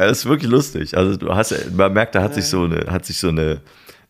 Ja, 0.00 0.06
das 0.06 0.20
ist 0.20 0.24
wirklich 0.24 0.50
lustig. 0.50 0.96
Also 0.96 1.18
du 1.18 1.34
hast, 1.34 1.72
man 1.72 1.92
merkt, 1.92 2.14
da 2.14 2.22
hat 2.22 2.34
sich 2.34 2.46
so 2.46 2.64
eine, 2.64 2.90
hat 2.90 3.04
sich 3.04 3.18
so 3.18 3.28
eine, 3.28 3.60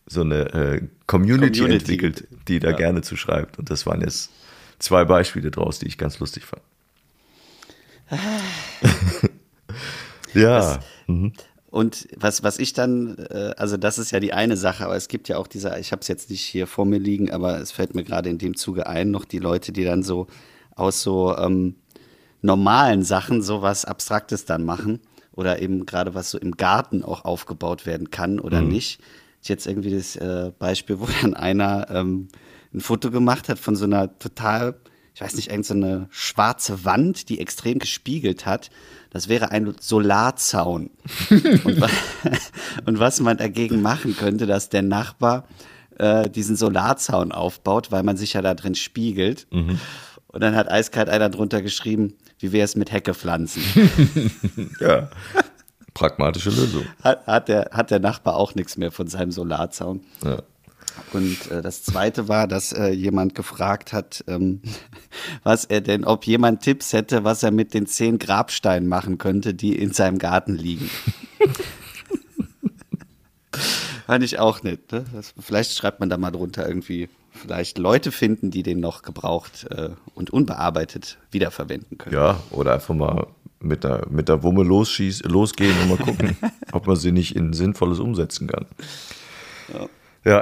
so 0.07 0.21
eine 0.21 0.43
äh, 0.55 0.83
Community, 1.09 1.59
Community. 1.59 1.75
entwickelt, 1.75 2.29
die 2.47 2.61
da 2.61 2.71
gerne 2.71 3.03
zu 3.03 3.17
schreibt. 3.17 3.59
Und 3.59 3.71
das 3.71 3.87
waren 3.87 4.01
jetzt 4.01 4.31
zwei 4.79 5.05
Beispiele 5.05 5.51
draus, 5.51 5.81
die 5.81 5.89
ich 5.89 5.99
ganz 5.99 6.21
lustig 6.21 6.45
fand. 6.45 6.63
ja. 10.35 10.79
mhm. 11.09 11.33
Und 11.71 12.09
was, 12.17 12.43
was 12.43 12.59
ich 12.59 12.73
dann, 12.73 13.17
äh, 13.31 13.55
also 13.57 13.77
das 13.77 13.99
ist 13.99 14.11
ja 14.11 14.21
die 14.21 14.33
eine 14.33 14.57
Sache, 14.57 14.85
aber 14.85 14.97
es 14.97 15.09
gibt 15.09 15.29
ja 15.29 15.39
auch 15.39 15.47
diese, 15.47 15.79
ich 15.79 15.93
habe 15.93 16.01
es 16.01 16.09
jetzt 16.09 16.31
nicht 16.31 16.43
hier 16.43 16.67
vor 16.67 16.85
mir 16.85 16.99
liegen, 16.99 17.31
aber 17.31 17.61
es 17.61 17.71
fällt 17.71 17.95
mir 17.95 18.03
gerade 18.03 18.29
in 18.29 18.39
dem 18.39 18.57
Zuge 18.57 18.87
ein, 18.87 19.11
noch 19.11 19.25
die 19.25 19.39
Leute, 19.39 19.73
die 19.73 19.85
dann 19.85 20.03
so 20.03 20.27
aus 20.75 21.03
so 21.03 21.37
ähm, 21.37 21.77
normalen 22.43 23.05
Sachen 23.05 23.43
so 23.43 23.63
was 23.63 23.85
Abstraktes 23.85 24.45
dann 24.45 24.65
machen 24.65 25.01
oder 25.33 25.63
eben 25.63 25.87
gerade 25.87 26.15
was 26.15 26.31
so 26.31 26.39
im 26.39 26.57
Garten 26.57 27.05
auch 27.05 27.25
aufgebaut 27.25 27.87
werden 27.87 28.11
kann 28.11 28.41
oder 28.41 28.63
nicht. 28.63 29.01
Ich 29.43 29.49
jetzt 29.49 29.67
irgendwie 29.67 29.95
das 29.95 30.17
äh, 30.17 30.53
Beispiel, 30.59 31.01
wo 31.01 31.07
dann 31.23 31.35
einer 31.35 31.89
ähm, 31.91 32.29
ein 32.75 32.81
Foto 32.81 33.11
gemacht 33.11 33.49
hat 33.49 33.59
von 33.59 33.77
so 33.77 33.85
einer 33.85 34.19
total, 34.19 34.77
ich 35.21 35.27
weiß 35.27 35.35
nicht, 35.35 35.51
irgend 35.51 35.67
so 35.67 35.75
eine 35.75 36.07
schwarze 36.09 36.87
Wand, 36.87 37.29
die 37.29 37.41
extrem 37.41 37.79
gespiegelt 37.79 38.47
hat. 38.47 38.71
Das 39.11 39.29
wäre 39.29 39.51
ein 39.51 39.75
Solarzaun. 39.79 40.89
und, 41.31 41.79
wa 41.79 41.89
und 42.87 42.99
was 43.01 43.21
man 43.21 43.37
dagegen 43.37 43.83
machen 43.83 44.17
könnte, 44.17 44.47
dass 44.47 44.71
der 44.71 44.81
Nachbar 44.81 45.47
äh, 45.99 46.31
diesen 46.31 46.57
Solarzaun 46.57 47.33
aufbaut, 47.33 47.93
weil 47.93 48.03
man 48.03 48.17
sich 48.17 48.33
ja 48.33 48.41
da 48.41 48.55
drin 48.55 48.75
spiegelt. 48.75 49.47
Und 50.29 50.43
dann 50.43 50.57
hat 50.57 50.71
eiskalt 50.71 51.11
einer 51.11 51.29
drunter 51.29 51.61
geschrieben, 51.61 52.15
wie 52.39 52.53
wäre 52.53 52.65
es 52.65 52.75
mit 52.75 52.91
Heckepflanzen? 52.91 53.63
ja. 54.81 55.11
Pragmatische 55.93 56.49
Lösung. 56.49 56.87
hat, 57.03 57.27
hat, 57.27 57.49
der, 57.49 57.69
hat 57.73 57.91
der 57.91 58.01
Nachbar 58.01 58.37
auch 58.37 58.55
nichts 58.55 58.79
mehr 58.79 58.91
von 58.91 59.07
seinem 59.07 59.33
Solarzaun. 59.33 60.01
Ja. 60.25 60.41
Und 61.13 61.51
äh, 61.51 61.63
das 61.63 61.83
zweite 61.83 62.29
war, 62.29 62.47
dass 62.47 62.73
äh, 62.73 62.91
jemand 62.91 63.35
gefragt 63.35 63.93
hat, 63.93 64.25
ähm, 64.27 64.63
was 65.43 65.65
er 65.65 65.81
denn, 65.81 66.05
ob 66.05 66.25
jemand 66.25 66.63
Tipps 66.63 66.93
hätte, 66.93 67.25
was 67.25 67.43
er 67.43 67.51
mit 67.51 67.75
den 67.75 67.87
zehn 67.87 68.19
Grabsteinen 68.19 68.89
machen 68.89 69.19
könnte, 69.19 69.55
die 69.55 69.77
in 69.77 69.93
seinem 69.93 70.19
Garten 70.19 70.55
liegen. 70.55 70.91
Fand 74.07 74.25
ich 74.25 74.39
auch 74.39 74.63
nett. 74.63 74.91
Ne? 74.93 75.05
Das, 75.13 75.35
vielleicht 75.39 75.77
schreibt 75.77 76.01
man 76.01 76.11
da 76.11 76.17
mal 76.17 76.31
drunter 76.31 76.67
irgendwie, 76.67 77.09
vielleicht 77.33 77.79
Leute 77.79 78.11
finden, 78.13 78.51
die 78.51 78.63
den 78.63 78.81
noch 78.81 79.03
gebraucht 79.03 79.67
äh, 79.71 79.91
und 80.15 80.31
unbearbeitet 80.31 81.19
wiederverwenden 81.31 81.99
können. 81.99 82.15
Ja, 82.15 82.41
oder 82.51 82.75
einfach 82.75 82.95
mal 82.95 83.29
mit 83.61 83.85
der, 83.85 84.07
mit 84.11 84.29
der 84.29 84.43
Wumme 84.43 84.65
losschieß, 84.65 85.25
losgehen 85.25 85.77
und 85.83 85.89
mal 85.91 85.99
gucken, 85.99 86.37
ob 86.73 86.87
man 86.87 86.97
sie 86.97 87.13
nicht 87.13 87.37
in 87.37 87.53
Sinnvolles 87.53 87.99
umsetzen 87.99 88.49
kann. 88.49 88.67
Ja, 89.73 89.87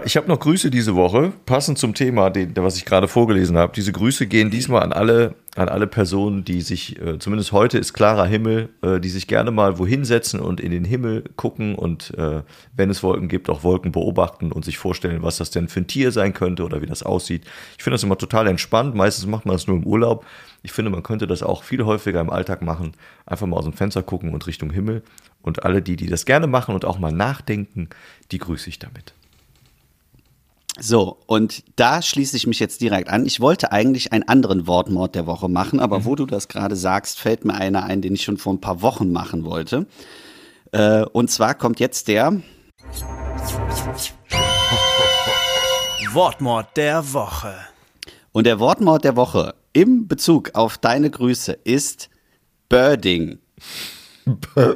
ich 0.05 0.17
habe 0.17 0.27
noch 0.27 0.41
Grüße 0.41 0.73
diese 0.73 0.97
Woche, 0.97 1.33
passend 1.47 1.79
zum 1.79 1.95
Thema, 1.95 2.31
den, 2.31 2.53
was 2.57 2.77
ich 2.77 2.85
gerade 2.85 3.07
vorgelesen 3.07 3.57
habe. 3.57 3.73
Diese 3.77 3.93
Grüße 3.93 4.27
gehen 4.27 4.51
diesmal 4.51 4.83
an 4.83 4.93
alle, 4.93 5.37
an 5.55 5.69
alle 5.69 5.87
Personen, 5.87 6.45
die 6.45 6.63
sich, 6.63 7.01
äh, 7.01 7.21
zumindest 7.21 7.53
heute 7.53 7.79
ist 7.79 7.93
klarer 7.93 8.27
Himmel, 8.27 8.71
äh, 8.83 8.99
die 8.99 9.09
sich 9.09 9.29
gerne 9.29 9.53
mal 9.53 9.79
wohin 9.79 10.05
setzen 10.05 10.41
und 10.41 10.61
in 10.61 10.73
den 10.73 10.85
Himmel 10.85 11.23
gucken 11.37 11.77
und 11.77 12.13
äh, 12.19 12.43
wenn 12.75 12.91
es 12.91 13.05
Wolken 13.05 13.29
gibt, 13.29 13.49
auch 13.49 13.63
Wolken 13.63 13.93
beobachten 13.93 14.51
und 14.51 14.65
sich 14.65 14.79
vorstellen, 14.79 15.23
was 15.23 15.37
das 15.37 15.53
denn 15.53 15.69
für 15.69 15.79
ein 15.79 15.87
Tier 15.87 16.11
sein 16.11 16.35
könnte 16.35 16.65
oder 16.65 16.83
wie 16.83 16.87
das 16.87 17.05
aussieht. 17.05 17.45
Ich 17.77 17.85
finde 17.85 17.95
das 17.95 18.03
immer 18.03 18.19
total 18.19 18.49
entspannt. 18.49 18.97
Meistens 18.97 19.27
macht 19.27 19.47
man 19.47 19.55
das 19.55 19.69
nur 19.69 19.77
im 19.77 19.87
Urlaub. 19.87 20.27
Ich 20.65 20.73
finde, 20.73 20.91
man 20.91 21.05
könnte 21.05 21.29
das 21.29 21.45
auch 21.45 21.63
viel 21.63 21.85
häufiger 21.85 22.21
im 22.21 22.31
Alltag 22.31 22.63
machen. 22.63 22.95
Einfach 23.27 23.47
mal 23.47 23.57
aus 23.57 23.65
dem 23.65 23.75
Fenster 23.75 24.03
gucken 24.03 24.35
und 24.35 24.45
Richtung 24.49 24.73
Himmel. 24.73 25.05
Und 25.41 25.63
alle 25.63 25.83
die, 25.83 25.95
die 25.95 26.09
das 26.09 26.25
gerne 26.25 26.49
machen 26.49 26.75
und 26.75 26.85
auch 26.85 26.99
mal 26.99 27.13
nachdenken, 27.13 27.91
die 28.33 28.39
grüße 28.39 28.69
ich 28.69 28.81
damit. 28.81 29.15
So, 30.81 31.19
und 31.27 31.65
da 31.75 32.03
schließe 32.03 32.37
ich 32.37 32.47
mich 32.47 32.61
jetzt 32.61 32.81
direkt 32.81 33.09
an. 33.09 33.27
Ich 33.27 33.41
wollte 33.41 33.73
eigentlich 33.73 34.13
einen 34.13 34.29
anderen 34.29 34.69
Wortmord 34.69 35.17
der 35.17 35.27
Woche 35.27 35.49
machen, 35.49 35.81
aber 35.81 36.01
mhm. 36.01 36.05
wo 36.05 36.15
du 36.15 36.25
das 36.25 36.47
gerade 36.47 36.77
sagst, 36.77 37.19
fällt 37.19 37.45
mir 37.45 37.55
einer 37.55 37.83
ein, 37.85 38.01
den 38.01 38.15
ich 38.15 38.23
schon 38.23 38.37
vor 38.37 38.53
ein 38.53 38.61
paar 38.61 38.81
Wochen 38.81 39.11
machen 39.11 39.45
wollte. 39.45 39.87
Äh, 40.71 41.03
und 41.03 41.31
zwar 41.31 41.55
kommt 41.55 41.81
jetzt 41.81 42.07
der 42.07 42.41
Wortmord 46.13 46.77
der 46.77 47.13
Woche. 47.13 47.55
Und 48.33 48.47
der 48.47 48.61
Wortmord 48.61 49.05
der 49.05 49.17
Woche 49.17 49.55
im 49.73 50.07
Bezug 50.07 50.55
auf 50.55 50.79
deine 50.79 51.11
Grüße 51.11 51.59
ist 51.65 52.09
Birding. 52.69 53.39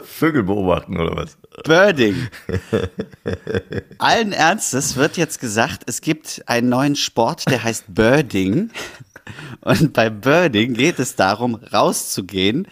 Vögel 0.04 0.42
beobachten 0.42 0.98
oder 0.98 1.14
was? 1.16 1.38
Birding. 1.64 2.28
Allen 3.98 4.32
Ernstes 4.32 4.96
wird 4.96 5.16
jetzt 5.16 5.40
gesagt, 5.40 5.82
es 5.86 6.00
gibt 6.00 6.42
einen 6.46 6.68
neuen 6.68 6.96
Sport, 6.96 7.48
der 7.50 7.62
heißt 7.62 7.84
Birding. 7.88 8.70
Und 9.60 9.92
bei 9.92 10.10
Birding 10.10 10.74
geht 10.74 10.98
es 10.98 11.14
darum, 11.16 11.54
rauszugehen, 11.54 12.66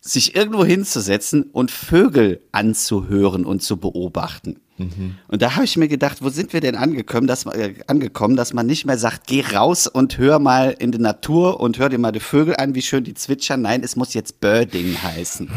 sich 0.00 0.34
irgendwo 0.34 0.64
hinzusetzen 0.64 1.44
und 1.44 1.70
Vögel 1.70 2.40
anzuhören 2.52 3.44
und 3.44 3.62
zu 3.62 3.76
beobachten. 3.76 4.60
Und 5.28 5.42
da 5.42 5.56
habe 5.56 5.66
ich 5.66 5.76
mir 5.76 5.88
gedacht, 5.88 6.22
wo 6.22 6.30
sind 6.30 6.54
wir 6.54 6.62
denn 6.62 6.74
angekommen 6.74 7.26
dass, 7.26 7.44
man- 7.44 7.54
äh, 7.60 7.74
angekommen, 7.86 8.34
dass 8.34 8.54
man 8.54 8.64
nicht 8.64 8.86
mehr 8.86 8.96
sagt, 8.96 9.26
geh 9.26 9.42
raus 9.54 9.86
und 9.86 10.16
hör 10.16 10.38
mal 10.38 10.74
in 10.78 10.90
die 10.90 10.98
Natur 10.98 11.60
und 11.60 11.78
hör 11.78 11.90
dir 11.90 11.98
mal 11.98 12.12
die 12.12 12.20
Vögel 12.20 12.56
an, 12.56 12.74
wie 12.74 12.80
schön 12.80 13.04
die 13.04 13.12
zwitschern. 13.12 13.60
Nein, 13.60 13.82
es 13.84 13.94
muss 13.96 14.14
jetzt 14.14 14.40
Birding 14.40 14.96
heißen. 15.02 15.50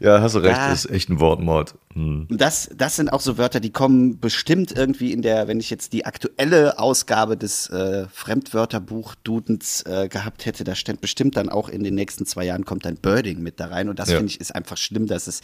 Ja, 0.00 0.22
hast 0.22 0.34
du 0.34 0.38
recht, 0.38 0.56
Ja. 0.56 0.72
ist 0.72 0.90
echt 0.90 1.10
ein 1.10 1.20
Wortmord. 1.20 1.74
Hm. 1.92 2.26
Das, 2.30 2.70
das 2.74 2.96
sind 2.96 3.12
auch 3.12 3.20
so 3.20 3.36
Wörter, 3.36 3.60
die 3.60 3.70
kommen 3.70 4.18
bestimmt 4.18 4.72
irgendwie 4.74 5.12
in 5.12 5.20
der, 5.20 5.46
wenn 5.46 5.60
ich 5.60 5.68
jetzt 5.68 5.92
die 5.92 6.06
aktuelle 6.06 6.78
Ausgabe 6.78 7.36
des 7.36 7.68
äh, 7.68 8.06
Fremdwörterbuch-Dudens 8.10 9.82
äh, 9.82 10.08
gehabt 10.08 10.46
hätte, 10.46 10.64
da 10.64 10.74
steht 10.74 11.00
bestimmt 11.00 11.36
dann 11.36 11.48
auch 11.48 11.68
in 11.68 11.84
den 11.84 11.94
nächsten 11.94 12.26
zwei 12.26 12.44
Jahren 12.46 12.64
kommt 12.64 12.84
dann 12.84 12.96
Birding 12.96 13.40
mit 13.42 13.60
da 13.60 13.66
rein. 13.66 13.88
Und 13.88 13.98
das 13.98 14.10
Ja. 14.10 14.16
finde 14.16 14.30
ich 14.32 14.40
ist 14.40 14.54
einfach 14.54 14.76
schlimm, 14.76 15.06
dass 15.06 15.26
es 15.26 15.40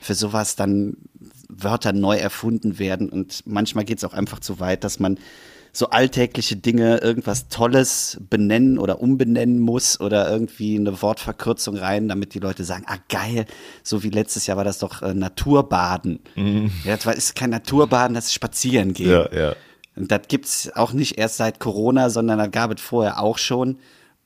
für 0.00 0.14
sowas 0.14 0.56
dann 0.56 0.96
Wörter 1.48 1.92
neu 1.92 2.16
erfunden 2.16 2.78
werden. 2.78 3.08
Und 3.08 3.42
manchmal 3.46 3.84
geht 3.84 3.98
es 3.98 4.04
auch 4.04 4.14
einfach 4.14 4.40
zu 4.40 4.60
weit, 4.60 4.84
dass 4.84 4.98
man 5.00 5.18
so 5.72 5.90
alltägliche 5.90 6.56
Dinge, 6.56 6.98
irgendwas 6.98 7.48
Tolles 7.48 8.18
benennen 8.28 8.78
oder 8.78 9.00
umbenennen 9.00 9.58
muss 9.58 10.00
oder 10.00 10.30
irgendwie 10.30 10.76
eine 10.76 11.00
Wortverkürzung 11.00 11.76
rein, 11.76 12.08
damit 12.08 12.34
die 12.34 12.38
Leute 12.38 12.64
sagen, 12.64 12.84
ah 12.86 12.98
geil, 13.08 13.46
so 13.82 14.02
wie 14.02 14.10
letztes 14.10 14.46
Jahr 14.46 14.56
war 14.56 14.64
das 14.64 14.78
doch 14.78 15.02
äh, 15.02 15.14
Naturbaden. 15.14 16.20
Ja, 16.84 16.96
das 16.96 17.16
ist 17.16 17.34
kein 17.34 17.50
Naturbaden, 17.50 18.14
das 18.14 18.26
ist 18.26 18.34
Spazieren 18.34 18.92
gehen. 18.92 19.10
Ja, 19.10 19.32
ja. 19.32 19.56
Und 19.96 20.12
das 20.12 20.22
gibt's 20.28 20.70
auch 20.74 20.92
nicht 20.92 21.18
erst 21.18 21.38
seit 21.38 21.58
Corona, 21.58 22.08
sondern 22.10 22.38
das 22.38 22.50
gab 22.52 22.72
es 22.72 22.80
vorher 22.80 23.20
auch 23.20 23.38
schon. 23.38 23.78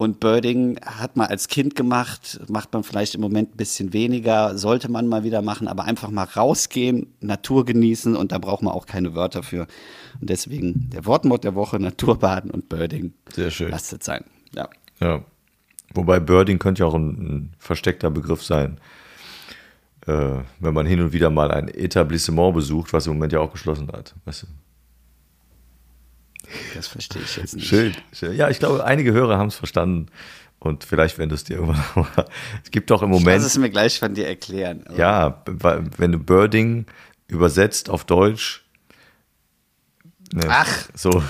Und 0.02 0.18
Birding 0.18 0.80
hat 0.84 1.16
man 1.16 1.28
als 1.28 1.46
Kind 1.46 1.76
gemacht, 1.76 2.40
macht 2.48 2.72
man 2.72 2.82
vielleicht 2.82 3.14
im 3.14 3.20
Moment 3.20 3.54
ein 3.54 3.56
bisschen 3.56 3.92
weniger, 3.92 4.58
sollte 4.58 4.90
man 4.90 5.06
mal 5.06 5.22
wieder 5.22 5.42
machen, 5.42 5.68
aber 5.68 5.84
einfach 5.84 6.10
mal 6.10 6.24
rausgehen, 6.24 7.06
Natur 7.20 7.64
genießen 7.64 8.16
und 8.16 8.32
da 8.32 8.38
braucht 8.38 8.64
man 8.64 8.74
auch 8.74 8.86
keine 8.86 9.14
Wörter 9.14 9.44
für. 9.44 9.68
Und 10.20 10.28
deswegen 10.28 10.90
der 10.90 11.06
Wortmord 11.06 11.44
der 11.44 11.54
Woche, 11.54 11.78
Naturbaden 11.78 12.50
und 12.50 12.68
Birding. 12.68 13.12
Sehr 13.32 13.52
schön. 13.52 13.70
Lasst 13.70 13.92
es 13.92 14.04
sein. 14.04 14.24
Ja. 14.56 14.68
Ja. 14.98 15.22
Wobei 15.94 16.18
Birding 16.18 16.58
könnte 16.58 16.80
ja 16.80 16.86
auch 16.86 16.94
ein, 16.94 17.10
ein 17.10 17.52
versteckter 17.60 18.10
Begriff 18.10 18.42
sein. 18.42 18.80
Äh, 20.08 20.40
wenn 20.58 20.74
man 20.74 20.84
hin 20.84 21.00
und 21.00 21.12
wieder 21.12 21.30
mal 21.30 21.52
ein 21.52 21.68
Etablissement 21.68 22.54
besucht, 22.56 22.92
was 22.92 23.06
im 23.06 23.12
Moment 23.12 23.32
ja 23.32 23.38
auch 23.38 23.52
geschlossen 23.52 23.86
hat. 23.92 24.16
Weißt 24.24 24.42
du? 24.42 24.46
Das 26.74 26.88
verstehe 26.88 27.22
ich 27.22 27.36
jetzt 27.36 27.54
nicht. 27.54 27.66
Schön, 27.66 27.94
schön. 28.12 28.36
Ja, 28.36 28.48
ich 28.48 28.58
glaube, 28.58 28.84
einige 28.84 29.12
Hörer 29.12 29.38
haben 29.38 29.48
es 29.48 29.56
verstanden. 29.56 30.06
Und 30.58 30.84
vielleicht, 30.84 31.18
wenn 31.18 31.28
du 31.28 31.34
es 31.34 31.42
dir 31.44 31.56
irgendwann 31.56 31.82
mal. 31.94 32.24
Es 32.64 32.70
gibt 32.70 32.90
doch 32.90 33.02
im 33.02 33.10
Lass 33.10 33.20
Moment. 33.20 33.44
es 33.44 33.58
mir 33.58 33.70
gleich 33.70 33.98
von 33.98 34.14
dir 34.14 34.28
erklären. 34.28 34.84
Ja, 34.96 35.42
wenn 35.46 36.12
du 36.12 36.18
Birding 36.18 36.86
übersetzt 37.26 37.90
auf 37.90 38.04
Deutsch. 38.04 38.64
Ne, 40.32 40.42
Ach. 40.48 40.88
So. 40.94 41.22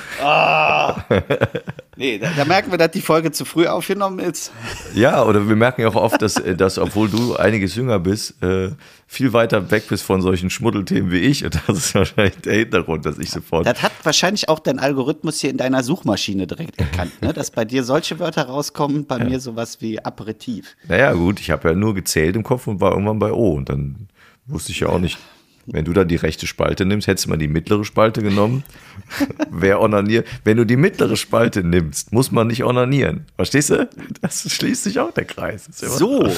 Nee, 1.96 2.18
da, 2.18 2.30
da 2.36 2.44
merken 2.44 2.70
wir, 2.70 2.78
dass 2.78 2.92
die 2.92 3.00
Folge 3.00 3.32
zu 3.32 3.44
früh 3.44 3.66
aufgenommen 3.66 4.18
ist. 4.18 4.50
Ja, 4.94 5.24
oder 5.24 5.46
wir 5.48 5.56
merken 5.56 5.82
ja 5.82 5.88
auch 5.88 5.94
oft, 5.94 6.22
dass, 6.22 6.36
äh, 6.36 6.54
dass 6.54 6.78
obwohl 6.78 7.08
du 7.08 7.36
einiges 7.36 7.74
jünger 7.74 7.98
bist, 7.98 8.42
äh, 8.42 8.70
viel 9.06 9.32
weiter 9.32 9.70
weg 9.70 9.88
bist 9.88 10.02
von 10.04 10.22
solchen 10.22 10.50
Schmuddelthemen 10.50 11.10
wie 11.10 11.18
ich. 11.18 11.44
Und 11.44 11.60
das 11.66 11.76
ist 11.76 11.94
wahrscheinlich 11.94 12.36
der 12.36 12.54
Hintergrund, 12.54 13.04
dass 13.04 13.18
ich 13.18 13.30
sofort. 13.30 13.66
Das 13.66 13.82
hat 13.82 13.92
wahrscheinlich 14.04 14.48
auch 14.48 14.58
dein 14.58 14.78
Algorithmus 14.78 15.40
hier 15.40 15.50
in 15.50 15.58
deiner 15.58 15.82
Suchmaschine 15.82 16.46
direkt 16.46 16.80
erkannt, 16.80 17.20
ne? 17.20 17.32
dass 17.32 17.50
bei 17.50 17.64
dir 17.64 17.84
solche 17.84 18.18
Wörter 18.18 18.44
rauskommen, 18.44 19.06
bei 19.06 19.18
mir 19.18 19.40
sowas 19.40 19.80
wie 19.80 20.02
Aperitif. 20.02 20.76
Naja, 20.88 21.12
gut, 21.12 21.40
ich 21.40 21.50
habe 21.50 21.68
ja 21.68 21.74
nur 21.74 21.94
gezählt 21.94 22.36
im 22.36 22.42
Kopf 22.42 22.66
und 22.68 22.80
war 22.80 22.92
irgendwann 22.92 23.18
bei 23.18 23.32
O. 23.32 23.52
Und 23.52 23.68
dann 23.68 24.08
wusste 24.46 24.72
ich 24.72 24.80
ja 24.80 24.88
auch 24.88 24.98
nicht, 24.98 25.18
wenn 25.66 25.84
du 25.84 25.92
da 25.92 26.04
die 26.04 26.16
rechte 26.16 26.46
Spalte 26.46 26.84
nimmst, 26.84 27.06
hättest 27.06 27.26
du 27.26 27.30
mal 27.30 27.36
die 27.36 27.48
mittlere 27.48 27.84
Spalte 27.84 28.22
genommen. 28.22 28.64
Wer 29.50 29.80
onaniert? 29.80 30.26
Wenn 30.44 30.56
du 30.56 30.64
die 30.64 30.76
mittlere 30.76 31.16
Spalte 31.16 31.62
nimmst, 31.62 32.12
muss 32.12 32.32
man 32.32 32.48
nicht 32.48 32.64
onanieren. 32.64 33.26
Verstehst 33.36 33.70
du? 33.70 33.88
Das 34.20 34.50
schließt 34.52 34.84
sich 34.84 34.98
auch 34.98 35.12
der 35.12 35.24
Kreis. 35.24 35.68
So, 35.72 36.28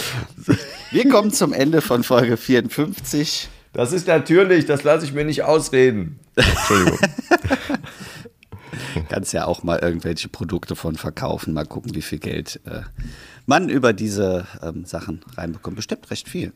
wir 0.91 1.09
kommen 1.09 1.31
zum 1.31 1.53
Ende 1.53 1.81
von 1.81 2.03
Folge 2.03 2.37
54. 2.37 3.49
Das 3.73 3.93
ist 3.93 4.07
natürlich, 4.07 4.67
das 4.67 4.85
lasse 4.85 5.05
ich 5.05 5.13
mir 5.13 5.25
nicht 5.25 5.43
ausreden. 5.43 6.21
Entschuldigung. 6.37 6.99
Kannst 9.09 9.33
ja 9.33 9.47
auch 9.47 9.63
mal 9.63 9.79
irgendwelche 9.79 10.29
Produkte 10.29 10.77
von 10.77 10.97
verkaufen, 10.97 11.53
mal 11.53 11.67
gucken, 11.67 11.95
wie 11.95 12.03
viel 12.03 12.19
Geld 12.19 12.61
äh, 12.65 12.83
man 13.47 13.69
über 13.69 13.93
diese 13.93 14.47
ähm, 14.63 14.85
Sachen 14.85 15.21
reinbekommt. 15.37 15.77
Bestimmt 15.77 16.11
recht 16.11 16.29
viel. 16.29 16.53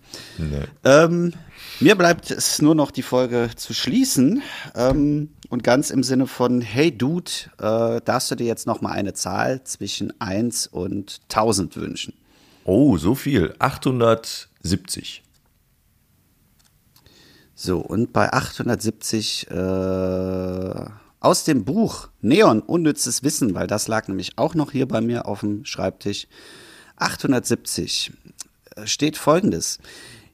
Ähm, 0.84 1.32
mir 1.80 1.96
bleibt 1.96 2.30
es 2.30 2.62
nur 2.62 2.74
noch 2.74 2.90
die 2.90 3.02
Folge 3.02 3.50
zu 3.56 3.74
schließen 3.74 4.42
ähm, 4.74 5.30
und 5.48 5.62
ganz 5.62 5.90
im 5.90 6.02
Sinne 6.02 6.26
von, 6.26 6.60
hey 6.60 6.96
Dude, 6.96 7.30
äh, 7.58 8.00
darfst 8.04 8.30
du 8.30 8.34
dir 8.34 8.46
jetzt 8.46 8.66
noch 8.66 8.80
mal 8.80 8.92
eine 8.92 9.14
Zahl 9.14 9.62
zwischen 9.64 10.18
1 10.20 10.66
und 10.68 11.20
1000 11.28 11.76
wünschen? 11.76 12.14
Oh, 12.64 12.96
so 12.98 13.14
viel. 13.14 13.54
870. 13.58 15.22
So, 17.54 17.78
und 17.78 18.12
bei 18.12 18.32
870 18.32 19.50
äh, 19.50 19.54
aus 21.20 21.44
dem 21.44 21.64
Buch 21.64 22.08
Neon, 22.20 22.60
unnützes 22.60 23.22
Wissen, 23.22 23.54
weil 23.54 23.66
das 23.66 23.88
lag 23.88 24.08
nämlich 24.08 24.38
auch 24.38 24.54
noch 24.54 24.72
hier 24.72 24.86
bei 24.86 25.00
mir 25.00 25.26
auf 25.26 25.40
dem 25.40 25.64
Schreibtisch. 25.64 26.26
870 26.96 28.12
äh, 28.76 28.86
steht 28.86 29.16
folgendes. 29.16 29.78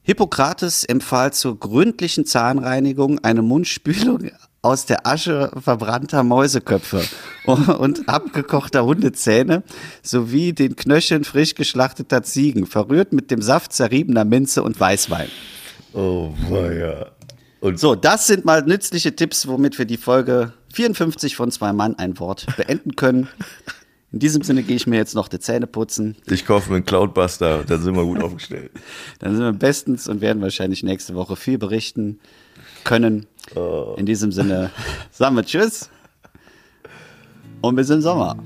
Hippokrates 0.03 0.83
empfahl 0.83 1.33
zur 1.33 1.59
gründlichen 1.59 2.25
Zahnreinigung 2.25 3.23
eine 3.23 3.41
Mundspülung 3.41 4.29
aus 4.61 4.85
der 4.85 5.05
Asche 5.05 5.51
verbrannter 5.59 6.23
Mäuseköpfe 6.23 7.03
und 7.45 8.07
abgekochter 8.09 8.85
Hundezähne 8.85 9.63
sowie 10.01 10.53
den 10.53 10.75
Knöcheln 10.75 11.23
frisch 11.23 11.55
geschlachteter 11.55 12.23
Ziegen, 12.23 12.65
verrührt 12.65 13.13
mit 13.13 13.31
dem 13.31 13.41
Saft 13.41 13.73
zerriebener 13.73 14.25
Minze 14.25 14.63
und 14.63 14.79
Weißwein. 14.79 15.29
Oh, 15.93 16.33
ja. 16.51 17.07
Und 17.61 17.79
So, 17.79 17.95
das 17.95 18.27
sind 18.27 18.45
mal 18.45 18.63
nützliche 18.63 19.15
Tipps, 19.15 19.47
womit 19.47 19.77
wir 19.79 19.85
die 19.85 19.97
Folge 19.97 20.53
54 20.75 21.35
von 21.35 21.51
zwei 21.51 21.71
Mann 21.73 21.95
ein 21.95 22.19
Wort 22.19 22.45
beenden 22.57 22.95
können. 22.95 23.29
In 24.11 24.19
diesem 24.19 24.43
Sinne 24.43 24.63
gehe 24.63 24.75
ich 24.75 24.87
mir 24.87 24.97
jetzt 24.97 25.15
noch 25.15 25.27
die 25.27 25.39
Zähne 25.39 25.67
putzen. 25.67 26.15
ich 26.29 26.45
kaufe 26.45 26.69
mir 26.69 26.77
einen 26.77 26.85
Cloudbuster, 26.85 27.63
dann 27.63 27.81
sind 27.81 27.95
wir 27.95 28.03
gut 28.03 28.21
aufgestellt. 28.21 28.71
Dann 29.19 29.35
sind 29.35 29.43
wir 29.43 29.53
bestens 29.53 30.07
und 30.07 30.21
werden 30.21 30.41
wahrscheinlich 30.41 30.83
nächste 30.83 31.15
Woche 31.15 31.35
viel 31.35 31.57
berichten 31.57 32.19
können. 32.83 33.25
In 33.97 34.05
diesem 34.05 34.31
Sinne 34.31 34.71
sagen 35.11 35.35
wir 35.35 35.45
Tschüss 35.45 35.89
und 37.61 37.75
bis 37.75 37.89
im 37.89 38.01
Sommer. 38.01 38.37